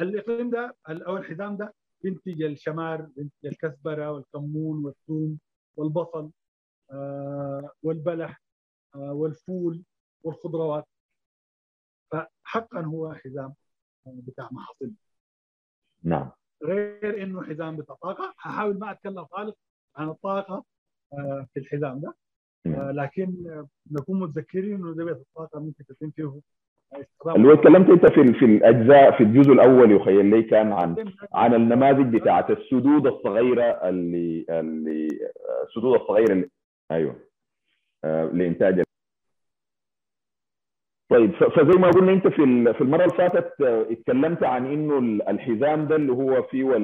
الإقليم 0.00 0.50
ده 0.50 0.76
أو 0.88 1.16
الحزام 1.16 1.56
ده 1.56 1.74
بينتج 2.02 2.42
الشمار 2.42 3.00
بينتج 3.02 3.46
الكزبرة 3.46 4.10
والكمون 4.12 4.84
والثوم 4.84 5.38
والبصل 5.76 6.30
آه 6.90 7.70
والبلح 7.82 8.42
آه 8.94 9.12
والفول 9.12 9.82
والخضروات. 10.22 10.84
فحقا 12.10 12.80
هو 12.80 13.14
حزام 13.14 13.54
بتاع 14.06 14.48
محاصيل. 14.52 14.94
نعم. 16.02 16.30
غير 16.62 17.22
إنه 17.22 17.42
حزام 17.42 17.76
بتاع 17.76 17.94
طاقة. 18.02 18.34
هحاول 18.38 18.78
ما 18.78 18.90
أتكلم 18.90 19.24
خالص 19.24 19.56
عن 19.96 20.08
الطاقة 20.08 20.64
آه 21.12 21.46
في 21.54 21.60
الحزام 21.60 22.00
ده. 22.00 22.14
آه 22.66 22.90
لكن 22.90 23.44
نكون 23.90 24.20
متذكرين 24.20 24.74
إنه 24.74 24.94
ده 24.94 25.04
بيت 25.04 25.16
الطاقة 25.16 25.60
ممكن 25.60 25.84
تتم 25.84 26.10
فيه 26.10 26.40
اللي 27.36 27.48
هو 27.48 27.52
اتكلمت 27.52 27.90
انت 27.90 28.06
في 28.12 28.32
في 28.32 28.44
الاجزاء 28.44 29.10
في 29.10 29.22
الجزء 29.22 29.52
الأول 29.52 29.92
يخيل 29.92 30.26
لي 30.30 30.42
كان 30.42 30.72
عن 30.72 31.12
عن 31.34 31.54
النماذج 31.54 32.16
بتاعت 32.16 32.50
السدود 32.50 33.06
الصغيرة 33.06 33.62
اللي 33.62 34.44
اللي 34.50 35.08
السدود 35.68 36.00
الصغيرة 36.00 36.32
اللي 36.32 36.48
أيوه. 36.90 37.16
آه 38.04 38.24
لإنتاج 38.24 38.82
طيب 41.10 41.30
فزي 41.32 41.78
ما 41.78 41.90
قلنا 41.90 42.12
انت 42.12 42.28
في 42.28 42.72
في 42.74 42.80
المرة 42.80 43.04
اللي 43.04 43.14
فاتت 43.16 43.52
اتكلمت 43.62 44.42
عن 44.42 44.66
إنه 44.66 44.98
الحزام 45.30 45.86
ده 45.88 45.96
اللي 45.96 46.12
هو 46.12 46.42
فيه 46.42 46.76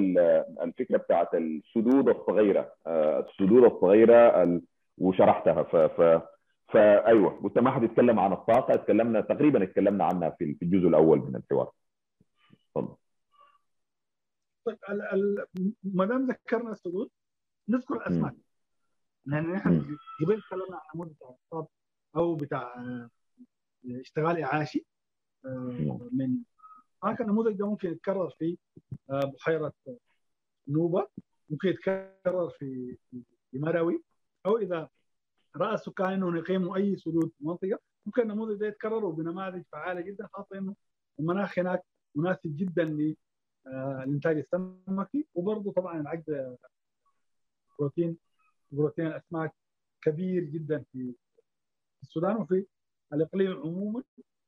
الفكرة 0.62 0.96
بتاعت 0.96 1.34
السدود 1.34 2.08
الصغيرة. 2.08 2.72
السدود 2.86 3.64
الصغيرة 3.64 4.60
وشرحتها. 4.98 5.62
ف 5.62 6.00
فأيوة 6.68 7.40
ما 7.62 7.70
حد 7.70 7.82
يتكلم 7.82 8.18
عن 8.20 8.32
الطاقة 8.32 8.74
اتكلمنا 8.74 9.20
تقريبا 9.20 9.62
اتكلمنا 9.62 10.04
عنها 10.04 10.30
في 10.30 10.58
الجزء 10.62 10.88
الأول 10.88 11.18
من 11.18 11.36
الحوار. 11.36 11.72
تفضل. 12.74 12.96
طيب 14.64 14.78
ما 15.84 16.04
دام 16.04 16.26
ذكرنا 16.26 16.72
السدود 16.72 17.10
نذكر 17.68 17.96
الاسماك 17.96 18.34
لأن 19.24 19.54
إحنا 19.54 19.84
قبل 20.24 20.42
تكلمنا 20.42 20.76
عن 20.76 20.82
نموذج 20.94 21.12
بتاع 21.12 21.28
الصاد 21.44 21.66
أو 22.16 22.34
بتاع 22.34 22.74
اشتغال 23.90 24.42
إعاشي 24.42 24.86
من 26.12 26.38
هذا 27.04 27.16
النموذج 27.20 27.56
ده 27.56 27.66
ممكن 27.70 27.90
يتكرر 27.92 28.30
في 28.30 28.58
بحيرة 29.08 29.72
نوبة 30.68 31.06
ممكن 31.50 31.68
يتكرر 31.68 32.48
في 32.58 32.96
في 33.10 33.58
مروي 33.58 34.02
أو 34.46 34.56
إذا 34.58 34.88
راى 35.56 35.74
السكان 35.74 36.36
يقيموا 36.36 36.76
أي 36.76 36.96
سدود 36.96 37.28
في 37.30 37.40
المنطقة 37.40 37.78
ممكن 38.06 38.22
النموذج 38.22 38.60
ده 38.60 38.66
يتكرر 38.66 39.10
بنماذج 39.10 39.62
فعالة 39.72 40.00
جدا 40.00 40.28
خاصة 40.32 40.58
إنه 40.58 40.74
المناخ 41.20 41.58
هناك 41.58 41.82
مناسب 42.14 42.56
جدا 42.56 42.84
للانتاج 43.66 44.36
السمكي 44.38 45.26
وبرضه 45.34 45.72
طبعا 45.72 46.00
العجز 46.00 46.56
بروتين 47.78 48.16
بروتين 48.72 49.06
الأسماك 49.06 49.54
كبير 50.02 50.44
جدا 50.44 50.84
في 50.92 51.14
السودان. 52.02 52.36
وفي 52.36 52.66
الإقليم 53.12 53.52
عموما 53.60 54.02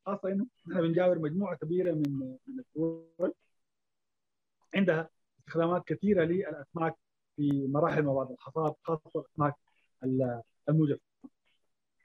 خاصة 0.06 0.28
إنه 0.28 0.46
نحن 0.68 0.80
بنجاور 0.80 1.18
مجموعة 1.18 1.56
كبيرة 1.56 1.92
من 1.92 2.36
من 2.46 2.58
الدول 2.76 3.34
عندها 4.74 5.08
استخدامات 5.38 5.84
كثيرة 5.86 6.24
للأسماك 6.24 6.94
في 7.36 7.66
مراحل 7.68 8.02
بعد 8.02 8.30
الحصاد 8.30 8.74
خاصة 8.84 9.10
الأسماك 9.16 9.54
الموجبه 10.68 11.00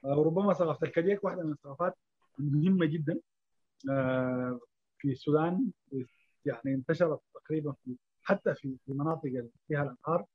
وربما 0.03 0.53
ثقافة 0.53 0.88
الكديك 0.88 1.24
واحدة 1.24 1.43
من 1.43 1.51
الثقافات 1.51 1.97
المهمة 2.39 2.86
جدا. 2.86 3.20
في 4.97 5.11
السودان 5.11 5.72
يعني 6.45 6.61
انتشرت 6.66 7.20
تقريبا 7.34 7.72
في 7.72 7.95
حتى 8.24 8.55
في 8.55 8.78
المناطق 8.89 9.26
اللي 9.26 9.49
فيها 9.68 9.84
الأنهار. 9.84 10.26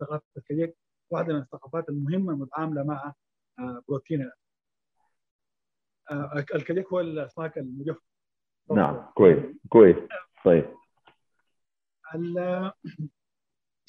ثقافة 0.00 0.24
الكجك 0.36 0.76
واحدة 1.10 1.34
من 1.34 1.40
الثقافات 1.40 1.88
المهمة 1.88 2.32
المتعاملة 2.32 2.82
مع 2.84 3.12
بروتين. 3.88 4.30
الكجك 6.54 6.92
هو 6.92 7.00
الأسماك 7.00 7.58
المجففه 7.58 8.02
نعم 8.70 9.10
كويس 9.14 9.56
كويس 9.68 9.96
طيب 10.44 10.64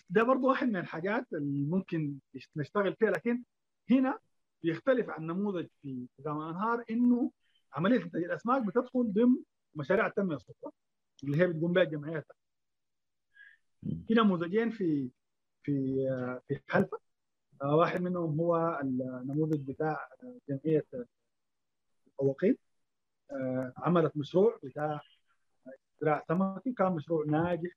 ده 0.09 0.23
برضه 0.23 0.47
واحد 0.47 0.67
من 0.67 0.75
الحاجات 0.75 1.27
اللي 1.33 1.65
ممكن 1.65 2.17
نشتغل 2.55 2.95
فيها 2.95 3.09
لكن 3.11 3.43
هنا 3.91 4.19
بيختلف 4.63 5.09
عن 5.09 5.25
نموذج 5.27 5.67
في 5.81 6.07
نظام 6.19 6.41
الانهار 6.41 6.83
إنه 6.89 7.31
عملية 7.73 8.03
إنتاج 8.03 8.23
الأسماك 8.23 8.61
بتدخل 8.65 9.13
ضمن 9.13 9.37
مشاريع 9.75 10.07
التنميه 10.07 10.35
الصغرى 10.35 10.71
اللي 11.23 11.37
هي 11.37 11.47
بتقوم 11.47 11.73
بها 11.73 11.83
الجمعيات 11.83 12.27
في 14.07 14.13
نموذجين 14.13 14.69
في 14.71 15.09
في 15.63 15.95
في 16.47 16.59
حلفة. 16.67 16.99
واحد 17.63 18.01
منهم 18.01 18.39
هو 18.39 18.79
النموذج 18.83 19.71
بتاع 19.71 20.09
جمعية 20.49 20.85
الطواقيت 22.07 22.59
عملت 23.77 24.17
مشروع 24.17 24.59
بتاع 24.63 25.01
زراعة 26.01 26.23
سمكي 26.27 26.73
كان 26.73 26.91
مشروع 26.91 27.25
ناجح 27.25 27.71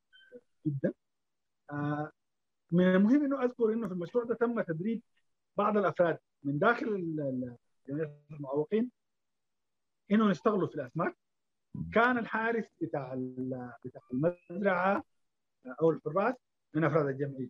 جدا. 0.67 0.93
من 2.73 2.85
المهم 2.95 3.25
إنه 3.25 3.45
أذكر 3.45 3.73
إنه 3.73 3.87
في 3.87 3.93
المشروع 3.93 4.25
ده 4.25 4.35
تم 4.35 4.61
تدريب 4.61 5.03
بعض 5.57 5.77
الأفراد 5.77 6.19
من 6.45 6.59
داخل 6.59 7.17
جمعية 7.89 8.21
المعوقين 8.31 8.91
انهم 10.11 10.31
يشتغلوا 10.31 10.67
في 10.69 10.75
الأسماك. 10.75 11.17
كان 11.95 12.19
الحارس 12.19 12.65
بتاع 12.83 13.15
بتاع 13.85 14.03
المزرعة 14.13 15.05
أو 15.83 15.91
الحراس 15.91 16.35
من 16.75 16.85
أفراد 16.85 17.07
الجمعية. 17.07 17.49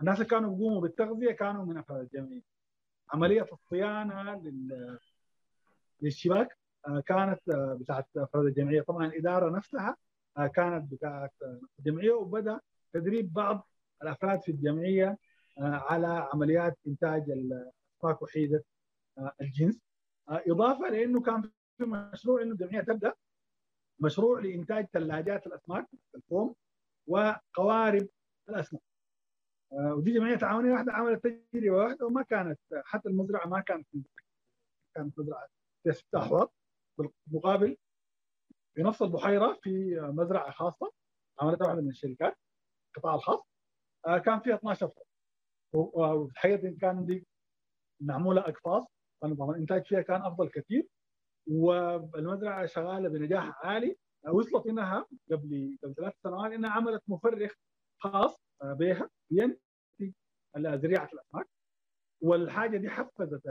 الناس 0.00 0.16
اللي 0.16 0.28
كانوا 0.28 0.56
بيقوموا 0.56 0.80
بالتغذية 0.80 1.32
كانوا 1.32 1.64
من 1.64 1.76
أفراد 1.78 2.00
الجمعية. 2.00 2.42
عملية 3.12 3.46
الصيانة 3.52 4.34
لل... 4.42 4.98
للشباك 6.02 6.58
كانت 7.06 7.40
بتاعت 7.80 8.06
أفراد 8.16 8.44
الجمعية. 8.44 8.82
طبعا 8.82 9.06
الإدارة 9.06 9.56
نفسها 9.56 9.96
كانت 10.54 10.92
بتاعت 10.92 11.32
الجمعيه 11.78 12.12
وبدأ 12.12 12.60
تدريب 12.92 13.32
بعض 13.32 13.68
الافراد 14.02 14.42
في 14.42 14.52
الجمعية 14.52 15.18
على 15.58 16.28
عمليات 16.32 16.78
إنتاج 16.86 17.30
الاسماك 17.30 18.22
وحيدة 18.22 18.64
الجنس. 19.40 19.80
إضافة 20.28 20.88
لإنه 20.88 21.22
كان 21.22 21.42
في 21.78 21.84
مشروع 21.84 22.42
إنه 22.42 22.52
الجمعية 22.52 22.80
تبدأ 22.80 23.14
مشروع 23.98 24.40
لإنتاج 24.40 24.86
ثلاجات 24.92 25.46
الأسماك 25.46 25.86
الفوم 26.14 26.54
وقوارب 27.06 28.08
الأسماك. 28.48 28.82
ودي 29.72 30.12
جمعية 30.12 30.36
تعاونية 30.36 30.72
واحدة 30.72 30.92
عملت 30.92 31.26
تجربة 31.52 31.76
واحدة 31.76 32.06
وما 32.06 32.22
كانت 32.22 32.58
حتى 32.84 33.08
المزرعة 33.08 33.46
ما 33.46 33.60
كانت 33.60 33.86
كانت 34.94 35.18
مزرعة 35.18 35.48
ست 35.90 36.14
أحواض 36.14 36.52
بالمقابل 36.98 37.76
في 38.74 38.82
نفس 38.82 39.02
البحيرة 39.02 39.58
في 39.62 40.00
مزرعة 40.00 40.50
خاصة 40.50 40.92
عملتها 41.40 41.66
واحدة 41.66 41.80
من 41.80 41.88
الشركات 41.88 42.38
القطاع 42.96 43.14
الخاص. 43.14 43.49
كان 44.04 44.40
فيها 44.40 44.54
12 44.54 44.88
فرد. 44.88 45.04
والحقيقة 45.72 46.76
كان 46.80 47.06
دي 47.06 47.26
معمولة 48.00 48.40
اقفاص 48.40 48.86
طبعا 49.22 49.50
الانتاج 49.50 49.86
فيها 49.86 50.00
كان 50.00 50.22
أفضل 50.22 50.48
كثير. 50.48 50.86
والمزرعة 51.46 52.66
شغالة 52.66 53.08
بنجاح 53.08 53.66
عالي. 53.66 53.96
وصلت 54.28 54.66
إنها 54.66 55.06
قبل 55.32 55.78
قبل 55.82 55.94
ثلاث 55.94 56.14
سنوات 56.22 56.52
إنها 56.52 56.70
عملت 56.70 57.02
مفرخ 57.08 57.52
خاص 58.02 58.36
بها 58.62 59.10
ينتج 59.30 60.12
زراعه 60.58 61.08
الأسماك. 61.12 61.48
والحاجة 62.22 62.76
دي 62.76 62.88
حفزت 62.90 63.42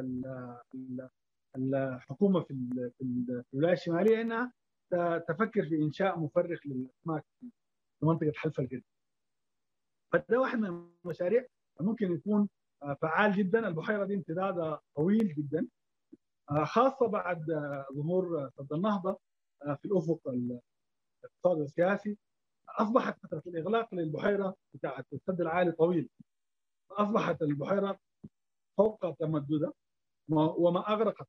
الحكومة 1.58 2.40
في 2.42 2.54
الولايه 3.54 3.74
الشمالية 3.74 4.22
إنها 4.22 4.54
تفكر 5.28 5.70
في 5.70 5.76
إنشاء 5.76 6.20
مفرخ 6.20 6.60
للأسماك 6.66 7.24
في 8.00 8.06
منطقة 8.06 8.32
حلف 8.36 8.60
القدر. 8.60 8.82
فده 10.12 10.40
واحد 10.40 10.60
من 10.60 10.90
المشاريع 11.06 11.46
ممكن 11.80 12.14
يكون 12.14 12.50
فعال 13.02 13.34
جدا. 13.34 13.68
البحيرة 13.68 14.06
دي 14.06 14.16
امتدادها 14.16 14.82
طويل 14.96 15.34
جدا 15.36 15.68
خاصة 16.66 17.08
بعد 17.08 17.46
ظهور 17.96 18.50
سد 18.58 18.74
النهضة 18.74 19.20
في 19.60 19.86
الأفق 19.86 20.28
الاقتصادي 20.28 21.62
والسياسي 21.62 22.18
أصبحت 22.70 23.20
فترة 23.20 23.44
الإغلاق 23.48 23.94
للبحيرة 23.96 24.56
بتاعت 24.74 25.06
السد 25.14 25.42
العالي 25.42 25.72
طويل. 25.72 26.10
اصبحت 26.92 27.42
البحيرة 27.42 28.00
فوق 28.78 29.16
تمددها 29.20 29.74
وما 30.30 30.80
أغرقت 30.94 31.28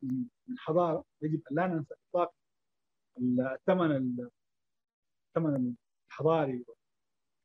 من 0.49 0.59
حضارة. 0.59 1.05
يجب 1.23 1.43
أن 1.51 1.57
لا 1.57 1.67
ننسى 1.67 1.95
إطلاق 2.09 2.33
الثمن 3.19 4.17
الثمن 5.37 5.75
الحضاري 6.11 6.65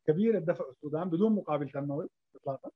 كبير 0.08 0.38
الدفع 0.38 0.70
السودان 0.70 1.10
بدون 1.10 1.36
مقابل 1.36 1.70
تنموي 1.70 2.10
اطلاقا. 2.36 2.72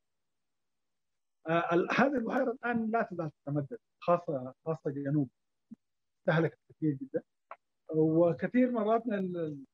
آه 1.47 1.87
هذه 1.91 2.15
البحيرة 2.15 2.51
الآن 2.51 2.91
لا 2.91 3.03
تزال 3.11 3.31
تتمدد 3.45 3.77
خاصه 3.99 4.53
خاصة 4.65 4.91
جنوب. 4.91 5.29
استهلكت 6.19 6.59
كثير 6.69 6.93
جدا. 6.93 7.23
وكثير 7.95 8.71
مرات 8.71 9.03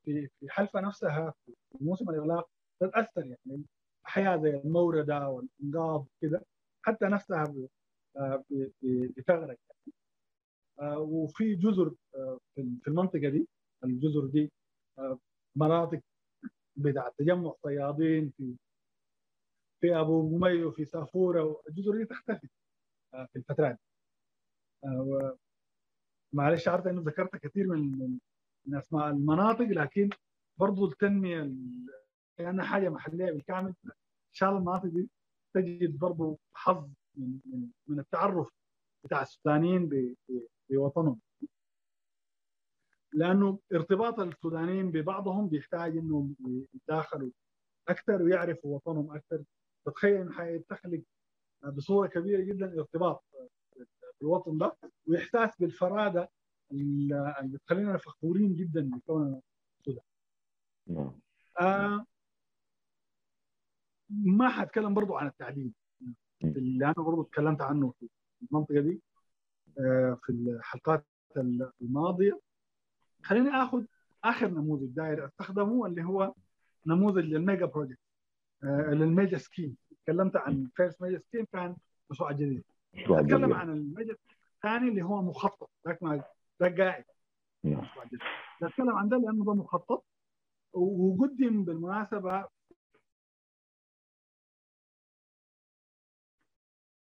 في 0.03 0.27
في 0.39 0.49
حلفة 0.49 0.81
نفسها 0.81 1.33
في 1.45 1.53
موسم 1.81 2.09
الإغلاق 2.09 2.49
تتأثر 2.79 3.25
يعني 3.25 3.63
احياء 4.07 4.41
زي 4.41 4.49
الموردة 4.49 5.29
والانقاض 5.29 6.05
كذا 6.21 6.43
حتى 6.85 7.05
نفسها 7.05 7.53
بتغرق 9.17 9.57
يعني. 9.69 9.93
آه 10.79 10.99
وفي 10.99 11.55
جزر 11.55 11.93
آه 12.15 12.39
في 12.55 12.87
المنطقة 12.87 13.29
دي 13.29 13.47
الجزر 13.83 14.25
دي 14.25 14.51
مناطق 15.55 16.01
بتاع 16.75 17.09
تجمع 17.17 17.53
صيادين 17.63 18.29
في 18.37 18.55
في 19.81 19.95
أبو 19.99 20.29
ممي 20.29 20.63
وفي 20.63 20.85
سافوره 20.85 21.61
الجزر 21.69 21.97
دي 21.97 22.05
تختفي 22.05 22.47
في 23.11 23.35
الفترات 23.35 23.79
معلش 26.33 26.67
عارف 26.67 26.87
إنه 26.87 27.01
ذكرت 27.01 27.35
كثير 27.35 27.67
من 27.67 28.17
من 28.67 28.77
أسماء 28.77 29.09
المناطق 29.09 29.65
لكن 29.65 30.09
برضو 30.59 30.85
التنمية 30.85 31.51
لأنها 32.39 32.65
حاجة 32.65 32.89
محلية 32.89 33.31
بالكامل 33.31 33.73
إن 33.85 33.91
شاء 34.33 34.49
الله 34.49 34.59
المناطق 34.61 34.85
دي 34.87 35.09
تجد 35.53 35.99
برضو 35.99 36.39
حظ 36.53 36.89
من, 37.15 37.39
من 37.87 37.99
التعرف 37.99 38.49
بتاع 39.05 39.21
السودانيين 39.21 40.15
بوطنهم. 40.69 41.19
لأنه 43.15 43.59
ارتباط 43.73 44.19
السودانيين 44.19 44.91
ببعضهم 44.91 45.47
بيحتاج 45.49 45.97
إنهم 45.97 46.35
يتداخلوا 46.73 47.29
أكثر 47.87 48.21
ويعرفوا 48.21 48.75
وطنهم 48.75 49.15
أكثر. 49.15 49.43
بتخيل 49.87 50.33
حيتخلق 50.33 51.01
بصورة 51.73 52.07
كبيرة 52.07 52.41
جدا 52.43 52.79
ارتباط 52.79 53.23
بالوطن 54.21 54.57
ده 54.57 54.77
وإحساس 55.07 55.57
بالفرادة 55.59 56.29
اللي 56.71 57.35
بتخلينا 57.43 57.97
فخورين 57.97 58.55
جدا 58.55 58.89
بكوننا 58.89 59.41
السودان. 59.79 60.05
آه 61.59 62.05
ما 64.09 64.49
حأتكلم 64.49 64.93
برضو 64.93 65.15
عن 65.15 65.27
التعدين. 65.27 65.73
اللي 66.43 66.85
أنا 66.85 66.93
برضو 66.97 67.23
تكلمت 67.23 67.61
عنه 67.61 67.91
في 67.91 68.09
المنطقة 68.51 68.79
دي 68.79 69.01
آه 69.79 70.17
في 70.23 70.29
الحلقات 70.31 71.05
الماضية. 71.81 72.41
خليني 73.25 73.49
آخذ 73.49 73.85
آخر 74.23 74.47
نموذج 74.47 74.89
داير 74.95 75.25
أستخدمه 75.25 75.85
اللي 75.85 76.03
هو 76.03 76.33
نموذج 76.85 77.23
لل 77.23 77.37
mega 77.37 77.65
project 77.65 77.99
آه 78.63 78.93
لل 78.93 79.08
mega 79.08 79.37
scheme 79.37 79.77
تكلمت 80.03 80.35
عن 80.35 80.69
first 80.75 81.01
mega 81.01 81.19
scheme 81.19 81.45
كان 81.53 81.75
مشروع 82.09 82.31
جديد. 82.31 82.63
أتكلم 82.93 83.53
عن 83.53 83.69
ال 83.69 83.78
mega 83.78 84.15
الثاني 84.55 84.89
اللي 84.89 85.01
هو 85.01 85.21
مخطط. 85.21 85.69
ذاك 85.87 86.03
ما 86.03 86.23
ذاك 86.61 86.81
قاعد. 86.81 87.05
نتكلم 88.63 88.89
عن 88.89 89.09
ده 89.09 89.17
لأنه 89.17 89.45
ده 89.45 89.53
مخطط. 89.53 90.05
وقدم 90.73 91.63
بالمناسبة 91.63 92.47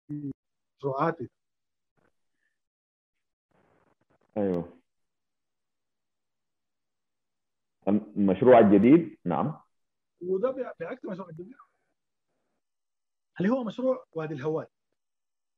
مشروعاتي. 0.10 1.30
أيوه. 4.38 4.73
المشروع 7.88 8.60
الجديد 8.60 9.18
نعم. 9.26 9.60
وده 10.22 10.74
بعكس 10.80 11.06
المشروع 11.06 11.30
الجديد 11.30 11.56
اللي 13.40 13.52
هو 13.52 13.64
مشروع؟ 13.64 14.06
وادي 14.12 14.34
الهواد 14.34 14.68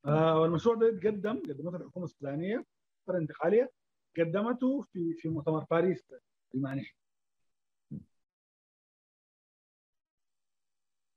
آه 0.06 0.40
والمشروع 0.40 0.76
ده 0.76 0.92
تقدم 1.00 1.40
قدمته 1.40 1.76
الحكومة 1.76 2.06
السودانية 2.06 2.56
الفترة 3.00 3.16
الانتقالية 3.18 3.72
قدمته 4.18 4.82
في 4.82 5.14
في 5.14 5.30
مؤتمر 5.30 5.66
باريس 5.72 6.14
المانحين 6.56 6.96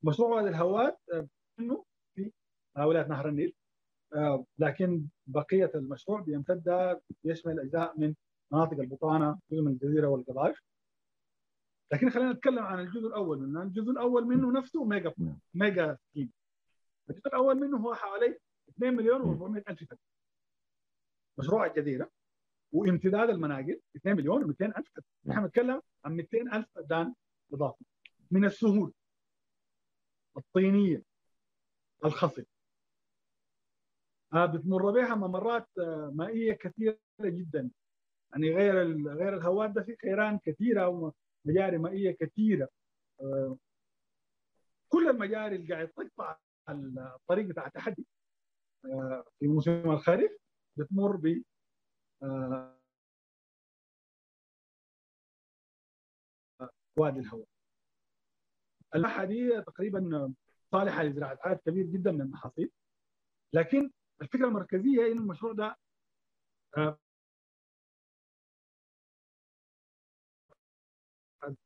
مشروع 0.03 0.29
وادي 0.31 0.49
الهواد 0.49 0.97
منه 1.59 1.85
في 2.15 2.33
ولايه 2.79 3.07
نهر 3.07 3.29
النيل 3.29 3.55
لكن 4.59 5.07
بقية 5.27 5.71
المشروع 5.75 6.21
بيمتد 6.21 6.99
يشمل 7.25 7.61
أجزاء 7.61 8.01
من 8.01 8.15
مناطق 8.53 8.79
البطانة 8.79 9.39
من 9.53 9.69
الجزيرة 9.69 10.07
والقضارف 10.09 10.63
لكن 11.93 12.11
خلينا 12.11 12.33
نتكلم 12.33 12.59
عن 12.59 12.81
الجزء 12.81 13.07
الأول 13.07 13.39
منه 13.39 13.63
الجزء 13.63 13.91
الأول 13.91 14.25
منه 14.27 14.53
نفسه 14.53 14.85
mega 14.85 15.15
mega 15.55 15.99
scheme. 16.11 16.33
الجزء 17.11 17.27
الأول 17.27 17.55
منه 17.61 17.77
هو 17.79 17.95
حوالي 17.95 18.39
2 18.69 18.95
مليون 18.97 19.21
و400 19.23 19.63
ألف 19.71 19.85
فدان 19.85 19.99
مشروع 21.39 21.67
الجزيره 21.67 22.11
وامتداد 22.73 23.31
المناقل 23.31 23.81
2 23.97 24.17
مليون 24.17 24.45
و200 24.45 24.63
ألف 24.79 24.89
فدان 24.95 25.05
نحن 25.27 25.45
نتكلم 25.45 25.83
عن 26.05 26.17
200 26.17 26.39
ألف 26.57 26.67
فدان 26.75 27.15
إضافي. 27.53 27.85
من 28.31 28.45
السهول 28.45 28.93
الطينية 30.37 31.03
الخصب. 32.05 32.45
بتمر 34.35 34.91
بها 34.91 35.15
ممرات 35.15 35.69
آه 35.79 36.13
مائية 36.15 36.53
كثيرة 36.53 36.99
جدا. 37.21 37.71
يعني 38.33 38.51
غير 38.57 38.75
غير 39.09 39.37
الهواد 39.37 39.73
ده 39.75 39.83
في 39.83 39.97
خيران 39.97 40.39
كثيرة 40.39 40.89
ومجاري 41.47 41.79
مائية 41.79 42.11
كثيرة. 42.21 42.69
آه 43.21 43.57
كل 44.89 45.09
المجاري 45.09 45.57
اللي 45.57 45.75
قاعد 45.75 45.89
تقطع 45.89 46.37
الطريق 46.69 47.47
بتاع 47.47 47.67
التحدي 47.67 48.07
في 49.39 49.47
موسم 49.49 49.71
الخريف 49.91 50.33
بتمر 50.77 51.17
ب 51.17 51.43
وادي 56.97 57.19
الهواء. 57.21 57.47
المساحه 58.95 59.25
دي 59.25 59.63
تقريبا 59.63 60.33
صالحة 60.73 61.03
لزراعة 61.03 61.39
عدد 61.45 61.61
كبير 61.61 61.87
جدا 61.87 62.13
من 62.13 62.21
المحاصيل. 62.21 62.71
لكن 63.53 63.91
الفكرة 64.23 64.47
المركزية 64.49 65.13
إن 65.13 65.19
المشروع 65.19 65.53
ده 65.53 65.77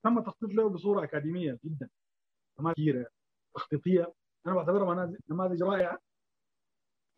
تم 0.03 0.18
التخطيط 0.18 0.51
له 0.51 0.68
بصورة 0.68 1.05
أكاديمية 1.05 1.59
جدا 1.64 1.89
كثيره 2.72 3.07
تخطيطية. 3.55 4.14
أنا 4.47 4.55
بعتبرها 4.55 5.14
نماذج 5.30 5.62
رائعة. 5.62 5.99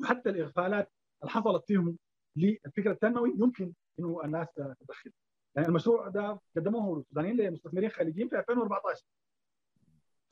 وحتى 0.01 0.31
الإغفالات 0.31 0.93
اللي 1.23 1.31
حصلت 1.33 1.65
فيهم 1.67 1.99
للفكره 2.37 2.93
التنموي 2.93 3.35
يمكن 3.39 3.73
إنه 3.99 4.25
الناس 4.25 4.49
تدخل 4.55 5.13
يعني 5.57 5.69
المشروع 5.69 6.09
ده 6.09 6.41
قدموه 6.57 6.99
السودانيين 6.99 7.37
لمستثمرين 7.37 7.91
خليجيين 7.91 8.29
في 8.29 8.39
2014 8.39 9.05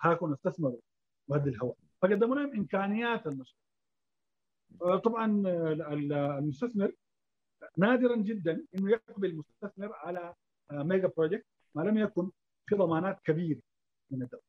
هاكم 0.03 0.33
استثمروا 0.33 0.81
وهد 1.29 1.47
الهواء. 1.49 1.77
فقدموا 2.03 2.37
لهم 2.37 2.57
إمكانيات 2.57 3.27
المشروع. 3.27 3.63
طبعا 5.05 5.43
المستثمر 6.39 6.93
نادرا 7.77 8.17
جدا 8.17 8.67
إنه 8.75 8.91
يقبل 8.91 9.31
المستثمر 9.31 9.93
على 9.93 10.35
mega 10.71 11.13
project 11.17 11.47
ما 11.75 11.83
لم 11.83 11.99
يكن 11.99 12.31
في 12.67 12.75
ضمانات 12.75 13.21
كبيرة 13.21 13.61
من 14.11 14.23
الدولة. 14.23 14.43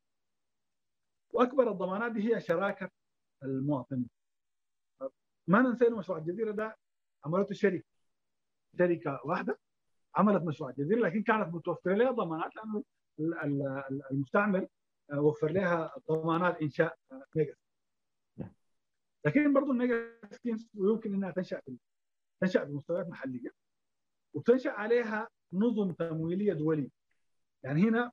وأكبر 1.30 1.70
الضمانات 1.70 2.12
دي 2.12 2.34
هي 2.34 2.40
شراكة 2.40 2.90
المواطنين. 3.42 4.08
ما 5.46 5.62
ننسى 5.62 5.86
انه 5.86 5.98
مشروع 5.98 6.18
الجزيرة 6.18 6.52
ده 6.52 6.76
عملته 7.24 7.54
شركة 7.54 7.84
شركة 8.78 9.20
واحدة 9.24 9.58
عملت 10.16 10.42
مشروع 10.42 10.70
الجزيرة 10.70 11.00
لكن 11.00 11.22
كانت 11.22 11.54
متوفره 11.54 11.94
لها 11.94 12.10
ضمانات 12.10 12.50
لأنه 12.56 12.84
المستعمر 14.10 14.66
وفر 15.14 15.50
لها 15.50 15.94
ضمانات 16.10 16.62
إنشاء 16.62 16.96
mega 17.36 17.54
لكن 19.26 19.52
برضه 19.52 19.70
ال 19.70 19.80
mega 19.80 20.18
schemes 20.30 20.68
يمكن 20.74 21.14
إنها 21.14 21.30
تنشأ 21.30 21.60
في 21.60 21.76
تنشأ 22.40 22.64
بمستويات 22.64 23.08
محلية 23.08 23.50
وتنشأ 24.34 24.70
عليها 24.70 25.28
نظم 25.52 25.92
تمويلية 25.92 26.52
دولية. 26.52 26.88
يعني 27.64 27.82
هنا 27.82 28.12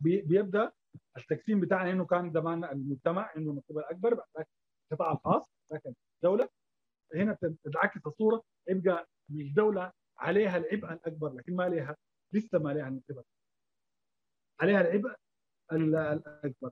بيبدأ 0.00 0.72
التقسيم 1.16 1.60
بتاعنا 1.60 1.90
إنه 1.90 2.04
كان 2.06 2.32
زمان 2.32 2.64
المجتمع 2.64 3.32
عنده 3.36 3.50
النصيب 3.50 3.78
الاكبر 3.78 4.14
بعد 4.14 4.46
القطاع 4.92 5.12
الخاص 5.12 5.42
لكن 5.72 5.94
الدولة. 6.16 6.48
هنا 7.14 7.38
تتعكس 7.64 8.06
الصورة 8.06 8.42
يبقى 8.68 9.08
الدولة 9.30 9.92
عليها 10.18 10.56
العبء 10.56 10.92
الأكبر 10.92 11.32
لكن 11.32 11.56
ما 11.56 11.64
عليها 11.64 11.96
لسه 12.32 12.58
ما 12.58 12.70
عليها 12.70 12.88
النصيب 12.88 13.22
عليها 14.60 14.80
العبء 14.80 15.14
الأكبر. 15.72 16.70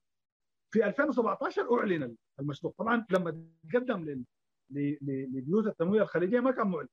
في 0.71 0.87
2017 0.87 1.79
أعلن 1.79 2.17
المشروع. 2.41 2.73
طبعا 2.79 3.07
لما 3.11 3.49
تقدم 3.73 4.25
لبيوت 4.71 5.67
التمويل 5.67 6.03
الخليجية 6.03 6.41
ما 6.41 6.51
كان 6.51 6.67
معلن. 6.67 6.89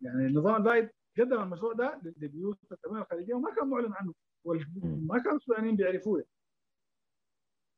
يعني 0.00 0.26
النظام 0.26 0.56
البايد 0.56 0.90
قدم 1.18 1.42
المشروع 1.42 1.72
ده 1.72 2.00
لبيوت 2.16 2.58
التمويل 2.72 3.02
الخليجية 3.02 3.34
وما 3.34 3.54
كان 3.54 3.68
معلن 3.68 3.92
عنه. 3.94 4.14
وما 4.44 5.18
كانوا 5.18 5.36
السودانيين 5.36 5.76
بيعرفوه 5.76 6.24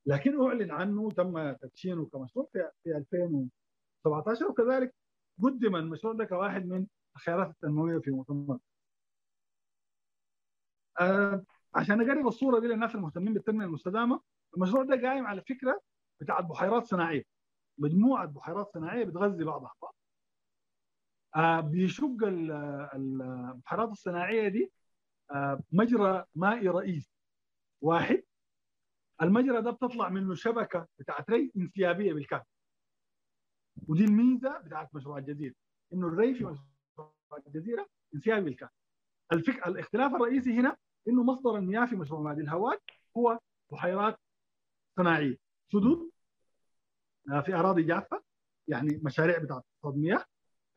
لكن 0.07 0.41
أعلن 0.43 0.70
عنه 0.70 1.03
وتم 1.03 1.53
تدشينه 1.53 2.07
كمشروع 2.07 2.49
في 2.53 2.70
في 2.84 2.97
2017 2.97 4.49
وكذلك 4.49 4.95
قدم 5.43 5.76
المشروع 5.76 6.12
ده 6.14 6.24
كواحد 6.24 6.66
من 6.66 6.86
الخيارات 7.16 7.51
التنموية 7.51 7.99
في 7.99 8.11
مؤتمر. 8.11 8.59
آه 11.01 11.45
عشان 11.74 12.01
أقرب 12.11 12.26
الصورة 12.26 12.61
دي 12.61 12.66
للناس 12.66 12.95
المهتمين 12.95 13.34
بالتنمية 13.34 13.64
المستدامة 13.66 14.20
المشروع 14.57 14.84
ده 14.84 15.09
قايم 15.09 15.26
على 15.26 15.43
فكرة 15.43 15.80
بتاعت 16.20 16.45
بحيرات 16.45 16.84
صناعية. 16.84 17.22
مجموعة 17.78 18.26
بحيرات 18.26 18.70
صناعية 18.74 19.05
بتغذي 19.05 19.45
بعضها 19.45 19.72
بعض 19.82 19.95
بيشق 21.61 22.16
البحيرات 22.95 23.89
الصناعية 23.89 24.49
دي 24.49 24.72
آه 25.31 25.61
مجرى 25.72 26.24
مائي 26.35 26.68
رئيسي 26.68 27.12
واحد. 27.81 28.22
المجرى 29.22 29.62
ده 29.62 29.70
بتطلع 29.70 30.09
منه 30.09 30.35
شبكة 30.35 30.87
بتاعت 30.99 31.31
ري 31.31 31.53
انسيابية 31.57 32.12
بالكامل 32.12 32.45
ودي 33.89 34.05
الميزة 34.05 34.59
بتاعت 34.59 34.95
مشروع 34.95 35.18
الجزيرة 35.18 35.55
إنه 35.93 36.07
الري 36.09 36.35
في 36.35 36.45
مشروع 36.45 37.12
الجزيرة 37.47 37.89
انسيابي 38.14 38.41
بالكامل 38.45 38.70
الفك... 39.33 39.66
الاختلاف 39.66 40.14
الرئيسي 40.14 40.53
هنا 40.61 40.76
إنه 41.09 41.22
مصدر 41.22 41.57
المياه 41.57 41.87
في 41.87 41.97
مشروع 41.97 42.20
وادي 42.20 42.41
الهواد 42.41 42.79
هو 43.16 43.39
بحيرات 43.72 44.20
صناعية. 44.97 45.37
سدود 45.72 46.11
في 47.45 47.55
أراضي 47.55 47.83
جافة 47.83 48.22
يعني 48.68 49.01
مشاريع 49.03 49.39
بتاعت 49.39 49.64
مياه. 49.85 50.24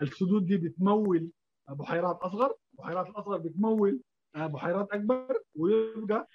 السدود 0.01 0.45
دي 0.45 0.57
بتمول 0.57 1.31
بحيرات 1.69 2.15
أصغر 2.15 2.55
البحيرات 2.73 3.07
الأصغر 3.09 3.37
بتمول 3.37 4.01
بحيرات 4.35 4.91
أكبر 4.91 5.39
ويبقى 5.55 6.27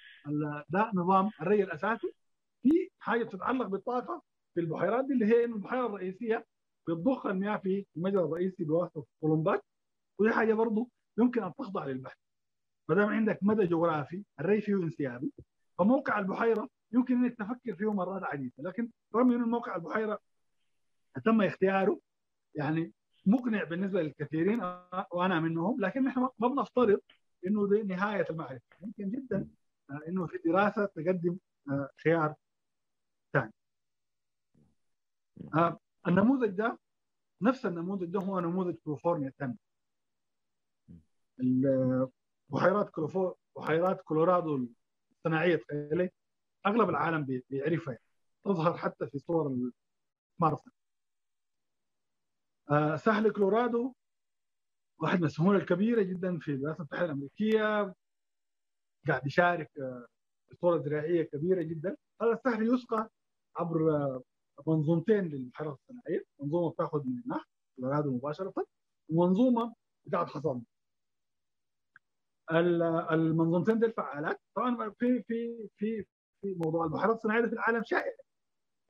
ده 0.69 0.91
نظام 0.93 1.29
الري 1.41 1.63
الأساسي. 1.63 2.13
في 2.61 2.89
حاجة 2.99 3.23
بتتعلق 3.23 3.67
بالطاقة 3.67 4.21
في 4.53 4.59
البحيرات 4.59 5.05
دي 5.05 5.13
اللي 5.13 5.25
هي 5.25 5.45
إنه 5.45 5.55
البحيرة 5.55 5.85
الرئيسية 5.85 6.45
بتضخ 6.87 7.25
المياه 7.25 7.57
في 7.57 7.85
المجرى 7.97 8.23
الرئيسي 8.23 8.63
بواسطة 8.63 9.05
الطلمبات 9.15 9.63
ودي 10.19 10.31
حاجة 10.33 10.53
برضه 10.53 10.87
يمكن 11.17 11.43
أن 11.43 11.53
تخضع 11.53 11.85
للبحث. 11.85 12.17
ما 12.89 12.95
دام 12.95 13.09
عندك 13.09 13.39
مدى 13.41 13.65
جغرافي 13.67 14.23
الري 14.39 14.61
فيه 14.61 14.73
انسيابي. 14.75 15.31
فموقع 15.79 16.19
البحيرة 16.19 16.69
يمكن 16.93 17.15
إنك 17.23 17.35
تفكر 17.37 17.75
فيه 17.75 17.93
مرات 17.93 18.23
عديدة. 18.23 18.53
لكن 18.59 18.89
رغم 19.15 19.31
إنه 19.31 19.45
موقع 19.47 19.75
البحيرة 19.75 20.19
تم 21.25 21.41
اختياره 21.41 21.99
يعني 22.55 22.91
مقنع 23.27 23.63
بالنسبة 23.63 24.01
للكثيرين 24.01 24.59
وأنا 25.11 25.39
منهم 25.39 25.81
لكن 25.81 26.03
نحن 26.03 26.19
ما 26.39 26.47
بنفترض 26.47 26.99
إنه 27.47 27.67
دي 27.69 27.83
نهاية 27.83 28.25
المعرفة. 28.29 28.61
ممكن 28.81 29.09
جدا 29.09 29.47
إنه 30.07 30.27
في 30.27 30.37
دراسة 30.45 30.85
تقدم 30.85 31.37
خيار 32.03 32.35
ثاني. 33.33 33.53
النموذج 36.07 36.49
ده 36.49 36.79
نفس 37.41 37.65
النموذج 37.65 38.05
ده 38.05 38.19
هو 38.19 38.39
نموذج 38.39 38.75
كاليفورنيا 38.85 39.27
الثاني. 39.27 39.57
بحيرات 42.49 42.91
بحيرات 43.57 44.01
كولورادو 44.01 44.67
الصناعية 45.11 45.61
أغلب 46.65 46.89
العالم 46.89 47.41
بيعرفها 47.49 47.97
تظهر 48.45 48.77
حتى 48.77 49.07
في 49.07 49.19
صور 49.19 49.71
آه 50.41 50.59
سهل 52.95 53.31
كولورادو 53.31 53.93
واحد 55.01 55.19
من 55.19 55.25
السهول 55.25 55.55
الكبيرة 55.55 56.01
جدا 56.01 56.39
في 56.39 56.51
الولايات 56.51 56.79
المتحده 56.79 57.05
الأمريكية 57.05 57.93
قاعد 59.07 59.25
يشارك 59.27 59.71
بصوره 60.51 60.77
زراعيه 60.77 61.23
كبيرة 61.23 61.61
جدا. 61.61 61.97
هذا 62.21 62.31
السهل 62.33 62.73
يسقى 62.73 63.09
عبر 63.57 63.79
منظومتين 64.67 65.27
للبحيرات 65.27 65.77
الصناعية. 65.79 66.23
منظومة 66.41 66.71
بتأخذ 66.71 67.03
من 67.05 67.21
النهر 67.23 67.45
كولورادو 67.75 68.11
مباشرة 68.11 68.53
ومنظومة 69.09 69.75
بتاعت 70.05 70.27
حصان 70.27 70.61
المنظومتين 73.11 73.79
دي 73.79 73.85
الفعالات 73.85 74.39
طبعا 74.55 74.89
في 74.89 75.23
في 75.23 75.69
في 75.77 76.05
في 76.41 76.53
موضوع 76.55 76.85
البحيرات 76.85 77.15
الصناعية 77.15 77.45
في 77.45 77.53
العالم 77.53 77.83
شائع. 77.83 78.13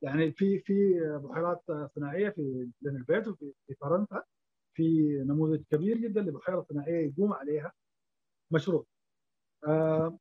يعني 0.02 0.32
في 0.32 0.58
في 0.58 1.00
بحيرات 1.24 1.62
صناعية 1.94 2.28
في 2.30 2.70
لين 2.82 2.96
البيت 2.96 3.28
وفي 3.28 3.52
في 3.66 3.74
فرنسا. 3.74 4.22
في 4.74 5.08
نموذج 5.26 5.62
كبير 5.70 5.98
جدا 5.98 6.20
لبحيرة 6.20 6.66
صناعية 6.68 7.06
يقوم 7.12 7.32
عليها 7.32 7.72
مشروع. 8.50 8.86
آه، 9.66 10.18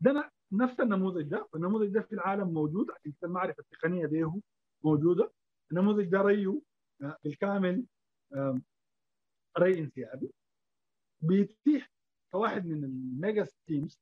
ده 0.00 0.32
نفس 0.52 0.80
النموذج 0.80 1.28
ده. 1.28 1.48
والنموذج 1.52 1.88
ده 1.94 2.00
في 2.00 2.12
العالم 2.12 2.48
موجود. 2.54 2.90
عشان 2.90 3.12
المعرفة 3.24 3.60
التقنية 3.60 4.06
به 4.06 4.40
موجودة. 4.84 5.32
النموذج 5.72 6.04
ده 6.08 6.22
ريه 6.22 6.62
آه، 7.02 7.16
بالكامل 7.24 7.84
ري 9.58 9.78
انسيابي. 9.78 10.30
بيتيح 11.20 11.90
كواحد 12.32 12.66
من 12.66 12.84
ال 12.84 12.96
mega 12.96 13.44
schemes 13.44 14.00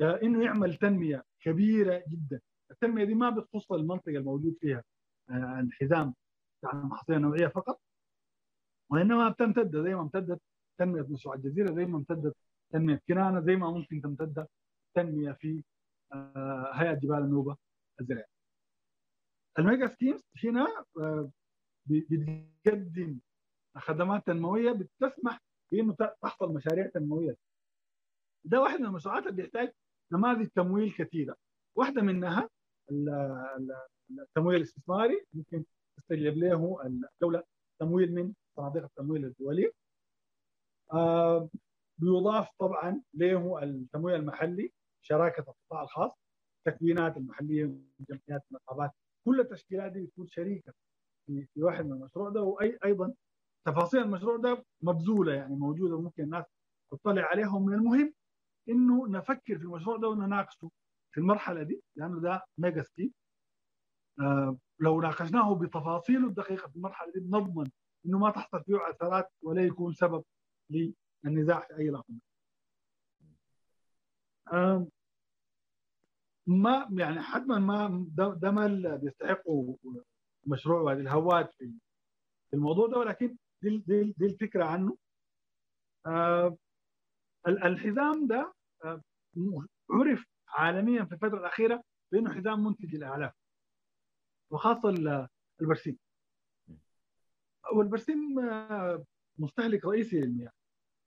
إنه 0.00 0.44
يعمل 0.44 0.74
تنمية 0.74 1.24
كبيرة 1.40 2.04
جدا. 2.08 2.40
التنمية 2.72 3.04
دي 3.04 3.14
ما 3.14 3.30
بتخص 3.30 3.72
المنطقة 3.72 4.10
الموجود 4.16 4.56
فيها 4.60 4.84
آه، 5.30 5.60
الحزام 5.60 6.14
بتاع 6.60 6.72
المحاصيل 6.72 7.16
النوعية 7.16 7.46
فقط 7.46 7.80
وإنما 8.90 9.28
بتمتد 9.28 9.82
زي 9.82 9.94
ما 9.94 10.00
امتدت 10.00 10.40
تنمية 10.78 11.02
مشروع 11.02 11.34
الجزيرة 11.34 11.74
زي 11.74 11.84
ما 11.86 11.98
امتدت 11.98 12.36
تنمية 12.72 13.00
كنانة 13.08 13.40
زي 13.40 13.56
ما 13.56 13.70
ممكن 13.70 14.00
تمتد 14.02 14.46
تنمية 14.96 15.32
في 15.32 15.62
آه، 16.12 16.70
هيئة 16.74 16.94
جبال 16.94 17.18
النوبة 17.18 17.56
الزراعيه. 18.00 18.26
ال 19.58 19.64
mega 19.64 19.86
schemes 19.86 20.22
هنا 20.44 20.84
آه، 21.00 21.30
بتقدم 21.86 23.18
خدمات 23.76 24.26
تنموية 24.26 24.72
بتسمح 24.72 25.40
بإنه 25.72 25.96
تحصل 26.22 26.54
مشاريع 26.54 26.86
تنموية. 26.86 27.36
ده 28.44 28.60
واحد 28.60 28.80
من 28.80 28.86
المشروعات 28.86 29.22
اللي 29.26 29.42
بيحتاج 29.42 29.72
نماذج 30.12 30.46
تمويل 30.48 30.92
كثيرة. 30.92 31.36
واحدة 31.76 32.02
منها 32.02 32.48
التمويل 32.90 34.56
الاستثماري 34.56 35.24
ممكن 35.32 35.64
تستجلب 35.96 36.36
له 36.36 36.86
الدولة 36.86 37.42
تمويل 37.80 38.14
من 38.14 38.32
صناديق 38.56 38.82
التمويل 38.84 39.24
الدولي. 39.24 39.70
آه 40.92 41.48
بيضاف 41.98 42.48
طبعا 42.58 43.02
له 43.14 43.62
التمويل 43.62 44.14
المحلي 44.16 44.72
شراكة 45.04 45.40
القطاع 45.40 45.82
الخاص 45.82 46.12
التكوينات 46.66 47.16
المحلية 47.16 47.64
جمعيات 48.00 48.44
النقابات 48.50 48.90
كل 49.26 49.40
التشكيلات 49.40 49.92
دي 49.92 50.00
بتكون 50.06 50.26
شريكة 50.26 50.72
في, 51.26 51.46
في 51.54 51.62
واحد 51.62 51.84
من 51.86 51.92
المشروع 51.92 52.28
ده 52.30 52.42
واي 52.42 52.78
أيضا 52.84 53.14
تفاصيل 53.66 54.00
المشروع 54.02 54.36
ده 54.36 54.64
مبذولة 54.82 55.34
يعني 55.34 55.54
موجودة 55.56 56.00
ممكن 56.00 56.22
الناس 56.22 56.44
تطلع 56.92 57.22
عليها. 57.22 57.54
ومن 57.56 57.74
المهم 57.74 58.12
إنه 58.68 59.08
نفكر 59.08 59.58
في 59.58 59.64
المشروع 59.64 59.96
ده 59.96 60.08
ونناقشه 60.08 60.70
في 61.12 61.18
المرحلة 61.20 61.62
دي 61.62 61.82
لأنه 61.96 62.20
ده 62.20 62.44
ميجا 62.58 62.84
آه 64.20 64.56
لو 64.80 65.00
ناقشناه 65.00 65.54
بتفاصيله 65.54 66.28
الدقيقة 66.28 66.68
في 66.68 66.76
المرحلة 66.76 67.12
دي 67.12 67.20
بنضمن 67.20 67.70
إنه 68.06 68.18
ما 68.18 68.30
تحصل 68.30 68.64
فيه 68.64 68.76
عثرات 68.76 69.28
ولا 69.42 69.62
يكون 69.66 69.94
سبب 69.94 70.24
للنزاع 70.70 71.60
في 71.60 71.76
أي 71.78 71.90
لحظة. 71.90 72.14
آه 74.52 74.86
ما 76.46 76.88
يعني 76.92 77.20
حتما 77.22 77.58
ما 77.58 78.06
ده 78.34 78.50
ما 78.50 78.96
بيستحقوا 79.02 79.76
مشروع 80.46 80.80
وادي 80.80 81.00
الهواد 81.00 81.48
في 81.50 81.72
الموضوع 82.54 82.86
ده 82.86 82.98
ولكن 82.98 83.36
دي, 83.62 83.78
دي, 83.78 84.14
دي 84.18 84.26
الفكرة 84.26 84.64
عنه 84.64 84.96
آه 86.06 86.56
الحزام 87.48 88.26
ده 88.26 88.54
آه 88.84 89.02
عرف 89.90 90.24
عالميا 90.52 91.04
في 91.04 91.12
الفترة 91.12 91.38
الأخيرة 91.38 91.84
بأنه 92.12 92.34
حزام 92.34 92.64
منتج 92.64 92.94
الاعلاف 92.94 93.32
وخاصة 94.50 94.88
البرسيم. 95.60 95.98
والبرسيم 97.74 98.18
مستهلك 99.38 99.84
رئيسي 99.84 100.20
للمياه. 100.20 100.52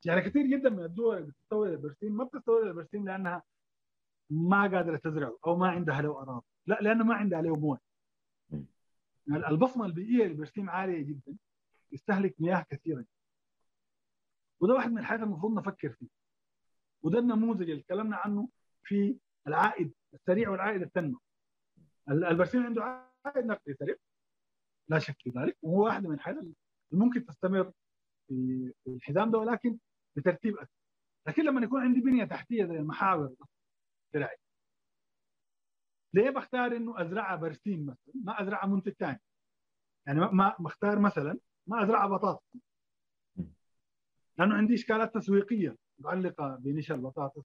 يعني 0.05 0.21
كثير 0.21 0.45
جدا 0.45 0.69
من 0.69 0.83
الدول 0.83 1.17
اللي 1.17 1.27
بتستورد 1.27 1.71
البرسيم 1.71 2.17
ما 2.17 2.23
بتستورد 2.23 2.67
البرسيم 2.67 3.05
لأنها 3.05 3.43
ما 4.29 4.61
قادرة 4.61 4.97
تزرعه 4.97 5.37
أو 5.47 5.57
ما 5.57 5.69
عندها 5.69 6.01
له 6.01 6.21
أراضي. 6.21 6.45
لا 6.67 6.79
لأنه 6.81 7.03
ما 7.03 7.15
عندها 7.15 7.41
له 7.41 7.55
مويه. 7.55 7.79
يعني 9.27 9.47
البصمة 9.47 9.85
البيئية 9.85 10.25
للبرسيم 10.25 10.69
عالية 10.69 11.01
جدا 11.01 11.37
يستهلك 11.91 12.35
مياه 12.41 12.65
كثيره 12.69 13.05
وده 14.59 14.73
واحد 14.73 14.91
من 14.91 14.97
الحاجات 14.97 15.23
المفروض 15.23 15.53
نفكر 15.57 15.89
فيه. 15.89 16.07
وده 17.01 17.19
النموذج 17.19 17.69
اللي 17.69 17.81
تكلمنا 17.81 18.17
عنه 18.17 18.49
في 18.83 19.17
العائد 19.47 19.93
السريع 20.13 20.49
والعائد 20.49 20.81
التنموي 20.81 21.19
البرسيم 22.09 22.63
عنده 22.65 22.83
عائد 23.25 23.45
نقدي 23.45 23.73
سريع. 23.73 23.95
لا 24.89 24.99
شك 24.99 25.15
في 25.19 25.29
ذلك 25.29 25.57
وهو 25.61 25.85
واحدة 25.85 26.09
من 26.09 26.15
الحاجات 26.15 26.43
ممكن 26.91 27.25
تستمر 27.25 27.71
في 28.27 28.73
الحزام 28.87 29.31
ده 29.31 29.37
ولكن 29.37 29.77
بترتيب 30.15 30.57
أكثر. 30.57 30.75
لكن 31.27 31.43
لما 31.43 31.61
يكون 31.61 31.81
عندي 31.81 32.01
بنية 32.01 32.23
تحتية 32.23 32.65
زي 32.65 32.77
المحاور 32.77 33.35
الزراعيه 34.07 34.37
ليه 36.13 36.29
بختار 36.29 36.75
إنه 36.75 37.01
ازرعها 37.01 37.35
برسيم 37.35 37.85
مثلا؟ 37.85 38.13
ما 38.23 38.41
ازرعها 38.41 38.67
منتج 38.67 38.91
ثاني 38.91 39.21
يعني 40.07 40.19
ما 40.19 40.55
بختار 40.59 40.99
مثلا 40.99 41.39
ما 41.67 41.83
ازرعها 41.83 42.07
بطاطس. 42.07 42.57
لأنه 44.37 44.55
عندي 44.55 44.73
إشكالات 44.73 45.13
تسويقية 45.15 45.75
متعلقة 45.99 46.55
بنشا 46.55 46.95
البطاطس 46.95 47.43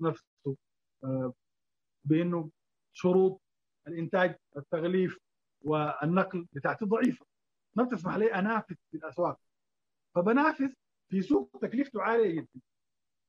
نفسه. 0.00 0.56
بأنه 2.04 2.50
شروط 2.92 3.40
الإنتاج 3.86 4.36
التغليف 4.56 5.18
والنقل 5.60 6.46
بتاعتي 6.52 6.84
ضعيفه 6.84 7.26
ما 7.74 7.84
بتسمح 7.84 8.16
لي 8.16 8.34
أنافس 8.34 8.76
في 8.90 8.96
الأسواق. 8.96 9.40
فبنافس 10.14 10.74
في 11.08 11.22
سوق 11.22 11.50
تكلفته 11.62 12.02
عالية 12.02 12.40
جدا. 12.40 12.60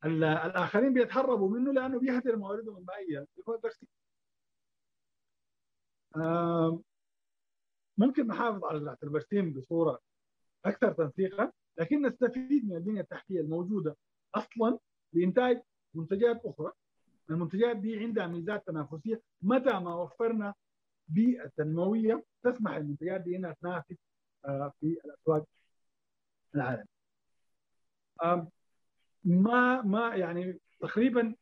الآخرين 0.05 0.93
بيتهربوا 0.93 1.49
منه 1.49 1.74
لأنه 1.74 1.99
بيهدر 1.99 2.36
مواردهم 2.36 2.78
المائيه 2.78 3.28
هو 3.49 3.53
البرسيم 3.53 3.89
ممكن 7.97 8.28
نحافظ 8.28 8.63
على 8.65 8.97
البرسيم 9.03 9.53
بصورة 9.53 9.99
أكثر 10.65 10.93
تنسيقا 10.93 11.51
لكن 11.78 12.07
نستفيد 12.07 12.70
من 12.70 12.76
البنية 12.76 13.01
التحتية 13.01 13.39
الموجودة 13.39 13.97
أصلا 14.36 14.80
لإنتاج 15.13 15.61
منتجات 15.93 16.41
أخرى. 16.45 16.72
المنتجات 17.30 17.78
دي 17.78 17.99
عندها 17.99 18.28
ميزات 18.28 18.67
تنافسية. 18.67 19.21
متى 19.41 19.80
ما 19.80 19.95
وفرنا 19.95 20.53
بيئة 21.07 21.51
تنموية 21.57 22.23
تسمح 22.43 22.78
للمنتجات 22.78 23.21
دي 23.21 23.36
إنها 23.36 23.55
تنافس 23.61 23.95
في 24.80 24.97
الأسواق 25.05 25.45
العالمية. 26.55 26.88
ما 29.23 29.82
ما 29.82 30.15
يعني 30.15 30.59
تقريبا 30.80 31.36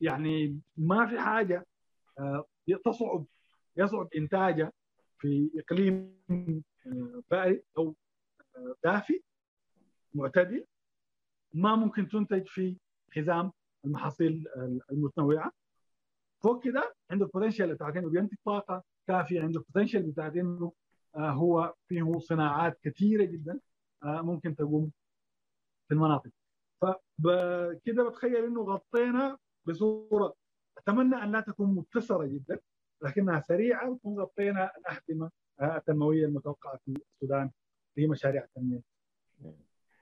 يعني 0.00 0.60
ما 0.76 1.06
في 1.06 1.20
حاجة 1.20 1.66
تصعب 2.84 3.24
يصعب 3.76 4.08
انتاجها 4.16 4.72
في 5.18 5.50
إقليم 5.56 6.14
بارد 7.30 7.62
أو 7.78 7.94
دافي 8.84 9.22
معتدل. 10.14 10.64
ما 11.54 11.76
ممكن 11.76 12.08
تنتج 12.08 12.46
في 12.46 12.76
حزام. 13.12 13.52
المحاصيل 13.84 14.48
المتنوعة. 14.92 15.52
فوق 16.42 16.64
كده 16.64 16.94
عنده 17.10 17.24
ال 17.26 17.31
potential 17.31 17.74
بتاعت 17.74 17.96
انه 17.96 18.08
بينتج 18.10 18.36
طاقة 18.44 18.82
كافية 19.06 19.40
عنده 19.42 19.60
ال 19.60 19.64
potential 19.64 20.02
بتاعت 20.02 20.36
انه 20.36 20.72
هو 21.16 21.74
فيه 21.88 22.18
صناعات 22.18 22.78
كثيرة 22.82 23.24
جدا 23.24 23.60
ممكن 24.04 24.56
تقوم 24.56 24.90
في 25.88 25.94
المناطق. 25.94 26.30
فكده 26.80 28.08
بتخيل 28.08 28.44
إنه 28.44 28.62
غطينا 28.62 29.38
بصورة 29.66 30.34
أتمنى 30.78 31.16
أن 31.16 31.32
لا 31.32 31.40
تكون 31.40 31.74
مختصره 31.74 32.26
جدا 32.26 32.60
لكنها 33.02 33.40
سريعة 33.40 33.90
وتكون 33.90 34.20
غطينا 34.20 34.76
الأحزمة 34.76 35.30
التنمويه 35.62 36.26
المتوقعة 36.26 36.76
في 36.84 37.02
السودان 37.14 37.50
في 37.94 38.06
مشاريع 38.06 38.44
التنميه. 38.44 38.82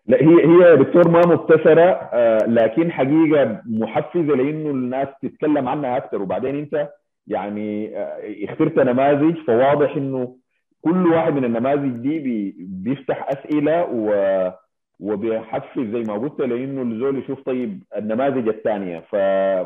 لا 0.08 0.16
هي 0.22 0.46
هي 0.46 0.76
دكتور 0.76 1.08
ما 1.10 1.20
مختصره 1.26 1.90
آه 2.12 2.38
لكن 2.46 2.92
حقيقة 2.92 3.62
محفزة 3.66 4.34
لإنه 4.36 4.70
الناس 4.70 5.08
تتكلم 5.22 5.68
عنها 5.68 5.96
أكثر 5.96 6.22
وبعدين 6.22 6.56
أنت 6.58 6.88
يعني 7.26 7.98
آه 7.98 8.18
اخترت 8.44 8.78
نماذج 8.78 9.36
فواضح 9.46 9.96
إنه 9.96 10.36
كل 10.82 11.06
واحد 11.06 11.32
من 11.32 11.44
النماذج 11.44 11.88
دي 11.90 12.18
بي 12.18 12.54
بيفتح 12.58 13.28
أسئلة 13.28 13.84
و 13.92 14.10
وبيحفز 15.00 15.82
زي 15.82 16.02
ما 16.02 16.14
قلت 16.14 16.40
لإنه 16.40 16.82
الزول 16.82 17.18
يشوف 17.18 17.40
طيب 17.42 17.82
النماذج 17.96 18.48
الثانية. 18.48 19.00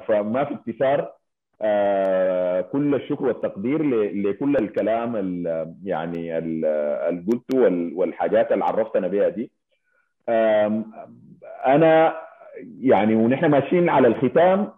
فما 0.07 0.45
في 0.45 0.55
اختصار 0.55 1.13
آه 1.63 2.61
كل 2.61 2.95
الشكر 2.95 3.25
والتقدير. 3.27 3.83
لكل 4.15 4.57
الكلام 4.57 5.17
ال... 5.17 5.67
يعني 5.85 6.39
اللي 6.39 7.25
قلته 7.33 7.59
وال... 7.59 7.93
والحاجات 7.95 8.53
اللي 8.53 8.65
عرفتنا 8.65 9.09
بها 9.09 9.29
دي 9.29 9.51
أنا 11.67 12.17
يعني 12.81 13.15
ونحن 13.15 13.47
ماشيين 13.47 13.89
على 13.89 14.09
الختام 14.09 14.73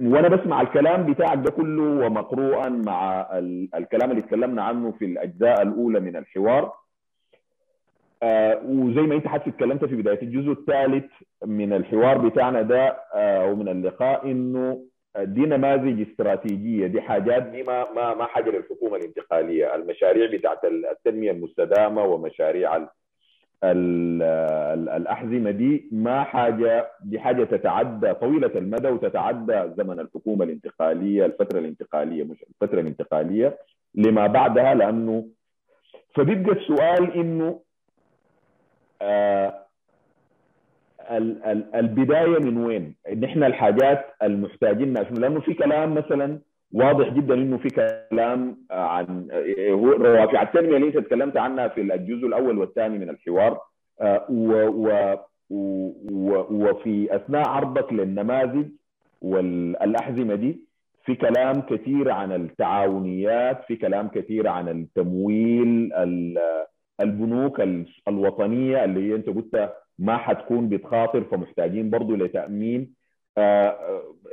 وأنا 0.00 0.28
بسمع 0.28 0.60
الكلام 0.60 1.12
بتاعك 1.12 1.38
ده 1.38 1.50
كله 1.50 2.06
ومقروءا 2.06 2.68
مع 2.68 3.28
الكلام 3.74 4.10
اللي 4.10 4.22
تكلمنا 4.22 4.62
عنه 4.62 4.90
في 4.92 5.04
الأجزاء 5.04 5.62
الأولى 5.62 6.00
من 6.00 6.16
الحوار. 6.16 6.72
آه 8.22 8.60
وزي 8.64 9.00
ما 9.00 9.14
أنت 9.14 9.26
حتى 9.26 9.50
اتكلمت 9.50 9.84
في 9.84 9.96
بداية 9.96 10.22
الجزء 10.22 10.52
الثالث 10.52 11.04
من 11.46 11.72
الحوار 11.72 12.18
بتاعنا 12.28 12.62
ده 12.62 12.96
آه 13.14 13.44
ومن 13.52 13.68
اللقاء 13.68 14.30
إنه 14.30 14.84
دي 15.18 15.40
نماذج 15.40 16.08
استراتيجية 16.10 16.86
دي 16.86 17.00
حاجات 17.00 17.42
دي 17.42 17.62
ما 17.62 17.92
ما 17.92 18.14
ما 18.14 18.24
حاجة 18.24 18.50
للحكومة 18.50 18.96
الانتقالية 18.96 19.74
المشاريع 19.74 20.30
بتاعت 20.38 20.64
التنمية 20.64 21.30
المستدامة 21.30 22.04
ومشاريع 22.04 22.88
الأحزمة 23.64 25.50
دي 25.50 25.88
ما 25.92 26.24
حاجة 26.24 26.90
دي 27.04 27.20
حاجة 27.20 27.44
تتعدى 27.44 28.14
طويلة 28.14 28.50
المدى 28.56 28.88
وتتعدى 28.88 29.70
زمن 29.76 30.00
الحكومة 30.00 30.44
الانتقالية 30.44 31.26
الفترة 31.26 31.58
الانتقالية 31.58 32.24
مش 32.24 32.44
الفترة 32.50 32.80
الانتقالية 32.80 33.58
لما 33.94 34.26
بعدها 34.26 34.74
لأنه 34.74 35.26
فبيبقى 36.14 36.52
السؤال 36.56 37.12
إنه 37.14 37.60
آه 39.02 39.66
البداية 41.74 42.38
من 42.38 42.56
وين؟ 42.56 42.94
إن 43.12 43.24
إحنا 43.24 43.46
الحاجات 43.46 44.06
المحتاجين 44.22 44.94
لأنه 44.94 45.40
في 45.40 45.54
كلام 45.54 45.94
مثلا 45.94 46.38
واضح 46.72 47.08
جدا 47.08 47.34
إنه 47.34 47.56
في 47.58 47.68
كلام 47.68 48.56
عن 48.70 49.28
روافع 50.00 50.42
التنمية 50.42 50.76
اللي 50.76 50.88
أنت 50.88 50.98
تكلمت 50.98 51.36
عنها 51.36 51.68
في 51.68 51.80
الجزء 51.80 52.26
الأول 52.26 52.58
والثاني 52.58 52.98
من 52.98 53.10
الحوار 53.10 53.60
و 54.30 54.52
و 54.68 55.16
وفي 56.50 57.16
أثناء 57.16 57.48
عرضك 57.48 57.92
للنماذج 57.92 58.66
والأحزمة 59.22 60.34
دي 60.34 60.60
في 61.04 61.14
كلام 61.14 61.60
كثير 61.60 62.10
عن 62.10 62.32
التعاونيات 62.32 63.64
في 63.68 63.76
كلام 63.76 64.08
كثير 64.08 64.48
عن 64.48 64.68
التمويل 64.68 65.92
البنوك 67.00 67.62
الوطنية 68.08 68.84
اللي 68.84 69.14
أنت 69.14 69.26
قلت 69.28 69.72
ما 69.98 70.16
حتكون 70.16 70.68
بتخاطر 70.68 71.24
فمحتاجين 71.24 71.90
برضه 71.90 72.16
لتأمين 72.16 72.94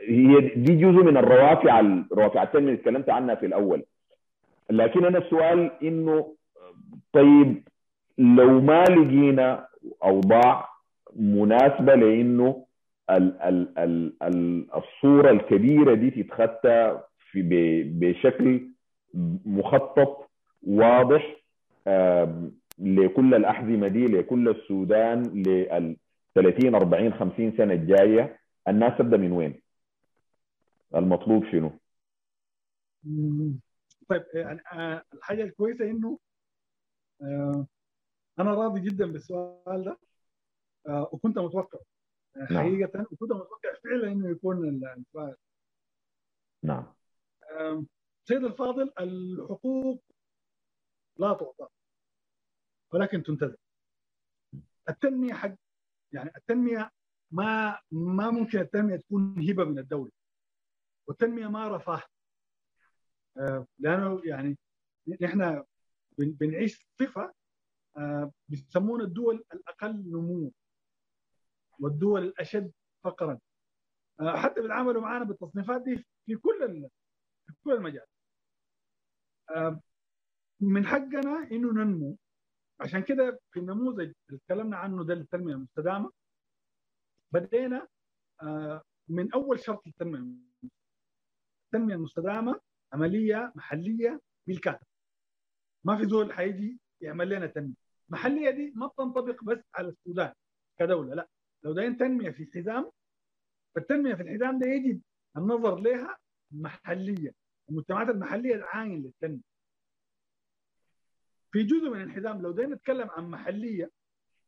هي 0.07 0.39
دي 0.55 0.75
جزء 0.75 1.03
من 1.03 1.17
الروافع 1.17 1.79
الروافع 1.79 2.43
التنميه 2.43 2.67
اللي 2.67 2.77
تكلمت 2.81 3.09
عنها 3.09 3.35
في 3.35 3.45
الأول. 3.45 3.83
لكن 4.69 5.05
أنا 5.05 5.17
السؤال 5.17 5.71
إنه 5.83 6.33
طيب 7.13 7.63
لو 8.17 8.61
ما 8.61 8.83
لقينا 8.83 9.67
أوضاع 10.03 10.69
مناسبة 11.15 11.95
لإنه 11.95 12.65
ال 13.09 13.41
ال 13.41 13.77
ال 13.79 14.13
ال 14.23 14.65
الصورة 14.75 15.31
الكبيرة 15.31 15.93
دي 15.93 16.11
تتخطى 16.11 16.99
في 17.31 17.41
بشكل 17.99 18.61
مخطط 19.45 20.29
واضح 20.67 21.35
لكل 22.79 23.33
الأحزمة 23.33 23.87
دي 23.87 24.05
لكل 24.05 24.49
السودان 24.49 25.21
لل 25.23 25.95
30 26.35 26.75
40 26.75 27.13
50 27.13 27.53
سنة 27.57 27.73
الجاية 27.73 28.37
الناس 28.67 28.97
تبدأ 28.97 29.17
من 29.17 29.31
وين؟ 29.31 29.61
المطلوب 30.95 31.43
شنو؟ 31.51 31.79
طيب 34.09 34.25
يعني 34.33 34.61
الحاجة 35.13 35.43
الكويسة 35.43 35.85
إنه 35.91 36.19
أنا 38.39 38.53
راضي 38.53 38.81
جدا 38.81 39.11
بالسؤال 39.11 39.83
ده 39.83 39.97
وكنت 41.11 41.39
متوقع 41.39 41.79
حقيقة 42.35 43.01
وكنت 43.11 43.31
متوقع 43.31 43.73
فعلا 43.83 44.11
إنه 44.11 44.29
يكون 44.29 44.83
السؤال 44.97 45.35
نعم 46.63 46.93
سيد 48.23 48.43
الفاضل 48.43 48.91
الحقوق 48.99 50.03
لا 51.17 51.33
تعطى 51.33 51.67
ولكن 52.93 53.23
تنتزع 53.23 53.55
التنمية 54.89 55.33
حق 55.33 55.55
يعني 56.11 56.31
التنمية 56.37 56.91
ما 57.31 57.79
ما 57.91 58.31
ممكن 58.31 58.59
التنمية 58.59 58.95
تكون 58.95 59.49
هبه 59.49 59.63
من 59.63 59.79
الدولة. 59.79 60.11
والتنمية 61.07 61.47
ما 61.47 61.67
رفاه. 61.77 62.01
لأنه 63.79 64.21
يعني 64.25 64.57
نحن 65.21 65.63
بنعيش 66.17 66.87
صفة 66.99 67.33
بيسمونا 68.47 69.03
الدول 69.03 69.45
الأقل 69.53 70.11
نمو 70.11 70.51
والدول 71.79 72.23
الأشد 72.23 72.71
فقرا. 73.03 73.39
حتى 74.21 74.61
بيتعاملوا 74.61 75.01
معنا 75.01 75.23
بالتصنيفات 75.23 75.81
دي 75.81 76.05
في 76.25 76.35
كل 76.35 76.89
في 77.47 77.53
كل 77.63 77.71
المجال 77.73 78.05
من 80.59 80.85
حقنا 80.85 81.47
إنه 81.51 81.71
ننمو. 81.73 82.17
عشان 82.79 83.03
كده 83.03 83.39
في 83.51 83.59
النموذج 83.59 84.13
اللي 84.29 84.39
تكلمنا 84.45 84.77
عنه 84.77 85.03
ده 85.03 85.13
التنمية 85.13 85.53
المستدامة 85.53 86.11
بدينا 87.31 87.87
من 89.07 89.33
أول 89.33 89.59
شرط 89.59 89.87
للتنميه 89.87 90.35
التنمية 91.65 91.95
المستدامة 91.95 92.59
عملية 92.93 93.51
محلية 93.55 94.21
بالكامل 94.47 94.79
ما 95.83 95.97
في 95.97 96.05
زول 96.07 96.33
حيجي 96.33 96.79
يعمل 97.01 97.29
لنا 97.29 97.47
تنمية. 97.47 97.73
محلية 98.09 98.49
دي 98.51 98.71
ما 98.75 98.87
بتنطبق 98.87 99.43
بس 99.43 99.57
على 99.75 99.87
السودان 99.89 100.33
كدولة 100.79 101.15
لا. 101.15 101.27
لو 101.63 101.73
داين 101.73 101.97
تنمية 101.97 102.29
في 102.31 102.45
حزام 102.55 102.91
فالتنمية 103.75 104.13
في 104.15 104.21
الحزام 104.21 104.59
ده 104.59 104.67
يجب 104.67 105.01
النظر 105.37 105.79
لها 105.79 106.17
محلية. 106.51 107.33
المجتمعات 107.69 108.09
المحلية 108.09 108.63
عاين 108.63 109.03
للتنمية. 109.03 109.41
في 111.51 111.63
جزء 111.63 111.89
من 111.89 111.97
الانحزام 112.01 112.41
لو 112.41 112.51
دايما 112.51 112.75
نتكلم 112.75 113.09
عن 113.09 113.29
محلية 113.29 113.91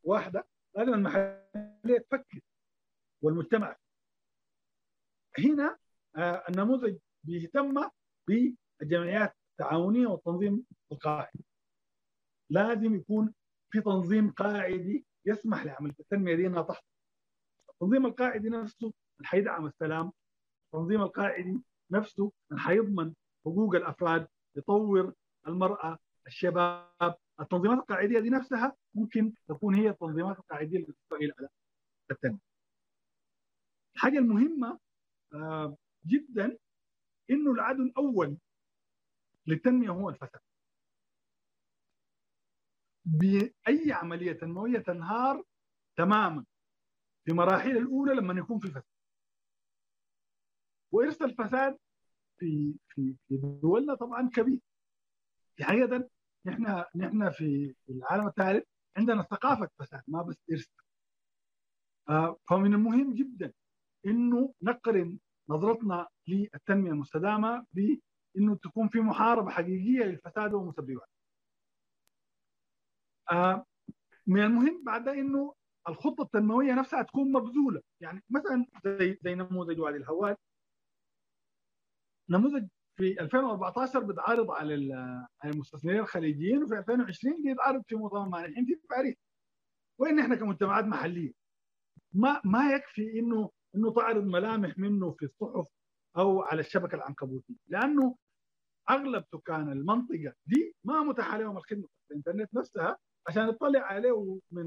واحدة 0.04 0.48
لازم 0.76 0.94
المحلية 0.94 1.98
تفكر. 2.10 2.40
والمجتمع. 3.22 3.76
هنا 5.40 5.78
آه 6.16 6.44
النموذج 6.50 6.98
بيهتم 7.24 7.90
بالجمعيات 8.28 9.36
التعاونيه 9.52 10.08
والتنظيم 10.08 10.66
القاعدي 10.92 11.46
لازم 12.50 12.96
يكون 12.96 13.34
في 13.72 13.82
تنظيم 13.82 14.32
قاعدي 14.32 15.06
يسمح 15.26 15.66
لعمليه 15.66 15.96
التنميه 16.00 16.36
دي 16.36 16.48
إنها 16.48 16.62
تحصل. 16.62 16.88
التنظيم 17.70 18.06
القاعدي 18.06 18.50
نفسه 18.50 18.94
حيدعم 19.24 19.66
السلام. 19.66 20.12
التنظيم 20.66 21.02
القاعدي 21.02 21.60
نفسه 21.92 22.32
حيضمن 22.58 23.14
حقوق 23.46 23.76
الأفراد 23.76 24.28
يطور 24.56 25.14
المرأة 25.48 25.98
الشباب. 26.28 27.16
التنظيمات 27.40 27.78
القاعدية 27.78 28.20
دي 28.20 28.30
نفسها 28.30 28.76
ممكن 28.94 29.34
تكون 29.48 29.76
هي 29.76 29.90
التنظيمات 29.90 30.40
القاعدية 30.40 30.78
اللي 30.78 30.94
تستقيل 30.94 31.34
على 31.40 31.50
التنمية. 32.12 32.49
الحاجة 34.00 34.18
المهمة 34.18 34.80
آه 35.34 35.78
جدا 36.06 36.58
إنه 37.30 37.52
العدو 37.52 37.84
الأول 37.84 38.38
للتنمية 39.48 39.90
هو 39.90 40.10
الفساد. 40.10 40.42
بأي 43.06 43.92
عملية 43.92 44.32
تنموية 44.32 44.80
تنهار 44.80 45.44
تماما 45.98 46.46
في 47.26 47.34
مراحل 47.34 47.78
الأولى 47.78 48.14
لما 48.14 48.40
يكون 48.40 48.60
في 48.60 48.68
فساد. 48.68 48.84
وإرث 50.92 51.22
الفساد 51.22 51.78
في 52.38 52.76
في 52.88 53.16
في 53.28 53.38
دولنا 53.38 53.96
طبعا 53.96 54.30
كبير. 54.36 54.62
حقيقه 55.62 56.10
نحن 56.46 56.84
نحن 56.96 57.32
في 57.32 57.76
العالم 57.90 58.28
الثالث 58.28 58.64
عندنا 58.98 59.24
ثقافة 59.24 59.70
فساد 59.80 60.04
ما 60.08 60.22
بس 60.22 60.36
إرث 60.52 60.68
آه 62.10 62.38
فمن 62.50 62.74
المهم 62.74 63.14
جدا 63.14 63.54
إنه 64.10 64.54
نقرن 64.62 65.20
نظرتنا 65.50 66.08
للتنمية 66.28 66.92
المستدامة 66.92 67.66
بإنه 67.74 68.56
تكون 68.56 68.88
في 68.88 69.00
محاربة 69.00 69.50
حقيقية 69.50 70.04
للفساد 70.06 70.54
ومسبباته. 70.54 71.12
آه 73.32 73.66
من 74.28 74.44
المهم 74.44 74.84
بعد 74.84 75.08
إنه 75.08 75.56
الخطة 75.88 76.22
التنموية 76.22 76.74
نفسها 76.74 77.02
تكون 77.02 77.32
مبذولة، 77.32 77.82
يعني 78.02 78.24
مثلا 78.30 78.66
زي 78.86 79.18
زي 79.22 79.36
نموذج 79.36 79.80
وادي 79.80 79.98
الهواد. 79.98 80.38
نموذج 82.30 82.68
في 82.98 83.22
2014 83.22 84.00
بيتعرض 84.04 84.52
على 84.52 84.74
المستثمرين 85.46 86.00
الخليجيين 86.00 86.64
وفي 86.64 86.78
2020 86.78 87.44
بيتعرض 87.44 87.84
في 87.88 87.96
مؤتمر 87.96 88.30
مانحين 88.30 88.66
في 88.66 88.80
باريس. 88.90 89.16
وإن 90.00 90.20
إحنا 90.20 90.36
كمجتمعات 90.36 90.86
محلية. 90.86 91.32
ما 92.14 92.42
ما 92.46 92.74
يكفي 92.74 93.20
إنه 93.20 93.50
إنه 93.76 93.94
تعرض 93.94 94.24
ملامح 94.24 94.78
منه 94.78 95.12
في 95.12 95.26
الصحف 95.26 95.68
أو 96.18 96.42
على 96.42 96.60
الشبكة 96.60 96.96
العنكبوتية 96.96 97.56
لأنه 97.68 98.16
اغلب 98.90 99.24
سكان 99.32 99.72
المنطقة 99.72 100.34
دي 100.46 100.76
ما 100.84 101.04
متاح 101.04 101.36
لهم 101.36 101.58
الخدمة 101.58 101.88
الإنترنت 102.12 102.54
نفسها 102.54 102.98
عشان 103.28 103.50
يطلع 103.50 103.80
عليه 103.80 104.40
من 104.52 104.66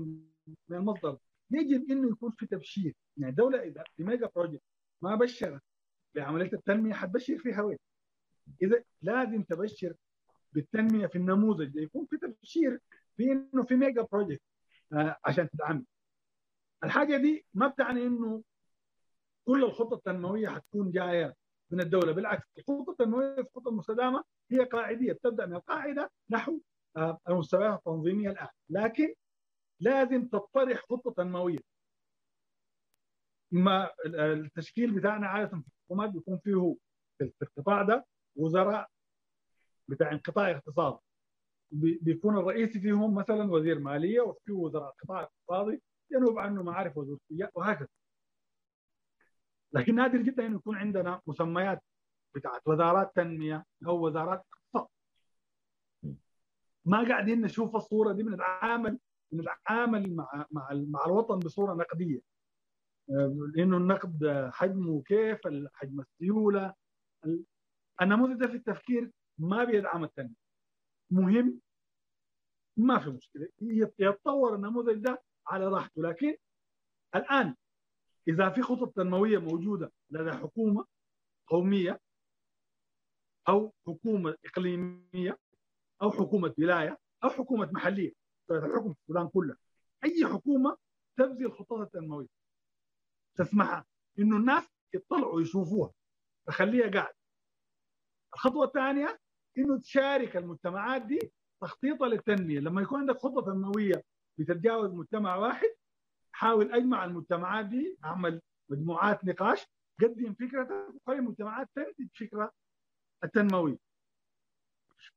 من 0.69 0.77
المصدر 0.77 1.19
يجب 1.51 1.91
إنه 1.91 2.11
يكون 2.11 2.31
في 2.31 2.47
تبشير 2.47 2.95
يعني 3.16 3.31
الدولة 3.31 3.62
إذا 3.62 3.85
في 3.97 4.05
mega 4.05 4.31
project 4.37 4.62
ما 5.03 5.15
بشرت 5.16 5.62
بعملية 6.15 6.51
التنمية 6.53 6.95
حتبشر 6.95 7.39
فيها 7.39 7.62
وين؟ 7.62 7.79
إذا 8.62 8.85
لازم 9.03 9.43
تبشر 9.43 9.95
بالتنمية 10.53 11.07
في 11.07 11.16
النموذج 11.19 11.77
يكون 11.77 12.07
في 12.07 12.16
تبشير 12.16 12.79
في 13.16 13.33
إنه 13.33 13.62
في 13.62 13.74
mega 13.77 14.03
project 14.12 14.43
آه 14.93 15.16
عشان 15.24 15.49
تدعم 15.51 15.85
الحاجة 16.85 17.16
دي 17.16 17.47
ما 17.55 17.69
بتعني 17.69 18.07
إنه 18.07 18.43
كل 19.47 19.64
الخطط 19.64 19.93
التنموية 19.93 20.48
حتكون 20.48 20.90
جاية 20.90 21.35
من 21.70 21.81
الدولة. 21.81 22.12
بالعكس 22.12 22.47
الخطط 22.59 22.89
التنموية 22.89 23.35
في 23.43 23.69
المستدامة 23.69 24.24
هي 24.51 24.64
قاعدية 24.64 25.12
بتبدا 25.12 25.47
من 25.47 25.56
القاعدة 25.56 26.10
نحو 26.31 26.60
آه 26.97 27.19
المستويات 27.28 27.78
التنظيمية 27.78 28.31
الآن. 28.31 28.48
لكن 28.70 29.14
لازم 29.81 30.28
تطرح 30.28 30.82
خطة 30.90 31.12
تنموية. 31.12 31.59
ما 33.52 33.90
التشكيل 34.06 34.90
بتاعنا 34.94 35.27
عادة 35.27 35.48
في 35.48 35.66
الحكومات 35.78 36.10
بيكون 36.10 36.39
فيه 36.39 36.77
في 37.19 37.32
القطاع 37.43 37.82
ده 37.82 38.06
وزراء 38.36 38.89
بتاع 39.89 40.12
انقطاع 40.12 40.51
اقتصادي. 40.51 40.98
بيكون 42.01 42.39
الرئيسي 42.39 42.81
فيهم 42.81 43.14
مثلا 43.14 43.52
وزير 43.52 43.78
مالية 43.78 44.20
وفيه 44.20 44.52
وزراء 44.52 44.94
قطاع 45.02 45.23
اقتصادي 45.23 45.82
ينوب 46.10 46.39
عنه 46.39 46.62
معارف 46.62 46.97
وزاريه 46.97 47.51
وهكذا. 47.55 47.89
لكن 49.73 49.94
نادر 49.94 50.23
جدا 50.23 50.47
إنه 50.47 50.57
يكون 50.57 50.77
عندنا 50.77 51.20
مسميات 51.27 51.82
بتاعت 52.35 52.69
وزارات 52.69 53.12
تنمية 53.16 53.65
أو 53.86 54.07
وزارات 54.07 54.44
اقتصاد 54.74 54.89
ما 56.85 57.09
قاعدين 57.09 57.40
نشوف 57.40 57.77
الصورة 57.77 58.12
دي 58.12 58.23
بنتعامل 58.23 58.99
بنتعامل 59.32 60.15
مع 60.16 60.47
مع 60.51 60.69
مع 60.73 61.05
الوطن 61.07 61.39
بصورة 61.39 61.74
نقدية. 61.74 62.20
لأنه 63.55 63.77
النقد 63.77 64.51
حجمه 64.53 65.03
كيف 65.03 65.40
حجم 65.74 66.01
السيولة. 66.01 66.74
النموذج 68.03 68.40
ده 68.40 68.47
في 68.49 68.55
التفكير 68.55 69.11
ما 69.39 69.65
بيدعم 69.65 70.05
التنمية. 70.05 70.35
مهم. 71.11 71.61
ما 72.77 72.99
في 72.99 73.11
مشكلة. 73.11 73.49
يتطور 73.99 74.55
النموذج 74.55 74.99
ده 74.99 75.23
على 75.47 75.69
راحته. 75.69 76.03
لكن 76.03 76.36
الآن 77.15 77.55
إذا 78.28 78.51
في 78.51 78.62
خطط 78.62 78.93
تنموية 78.97 79.39
موجودة 79.39 79.93
لدى 80.11 80.32
حكومة 80.32 80.86
قومية 81.47 82.01
أو 83.49 83.73
حكومة 83.86 84.36
إقليمية 84.44 85.39
أو 86.03 86.11
حكومة 86.11 86.55
ولاية 86.59 86.99
أو 87.24 87.31
حكومة 87.31 87.70
محلية 87.73 88.12
الحكم 88.51 88.93
في 88.93 89.01
السودان 89.01 89.28
كله. 89.28 89.57
أي 90.05 90.27
حكومة 90.27 90.77
تبذل 91.16 91.47
الخطط 91.47 91.73
التنموية. 91.73 92.28
تسمحها 93.39 93.86
إنه 94.19 94.36
الناس 94.36 94.69
يطلعوا 94.94 95.40
يشوفوها. 95.40 95.93
تخليها 96.47 96.90
قاعد. 96.90 97.15
الخطوة 98.35 98.66
الثانية 98.66 99.19
إنه 99.59 99.81
تشارك 99.81 100.36
المجتمعات 100.36 101.03
دي 101.03 101.32
تخطيطها 101.61 102.09
للتنمية. 102.09 102.61
لما 102.61 102.82
يكون 102.82 103.01
عندك 103.01 103.16
خطة 103.19 103.43
تنموية 103.43 104.05
بتتجاوز 104.39 104.90
مجتمع 104.90 105.36
واحد 105.36 105.69
حاول 106.43 106.73
أجمع 106.73 107.05
المجتمعات 107.05 107.66
دي 107.66 107.98
أعمل 108.05 108.40
مجموعات 108.70 109.24
نقاش 109.24 109.66
قدم 110.01 110.35
فكرتك 110.35 110.94
وخلي 110.94 111.16
المجتمعات 111.19 111.69
تنتج 111.74 112.09
فكره 112.20 112.52
التنموية. 113.24 113.77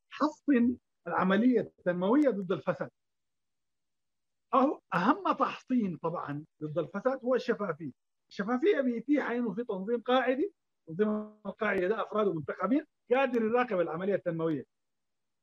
حصن 0.09 0.77
العملية 1.07 1.59
التنموية 1.61 2.29
ضد 2.29 2.51
الفساد. 2.51 2.89
أو 4.53 4.81
أهم 4.93 5.31
تحصين 5.39 5.97
طبعا 5.97 6.45
ضد 6.63 6.77
الفساد 6.77 7.19
هو 7.23 7.35
الشفافية. 7.35 7.91
الشفافية 8.29 8.81
بيتيح 8.81 9.29
انه 9.29 9.53
في 9.53 9.63
تنظيم 9.63 10.01
قاعدي 10.01 10.53
تنظيم 10.87 11.09
القاعده 11.45 11.87
ده 11.87 12.01
افراد 12.01 12.27
منتخبين 12.27 12.85
قادر 13.11 13.41
يراقب 13.41 13.79
العملية 13.79 14.15
التنموية. 14.15 14.63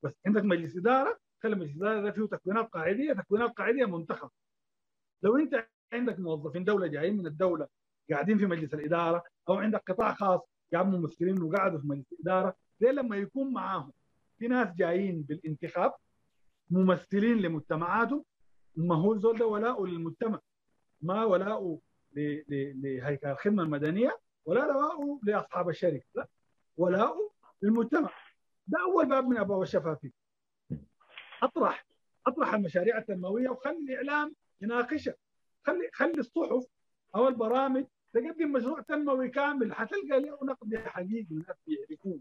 بس 0.04 0.12
عندك 0.26 0.42
مجلس 0.42 0.76
إدارة 0.76 1.18
خلي 1.42 1.56
مجلس 1.56 1.76
الاداره 1.76 2.02
ده 2.02 2.12
فيه 2.12 2.36
تكوينات 2.36 2.66
قاعدية 2.68 3.12
تكوينات 3.12 3.50
قاعدية 3.50 3.84
منتخب. 3.84 4.30
لو 5.22 5.36
انت 5.36 5.66
عندك 5.92 6.18
موظفين 6.18 6.64
دولة 6.64 6.86
جايين 6.86 7.16
من 7.16 7.26
الدولة 7.26 7.68
قاعدين 8.10 8.38
في 8.38 8.46
مجلس 8.46 8.74
الإدارة 8.74 9.24
أو 9.48 9.54
عندك 9.54 9.82
قطاع 9.90 10.14
خاص 10.14 10.40
جاب 10.72 10.86
ممثلين 10.86 11.42
وقعدوا 11.42 11.78
في 11.80 11.86
مجلس 11.86 12.12
الإدارة 12.12 12.56
زي 12.80 12.92
لما 12.92 13.16
يكون 13.16 13.52
معاهم 13.52 13.92
في 14.38 14.48
ناس 14.48 14.68
جايين 14.76 15.22
بالانتخاب 15.22 15.92
ممثلين 16.70 17.38
لمجتمعاتهم 17.38 18.24
ما 18.76 18.94
هو 18.96 19.16
زول 19.18 19.38
ده 19.38 19.46
ولاءه 19.46 19.84
للمجتمع 19.86 20.40
ما 21.00 21.24
ولاءه 21.24 21.78
لهيكل 22.16 23.28
الخدمة 23.28 23.62
المدنية 23.62 24.18
ولا 24.44 24.66
ولاءه 24.66 25.20
لأصحاب 25.22 25.68
الشركة 25.68 26.04
لا 26.14 26.28
ولاءه 26.76 27.30
للمجتمع. 27.62 28.10
ده 28.66 28.78
أول 28.82 29.08
باب 29.08 29.24
من 29.24 29.36
أبواب 29.36 29.62
الشفافية. 29.62 30.10
اطرح 31.42 31.86
أطرح 32.26 32.54
المشاريع 32.54 32.98
التنموية 32.98 33.48
وخلي 33.50 33.78
الإعلام 33.78 34.34
يناقشها. 34.62 35.14
خلي 35.66 35.90
خلي 35.92 36.18
الصحف 36.18 36.64
أو 37.14 37.28
البرامج 37.28 37.84
تقدم 38.12 38.52
مشروع 38.52 38.80
تنموي 38.80 39.28
كامل 39.28 39.74
حتلقى 39.74 40.20
له 40.20 40.38
نقد 40.42 40.76
حقيقي 40.76 41.26
الناس 41.30 41.56
بيعرفوه 41.66 42.20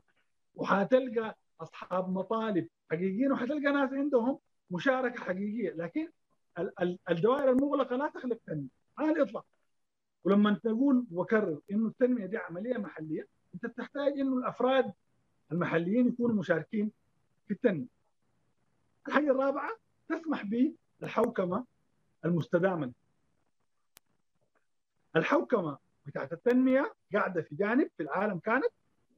وحتلقى 0.56 1.38
أصحاب 1.62 2.10
مطالب 2.10 2.68
حقيقيين 2.92 3.32
وحتلقى 3.32 3.72
ناس 3.74 3.94
عندهم 3.94 4.40
مشاركة 4.72 5.24
حقيقية. 5.24 5.74
لكن 5.74 6.10
الدوائر 7.10 7.52
المغلقة 7.52 7.96
لا 7.96 8.08
تخلق 8.08 8.38
تنمية. 8.48 8.68
على 8.98 9.12
الاطلاق 9.12 9.46
ولما 10.24 10.54
تقول 10.64 11.06
وكرر 11.12 11.60
إنه 11.72 11.88
التنمية 11.88 12.26
دي 12.26 12.38
عملية 12.38 12.78
محلية 12.78 13.28
أنت 13.54 13.66
تحتاج 13.66 14.20
إنه 14.20 14.38
الأفراد 14.38 14.94
المحليين 15.52 16.08
يكونوا 16.08 16.36
مشاركين 16.36 16.92
في 17.48 17.54
التنمية. 17.54 17.88
الحاجة 19.08 19.32
الرابعة 19.32 19.72
تسمح 20.10 20.46
بالحوكمة 21.00 21.66
المستدامة. 22.26 22.92
الحوكمة 25.16 25.78
بتاعت 26.06 26.34
التنمية 26.34 26.94
قاعدة 27.14 27.42
في 27.42 27.56
جانب 27.56 27.90
في 27.98 28.04
العالم 28.04 28.40
كانت 28.40 28.70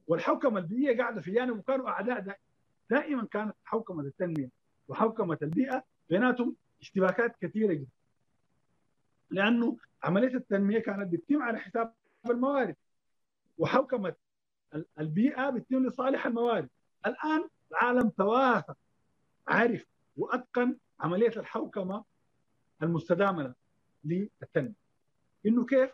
والحوكمة 0.06 0.58
البيئية 0.58 0.98
قاعدة 0.98 1.20
في 1.20 1.30
جانب 1.32 1.58
وكانوا 1.58 1.88
أعداء 1.88 2.20
دائما, 2.20 2.36
دائما 2.90 3.24
كانت 3.26 3.54
حوكمة 3.64 4.02
التنمية 4.02 4.48
وحوكمة 4.88 5.38
البيئة 5.42 5.84
بيناتهم 6.10 6.56
اشتباكات 6.80 7.36
كثيرة 7.40 7.72
جدا. 7.72 7.90
لأنه 9.30 9.76
عملية 10.02 10.34
التنمية 10.36 10.78
كانت 10.78 11.12
بتتم 11.12 11.42
على 11.42 11.58
حساب 11.58 11.94
الموارد 12.30 12.76
وحوكمة 13.58 14.14
البيئة 15.00 15.50
بتتم 15.50 15.86
لصالح 15.86 16.26
الموارد 16.26 16.68
الآن 17.06 17.48
العالم 17.72 18.08
توافق 18.08 18.76
عرف 19.48 19.86
وأتقن 20.16 20.76
عملية 21.00 21.28
الحوكمة 21.36 22.04
المستدامه 22.84 23.54
للتنمية. 24.04 24.74
إنه 25.46 25.66
كيف؟ 25.66 25.90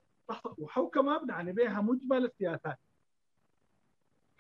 وحوكمة 0.59 1.19
بنعني 1.19 1.53
بها 1.53 1.81
مجمل 1.81 2.25
السياسات. 2.25 2.79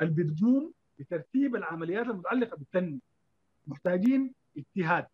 اللي 0.02 0.24
بتقوم 0.24 0.72
بترتيب 0.98 1.56
العمليات 1.56 2.06
المتعلقة 2.06 2.56
بالتنمية. 2.56 3.00
محتاجين 3.66 4.34
اجتهاد 4.56 5.06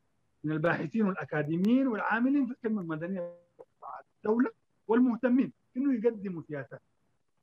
من 0.44 0.52
الباحثين 0.52 1.02
والأكاديميين 1.02 1.86
والعاملين 1.86 2.46
في 2.46 2.52
الخدمة 2.52 2.80
المدنية 2.82 3.34
الدولة 4.16 4.50
والمهتمين. 4.88 5.52
إنه 5.76 5.94
يقدموا 5.94 6.42
سياسات 6.42 6.82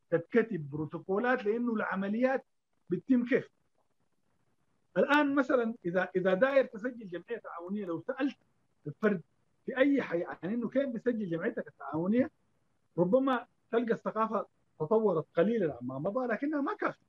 تتكتب 0.10 0.70
بروتوكولات 0.70 1.45
لإنه 1.45 1.74
العمليات 1.74 2.45
بتتم 2.90 3.26
كيف؟ 3.26 3.49
الآن 4.98 5.36
مثلا 5.36 5.76
إذا 5.86 6.10
إذا 6.15 6.34
داير 6.34 6.65
تسجل 6.65 7.10
جمعية 7.10 7.38
تعاونية 7.44 7.86
لو 7.86 8.02
سألت 8.02 8.38
الفرد 8.88 9.22
في 9.65 9.77
أي 9.77 10.02
حي 10.02 10.23
عن 10.23 10.38
إنه 10.44 10.69
كيف 10.69 10.90
بيسجل 10.90 11.30
جمعيتك 11.30 11.68
التعاونية 11.68 12.31
ربما 12.98 13.45
تلقى 13.72 13.94
الثقافة 13.94 14.45
تطورت 14.80 15.26
قليلا 15.35 15.77
عما 15.81 15.99
مضى 15.99 16.27
لكنها 16.27 16.61
ما 16.61 16.73
كافية. 16.76 17.06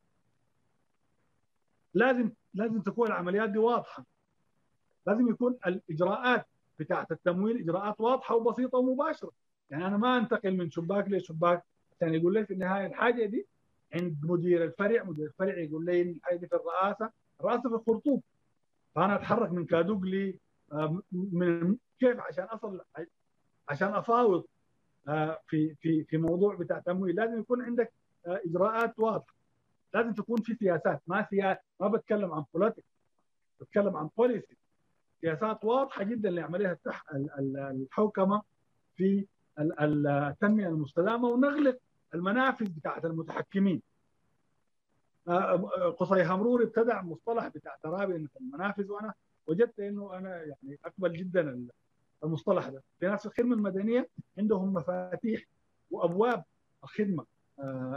لازم 1.94 2.31
لازم 2.55 2.81
تكون 2.81 3.06
العمليات 3.06 3.51
دي 3.51 3.59
واضحة. 3.59 4.05
لازم 5.06 5.28
يكون 5.28 5.59
الإجراءات 5.66 6.47
بتاعت 6.78 7.12
التمويل 7.12 7.59
إجراءات 7.59 8.01
واضحة 8.01 8.35
وبسيطة 8.35 8.78
ومباشرة. 8.78 9.31
يعني 9.70 9.86
أنا 9.86 9.97
ما 9.97 10.16
أنتقل 10.16 10.56
من 10.56 10.70
شباك 10.70 11.09
لشباك 11.09 11.62
عشان 11.97 12.14
يقول 12.14 12.35
لي 12.35 12.47
في 12.47 12.55
النهاية 12.55 12.86
الحاجة 12.86 13.26
دي 13.26 13.47
عند 13.94 14.16
مدير 14.24 14.64
الفرع 14.64 15.02
مدير 15.05 15.26
الفرع 15.26 15.59
يقول 15.59 15.85
لي 15.85 16.02
الحاجة 16.02 16.36
دي 16.36 16.47
في 16.47 16.56
الرئاسة 16.56 17.10
الرئاسة 17.40 17.62
في 17.68 17.74
الخرطوم 17.74 18.22
فأنا 18.94 19.14
أتحرك 19.14 19.52
من 19.52 19.64
كادوق 19.66 20.01
من 21.12 21.77
كيف؟ 22.01 22.20
عشان 22.20 22.45
اصل 22.45 22.81
عشان 23.69 23.89
أفاوض 23.95 24.45
في 25.47 25.74
في 25.74 26.05
في 26.05 26.16
موضوع 26.16 26.55
بتاع 26.55 26.78
تمويل 26.78 27.16
لازم 27.16 27.41
يكون 27.41 27.62
عندك 27.62 27.93
إجراءات 28.27 28.99
واضحة. 28.99 29.35
لازم 29.95 30.12
تكون 30.12 30.43
في 30.43 30.55
سياسات 30.55 31.03
ما 31.07 31.27
سياسات 31.31 31.65
ما 31.81 31.89
بتكلم 31.89 32.32
عن 32.32 32.45
بوليتيك 32.55 32.85
بتكلم 33.61 33.97
عن 33.97 34.09
بوليسي 34.16 34.57
سياسات 35.20 35.65
واضحة 35.65 36.03
جدا 36.05 36.31
لعمليه 36.31 36.78
الحوكمة 37.49 38.43
في 38.97 39.27
التنمية 39.59 40.69
المستدامة 40.69 41.28
ونغلق 41.28 41.78
المنافذ 42.15 42.69
بتاعت 42.69 43.05
المتحكمين. 43.05 43.82
قصي 45.99 46.23
همرور 46.24 46.62
ابتدع 46.62 47.03
مصطلح 47.03 47.49
بتاع 47.49 47.77
ترابنه 47.82 48.28
المنافذ 48.41 48.91
وأنا 48.93 49.15
وجدت 49.46 49.80
إنه 49.80 50.18
أنا 50.18 50.36
يعني 50.36 50.78
أقبل 50.84 51.12
جدا 51.12 51.66
المصطلح 52.24 52.68
ده. 52.68 52.82
في 53.00 53.06
ناس 53.06 53.26
الخدمة 53.26 53.54
المدنية 53.56 54.08
عندهم 54.38 54.72
مفاتيح 54.74 55.42
وأبواب 55.90 56.44
الخدمة 56.84 57.24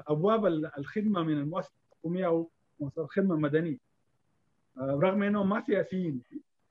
أبواب 0.08 0.46
الخدمة 0.78 1.24
من 1.24 1.34
المؤسسة 1.34 1.74
الحكومية 1.92 2.26
أو 2.26 2.50
مؤسسة 2.80 3.02
الخدمة 3.02 3.36
المدنية. 3.36 3.78
رغم 4.80 5.24
انهم 5.24 5.50
ما 5.50 5.64
سياسيين 5.66 6.22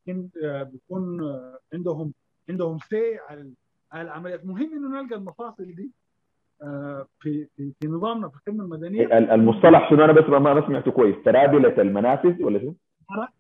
بيكون 0.07 1.21
عندهم 1.73 2.13
عندهم 2.49 2.79
سي 2.79 3.19
على 3.29 3.53
العمليات. 3.95 4.47
مهم 4.47 4.73
إنه 4.73 5.03
نلقى 5.03 5.17
المفاصل 5.17 5.65
دي 5.65 5.91
في 7.21 7.47
في 7.57 7.73
في 7.81 7.89
نظامنا 7.89 8.29
في 8.29 8.37
الخدمة 8.37 8.65
المدنية. 8.65 9.19
المصطلح 9.19 9.91
شنو؟ 9.91 10.05
أنا 10.05 10.13
بس 10.13 10.25
ما 10.25 10.67
سمعته 10.67 10.91
كويس. 10.91 11.17
ترابلة 11.25 11.83
المنافذ 11.83 12.43
ولا 12.43 12.59
شنو؟ 12.59 12.75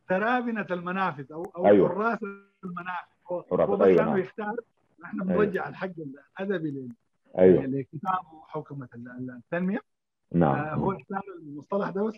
ترابنة 0.09 0.66
المنافذ 0.70 1.32
أو 1.32 1.43
أو 1.56 1.66
أيوة. 1.66 1.88
حراس 1.88 2.18
المنافذ 2.64 3.09
هو, 3.32 3.40
بس 3.76 3.80
أيوة، 3.80 3.97
كانوا 3.98 4.12
نعم. 4.12 4.18
يختار 4.18 4.56
أيوة. 5.05 5.24
بنرجع 5.24 5.68
الحق 5.68 5.90
الأدبي 6.38 6.70
لل- 6.70 6.93
أيوه 7.38 7.62
لكتابه 7.66 8.43
حوكمه 8.47 8.88
التنمية 8.94 9.78
آه، 9.78 10.36
نعم 10.36 10.78
هو 10.78 10.93
اختار 10.93 11.22
المصطلح 11.43 11.90
ده 11.90 12.02
بس 12.09 12.14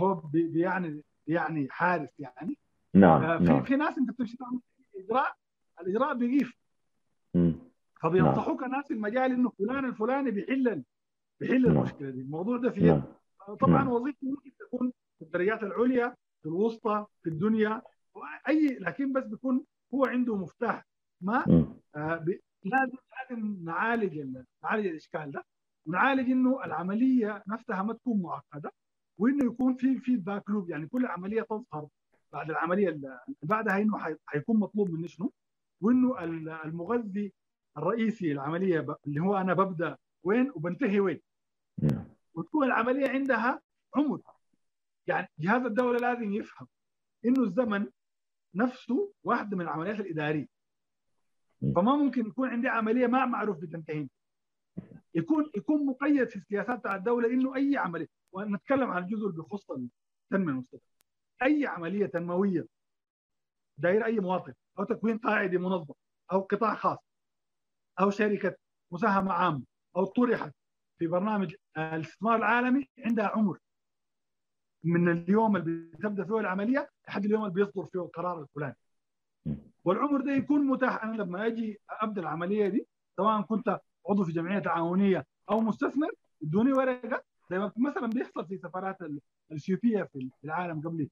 هو 0.00 0.14
بي- 0.14 0.48
بيعني 0.48 1.02
يعني 1.26 1.66
حارس 1.70 2.08
يعني 2.18 2.58
آه، 2.94 2.98
نعم 2.98 3.38
في 3.38 3.44
نعم 3.44 3.62
في 3.62 3.76
ناس 3.76 3.98
أنت 3.98 4.10
بتمشي 4.10 4.36
تعمل 4.36 4.60
إجراء 4.96 5.34
الإجراء 5.80 6.14
بيقيف. 6.14 6.52
فبينصحوك 8.02 8.62
الناس 8.64 8.86
في 8.88 8.94
المجال 8.94 9.32
إنه 9.32 9.50
فلان 9.58 9.84
الفلاني 9.84 10.30
بيحل 10.30 10.82
بيحل 11.40 11.62
نعم. 11.62 11.76
المشكلة 11.76 12.10
دي 12.10 12.20
الموضوع 12.20 12.56
ده 12.56 12.70
في 12.70 12.80
نعم 12.80 13.02
طبعا 13.60 13.72
نعم. 13.72 13.88
وظيفته 13.88 14.26
ممكن 14.28 14.50
تكون 14.58 14.92
في 15.18 15.24
الدرجات 15.24 15.62
العليا 15.62 16.14
في 16.46 16.50
الوسطى 16.52 17.06
في 17.22 17.28
الدنيا 17.30 17.82
أي 18.48 18.78
لكن 18.80 19.12
بس 19.12 19.24
بيكون 19.24 19.64
هو 19.94 20.04
عنده 20.06 20.36
مفتاح. 20.36 20.86
ما. 21.20 21.44
آه، 21.96 22.16
ب- 22.16 22.40
لازم 22.64 22.96
لازم 23.30 23.64
نعالج 23.64 24.18
ال- 24.18 24.44
نعالج 24.64 24.86
الإشكال 24.86 25.30
ده 25.30 25.44
ونعالج 25.86 26.30
إنه 26.30 26.64
العملية 26.64 27.42
نفسها 27.48 27.82
ما 27.82 27.92
تكون 27.92 28.22
معقدة 28.22 28.72
وإنه 29.18 29.44
يكون 29.46 29.74
في 29.74 29.98
فيدباك 29.98 30.50
لوب 30.50 30.70
يعني 30.70 30.86
كل 30.86 31.06
عمليه 31.06 31.42
تظهر 31.42 31.88
بعد 32.32 32.50
العملية 32.50 32.88
اللي 32.88 33.20
بعدها 33.42 33.78
إنه 33.82 33.98
حي- 33.98 34.16
حيكون 34.26 34.56
مطلوب 34.60 34.90
مني 34.90 35.08
شنو؟ 35.08 35.32
وإنه 35.80 36.24
ال- 36.24 36.48
المغذي 36.48 37.32
الرئيسي 37.76 38.32
العملية 38.32 38.80
ب- 38.80 38.96
اللي 39.06 39.20
هو 39.20 39.36
أنا 39.36 39.54
ببدأ 39.54 39.96
وين 40.24 40.50
وبنتهي 40.54 41.00
وين. 41.00 41.20
وتكون 42.34 42.66
العملية 42.66 43.08
عندها 43.08 43.60
عمر. 43.96 44.20
يعني 45.06 45.28
جهاز 45.38 45.62
الدولة 45.62 45.98
لازم 45.98 46.32
يفهم 46.32 46.68
إنه 47.24 47.42
الزمن 47.42 47.86
نفسه 48.54 49.12
واحدة 49.24 49.56
من 49.56 49.64
العمليات 49.64 50.00
الإدارية. 50.00 50.46
فما 51.76 51.96
ممكن 51.96 52.26
يكون 52.26 52.48
عندي 52.48 52.68
عملية 52.68 53.06
ما 53.06 53.26
معروف 53.26 53.58
بتنتهي 53.58 54.08
يكون 55.14 55.50
يكون 55.56 55.86
مقيد 55.86 56.28
في 56.28 56.36
السياسات 56.36 56.78
بتاع 56.78 56.96
الدولة 56.96 57.28
إنه 57.28 57.56
أي 57.56 57.76
عمليه 57.76 58.08
ونتكلم 58.32 58.90
عن 58.90 59.02
الجزء 59.02 59.26
اللي 59.26 59.42
بيخص 59.42 59.70
التنميه 59.70 60.52
المستدامه 60.52 60.82
أي 61.42 61.66
عملية 61.66 62.06
تنموية 62.06 62.66
داير 63.78 64.04
أي 64.04 64.20
مواطن 64.20 64.52
أو 64.78 64.84
تكوين 64.84 65.18
قاعدي 65.18 65.58
منظم 65.58 65.94
أو 66.32 66.40
قطاع 66.40 66.74
خاص 66.74 66.98
أو 68.00 68.10
شركة 68.10 68.56
مساهمة 68.92 69.32
عامة 69.32 69.62
أو 69.96 70.04
طرحت 70.04 70.52
في 70.98 71.06
برنامج 71.06 71.54
الاستثمار 71.78 72.36
العالمي 72.36 72.88
عندها 72.98 73.26
عمر. 73.26 73.58
من 74.86 75.08
اليوم 75.08 75.56
اللي 75.56 75.90
بتبدا 75.96 76.24
فيه 76.24 76.38
العملية 76.40 76.90
لحد 77.08 77.24
اليوم 77.24 77.42
اللي 77.42 77.54
بيصدر 77.54 77.84
فيه 77.84 77.98
القرار 78.02 78.40
الفلاني. 78.42 78.76
والعمر 79.84 80.20
ده 80.20 80.32
يكون 80.32 80.66
متاح. 80.66 81.04
أنا 81.04 81.16
لما 81.22 81.46
أجي 81.46 81.80
أبدأ 81.90 82.20
العملية 82.20 82.68
دي 82.68 82.86
سواء 83.16 83.42
كنت 83.42 83.80
عضو 84.10 84.24
في 84.24 84.32
جمعية 84.32 84.58
تعاونية 84.58 85.26
أو 85.50 85.60
مستثمر 85.60 86.08
ادوني 86.42 86.72
ورقة 86.72 87.22
زي 87.50 87.58
ما 87.58 87.72
مثلا 87.76 88.06
بيحصل 88.06 88.46
في 88.46 88.58
سفارات 88.58 89.02
ال- 89.02 89.20
الاثيوبيه 89.50 90.02
في 90.02 90.30
العالم 90.44 90.80
قبل 90.80 91.08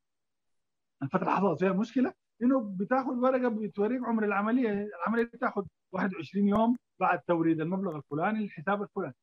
الفترة 1.03 1.31
حصلت 1.31 1.59
فيها 1.61 1.73
مشكلة 1.73 2.13
إنه 2.43 2.61
بتاخذ 2.61 3.13
ورقة 3.13 3.49
بتوريك 3.49 4.05
عمر 4.05 4.25
العملية. 4.25 4.89
العملية 5.07 5.25
بتاخذ 5.25 5.65
21 5.93 6.49
يوم 6.49 6.77
بعد 7.01 7.21
توريد 7.21 7.61
المبلغ 7.61 7.97
الفلاني 7.97 8.39
للحساب 8.43 8.83
الفلاني. 8.83 9.15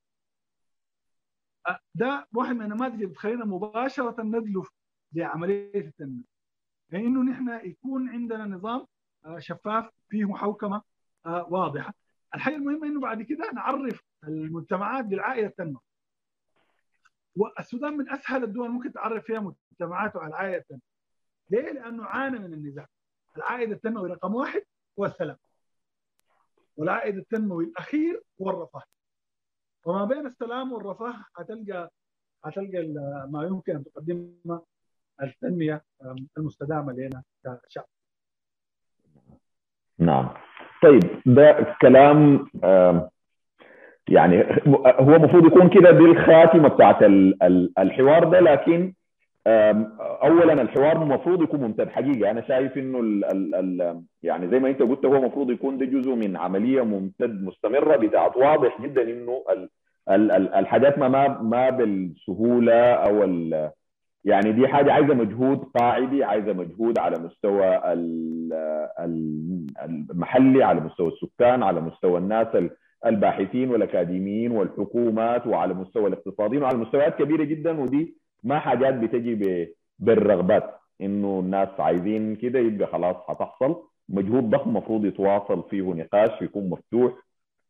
ده 1.96 2.28
واحد 2.34 2.56
من 2.56 2.62
النماذج 2.62 2.94
اللي 2.94 3.06
بتخلينا 3.06 3.46
مباشرة 3.46 4.22
ندلف 4.24 4.68
لعملية 5.14 5.88
التنمية. 5.88 6.24
لأنه 6.90 7.24
نحن 7.32 7.68
يكون 7.70 8.10
عندنا 8.10 8.46
نظام 8.46 8.88
آه، 9.26 9.40
شفاف 9.40 9.90
فيه 10.10 10.34
حوكمه 10.34 10.82
آه، 11.26 11.48
واضحة. 11.50 11.94
الحاجة 12.36 12.56
المهمة 12.56 12.88
إنه 12.88 13.00
بعد 13.02 13.22
كده 13.22 13.52
نعرف 13.52 14.02
المجتمعات 14.24 15.06
بالعائلة 15.06 15.48
التنمية. 15.48 15.80
والسودان 17.36 17.98
من 17.98 18.10
أسهل 18.10 18.44
الدول 18.44 18.70
ممكن 18.70 18.94
تعرف 18.94 19.24
فيها 19.26 19.40
مجتمعاته 19.72 20.20
على 20.20 20.30
العائلة 20.30 20.58
التنمية. 20.58 20.82
ليه؟ 21.50 21.72
لأنه 21.72 22.06
عانى 22.06 22.40
من 22.40 22.54
النزاع. 22.54 22.88
العائد 23.38 23.72
التنموي 23.72 24.10
رقم 24.10 24.36
واحد 24.36 24.64
هو 25.00 25.06
السلام. 25.06 25.38
والعائد 26.78 27.18
التنموي 27.18 27.66
الأخير 27.66 28.24
هو 28.42 28.50
الرفاه. 28.50 28.84
وما 29.86 30.06
بين 30.06 30.26
السلام 30.26 30.72
والرفاه 30.74 31.14
هتلقى 31.38 31.90
هتلقى 32.46 32.88
ما 33.32 33.44
يمكن 33.44 33.76
أن 33.76 33.84
تقدمه 33.84 34.62
التنمية 35.24 35.82
المستدامة 36.38 36.94
لنا 36.94 37.24
كشعب. 37.68 37.86
نعم. 40.00 40.30
طيب 40.84 41.00
ده 41.26 41.76
كلام 41.82 42.46
يعني 44.10 44.44
هو 45.00 45.16
المفروض 45.16 45.46
يكون 45.46 45.70
كده 45.70 45.92
دي 45.92 46.06
الخاتمه 46.06 46.68
بتاعت 46.70 47.04
ال- 47.04 47.44
ال- 47.44 47.74
الحوار 47.80 48.30
ده 48.30 48.40
لكن 48.40 48.94
اولا 49.48 50.62
الحوار 50.62 51.02
المفروض 51.04 51.42
يكون 51.44 51.60
ممتد 51.60 51.90
حقيقة 51.90 52.32
أنا 52.32 52.42
شايف 52.48 52.78
إنه 52.78 53.00
ال 53.00 53.26
ال 53.26 53.56
ال 53.56 54.02
يعني 54.24 54.48
زي 54.50 54.60
ما 54.60 54.70
أنت 54.70 54.82
قلت 54.82 55.06
هو 55.06 55.16
المفروض 55.16 55.52
يكون 55.52 55.78
ده 55.78 55.86
جزء 55.86 56.16
من 56.16 56.38
عملية 56.38 56.82
ممتد 56.82 57.44
مستمرة 57.44 57.96
بتاعت 57.98 58.38
واضح 58.38 58.82
جدا 58.82 59.02
إنه 59.02 59.44
ال 59.52 59.70
ال 60.10 60.32
ال 60.32 60.54
الحاجات 60.54 61.00
ما 61.00 61.28
ما 61.42 61.70
بالسهولة 61.70 62.94
أو 62.94 63.24
يعني 64.26 64.52
دي 64.52 64.68
حاجة 64.68 64.94
عايزة 64.94 65.14
مجهود 65.14 65.58
قاعدي 65.58 66.24
عايزة 66.24 66.54
مجهود 66.54 67.00
على 67.00 67.20
مستوى 67.20 67.94
ال- 67.94 68.54
ال- 69.00 69.66
المحلي 69.84 70.64
على 70.64 70.80
مستوى 70.82 71.08
السكان 71.08 71.64
على 71.64 71.82
مستوى 71.82 72.18
الناس 72.18 72.48
ال- 72.56 72.70
الباحثين 73.06 73.70
والأكاديميين 73.72 74.52
والحكومات 74.52 75.48
وعلى 75.48 75.74
مستوى 75.74 76.08
الاقتصاديين 76.08 76.64
وعلى 76.64 76.78
مستويات 76.78 77.16
كبيرة 77.16 77.44
جدا. 77.44 77.80
ودي 77.80 78.16
ما 78.44 78.60
حاجات 78.60 78.94
بتجي 78.94 79.68
بالرغبات. 80.00 80.64
إنه 81.02 81.40
الناس 81.40 81.70
عايزين 81.80 82.36
كده 82.36 82.60
يبقى 82.60 82.88
خلاص 82.88 83.16
هتحصل 83.30 83.84
مجهود 84.10 84.50
ضخم 84.50 84.70
المفروض 84.70 85.06
يتواصل 85.06 85.64
فيه 85.70 85.82
نقاش 85.94 86.42
يكون 86.42 86.70
مفتوح 86.70 87.14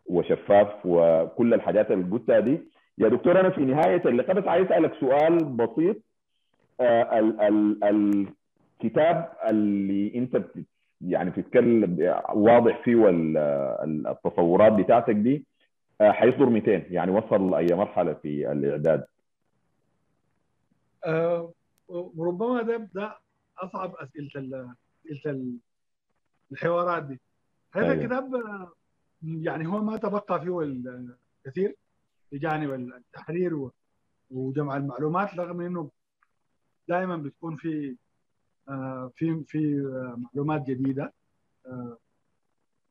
وشفاف 0.06 0.68
وكل 0.86 1.54
الحاجات 1.54 1.92
اللي 1.92 2.06
قلتها 2.12 2.40
دي. 2.40 2.60
يا 2.98 3.08
دكتور 3.10 3.40
أنا 3.40 3.50
في 3.50 3.62
نهاية 3.66 4.02
اللقاء 4.06 4.36
بس 4.40 4.48
عايز 4.48 4.66
أسألك 4.66 4.94
سؤال 5.00 5.38
بسيط. 5.46 5.96
آه، 6.82 7.20
ال 7.20 7.42
ال 7.42 8.28
الكتاب 8.84 9.30
اللي 9.50 10.12
أنت 10.16 10.42
يعني 11.02 11.30
بتتكلم 11.30 12.16
واضح 12.34 12.84
فيه 12.84 13.10
التصورات 13.10 14.74
بتاعتك 14.74 15.16
دي 15.16 15.46
آه، 16.02 16.12
حيصدر 16.12 16.46
200 16.50 16.72
يعني 16.90 17.12
وصل 17.12 17.54
أي 17.56 17.68
مرحلة 17.72 18.14
في 18.14 18.52
الإعداد. 18.52 19.00
آه، 19.00 19.06
وربما 21.88 22.62
ده 22.62 22.78
ده 22.94 23.20
أصعب 23.58 23.96
أسئلة 23.96 24.76
أسئلة 25.06 25.32
ال- 25.32 25.58
الحوارات 26.52 27.04
دي 27.04 27.20
هذا 27.74 27.86
أيوة. 27.92 27.94
الكتاب 28.04 28.36
آه، 28.36 28.72
يعني 29.24 29.68
هو 29.68 29.82
ما 29.84 29.98
تبقى 29.98 30.42
فيه 30.42 30.60
الكثير 31.46 31.76
بجانب 32.32 32.74
التحرير 32.74 33.70
وجمع 34.32 34.78
المعلومات 34.78 35.34
رغم 35.36 35.62
إنه 35.62 35.92
دائما 36.88 37.18
بتكون 37.18 37.56
في 37.58 37.96
آه، 38.70 39.12
في 39.16 39.44
في 39.48 39.80
آه، 39.80 40.16
معلومات 40.18 40.62
جديدة 40.68 41.14
آه، 41.66 41.98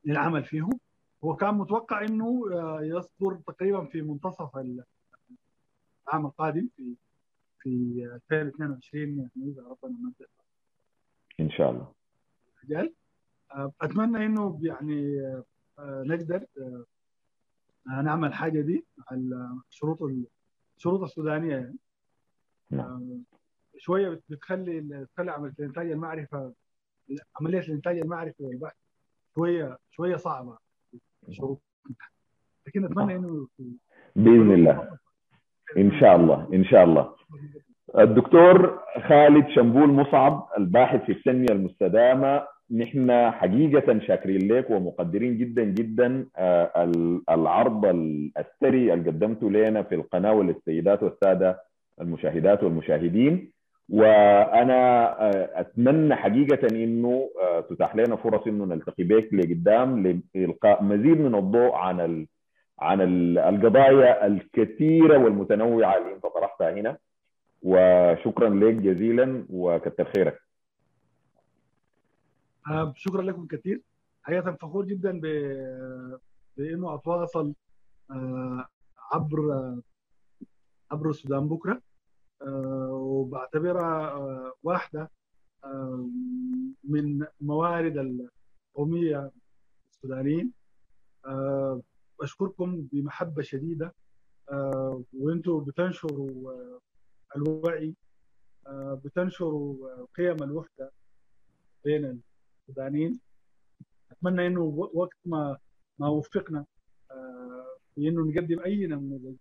للعمل 0.04 0.44
فيهم 0.44 0.80
هو 1.24 1.36
كان 1.36 1.54
متوقع 1.54 2.04
إنه 2.04 2.44
آه، 2.52 2.80
يصدر 2.82 3.36
تقريبا 3.46 3.84
في 3.84 4.02
منتصف 4.02 4.56
العام 4.56 4.86
القادم 6.26 6.68
في 6.76 6.94
في 7.60 8.08
2022 8.32 9.18
يعني 9.18 9.30
إذا 9.38 9.62
ربنا 9.62 9.98
ما 9.98 10.08
انتهى 10.08 10.26
إن 11.40 11.50
شاء 11.50 11.70
الله. 11.70 11.92
الرجال 12.58 12.94
آه، 13.54 13.72
أتمنى 13.80 14.26
إنه 14.26 14.60
يعني 14.62 15.20
آه، 15.78 16.02
نقدر 16.06 16.46
آه، 17.88 18.02
نعمل 18.02 18.34
حاجة 18.34 18.60
دي 18.60 18.84
على 19.10 19.58
الشروط 19.70 19.98
الشروط 20.76 21.02
السودانية 21.02 21.56
يعني. 21.56 21.76
نعم. 22.70 23.22
شوية 23.78 24.20
بتخلي 24.28 24.80
بتخلي 24.80 25.30
عملية 25.30 25.54
الإنتاج 25.58 25.90
المعرفة 25.90 26.52
عملية 27.40 27.58
الإنتاج 27.58 27.98
المعرفي 27.98 28.42
والبحث 28.42 28.76
شوية 29.34 29.78
شوية 29.90 30.16
صعبة. 30.16 30.58
لكن 32.66 32.84
أتمنى 32.84 33.16
إنه 33.16 33.48
بإذن 34.16 34.52
الله. 34.52 34.98
إن 35.78 35.92
شاء 36.01 36.16
الله 36.16 36.48
إن 36.55 36.64
شاء 36.64 36.84
الله. 36.84 37.09
الدكتور 37.98 38.78
خالد 39.09 39.48
شنبول 39.48 39.88
مصعب 39.88 40.48
الباحث 40.59 41.05
في 41.05 41.12
التنميه 41.12 41.52
المستدامة. 41.52 42.42
نحن 42.76 43.30
حقيقة 43.30 43.98
شاكرين 43.98 44.52
لك 44.52 44.70
ومقدرين 44.70 45.38
جدا 45.38 45.64
جدا 45.64 46.26
العرض 47.30 47.86
الثري 48.38 48.92
اللي 48.92 49.10
قدمته 49.10 49.51
لنا 49.51 49.82
في 49.82 49.94
القناة 49.94 50.32
وللسيدات 50.32 51.02
والسادة 51.02 51.60
المشاهدات 52.01 52.62
والمشاهدين. 52.64 53.51
وأنا 53.88 54.80
أتمنى 55.60 56.14
حقيقة 56.16 56.68
إنه 56.84 57.28
تتاح 57.70 57.97
لنا 57.97 58.16
فرص 58.16 58.47
إنه 58.47 58.64
نلتقي 58.64 59.05
بك 59.05 59.34
لقدام 59.34 60.18
لإلقاء 60.34 60.82
مزيد 60.82 61.20
من 61.20 61.34
الضوء 61.34 61.74
عن 61.74 62.26
عن 62.81 63.01
القضايا 63.39 64.27
الكثيرة 64.27 65.19
والمتنوعة 65.19 65.98
اللي 65.98 66.15
انت 66.15 66.23
طرحتها 66.23 66.70
هنا. 66.73 66.98
وشكرا 67.62 68.48
لك 68.48 68.74
جزيلا 68.74 69.47
وكثر 69.51 70.05
خيرك. 70.05 70.40
شكرا 72.94 73.23
لكم 73.23 73.47
كثير 73.47 73.82
حقيقة 74.23 74.52
فخور 74.52 74.85
جدا 74.85 75.20
ب... 75.20 75.27
بإنه 76.57 76.94
أتواصل 76.94 77.55
عبر 79.12 79.74
عبر 80.90 81.11
السودان 81.11 81.48
بكرة. 81.48 81.81
وبعتبرها 82.90 84.15
واحدة 84.62 85.11
من 86.85 87.27
موارد 87.40 88.27
القومية 88.74 89.31
السودانيين. 89.93 90.52
اشكركم 92.22 92.88
بمحبة 92.92 93.42
شديدة. 93.42 93.94
وأنتم 95.12 95.64
بتنشروا 95.64 96.52
الوعي 97.36 97.94
بتنشروا 99.05 100.05
قيم 100.16 100.42
الوحدة 100.42 100.92
بين 101.84 102.22
السودانيين 102.68 103.20
أتمنى 104.10 104.47
إنه 104.47 104.60
وقت 104.94 105.16
ما 105.24 105.59
ما 105.98 106.09
وفقنا 106.09 106.64
في 107.94 108.09
إنه 108.09 108.30
نقدم 108.30 108.60
أي 108.60 108.86
نموذج 108.86 109.36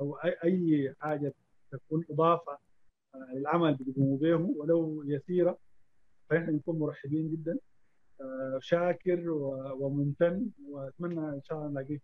أو 0.00 0.16
أي 0.16 0.94
حاجة 1.00 1.34
تكون 1.70 2.04
إضافة 2.10 2.58
للعمل 3.32 3.72
اللي 3.72 3.84
بيقوموا 3.84 4.18
به 4.18 4.54
ولو 4.56 5.02
يسيرة 5.06 5.58
فاحنا 6.30 6.50
نكون 6.52 6.78
مرحبين 6.78 7.30
جدا. 7.30 7.58
شاكر 8.58 9.30
وممتن. 9.80 10.50
وأتمنى 10.68 11.20
إن 11.20 11.40
شاء 11.44 11.58
الله 11.58 11.70
نلاقيك 11.70 12.02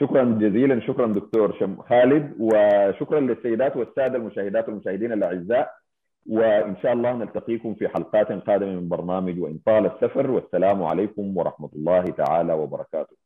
شكرا 0.00 0.24
جزيلا 0.24 0.80
شكرا 0.80 1.06
دكتور 1.06 1.52
خالد 1.88 2.34
وشكرا 2.40 3.20
للسيدات 3.20 3.76
والسادة 3.76 4.16
المشاهدات 4.18 4.68
والمشاهدين 4.68 5.12
الأعزاء 5.12 5.70
وإن 6.26 6.76
شاء 6.82 6.92
الله 6.92 7.12
نلتقيكم 7.12 7.74
في 7.74 7.88
حلقات 7.88 8.32
قادمة 8.32 8.72
من 8.80 8.88
برنامج 8.88 9.40
وان 9.40 9.58
طال 9.66 9.86
السفر 9.86 10.30
والسلام 10.30 10.82
عليكم 10.82 11.36
ورحمة 11.36 11.70
الله 11.76 12.04
تعالى 12.04 12.52
وبركاته. 12.52 13.16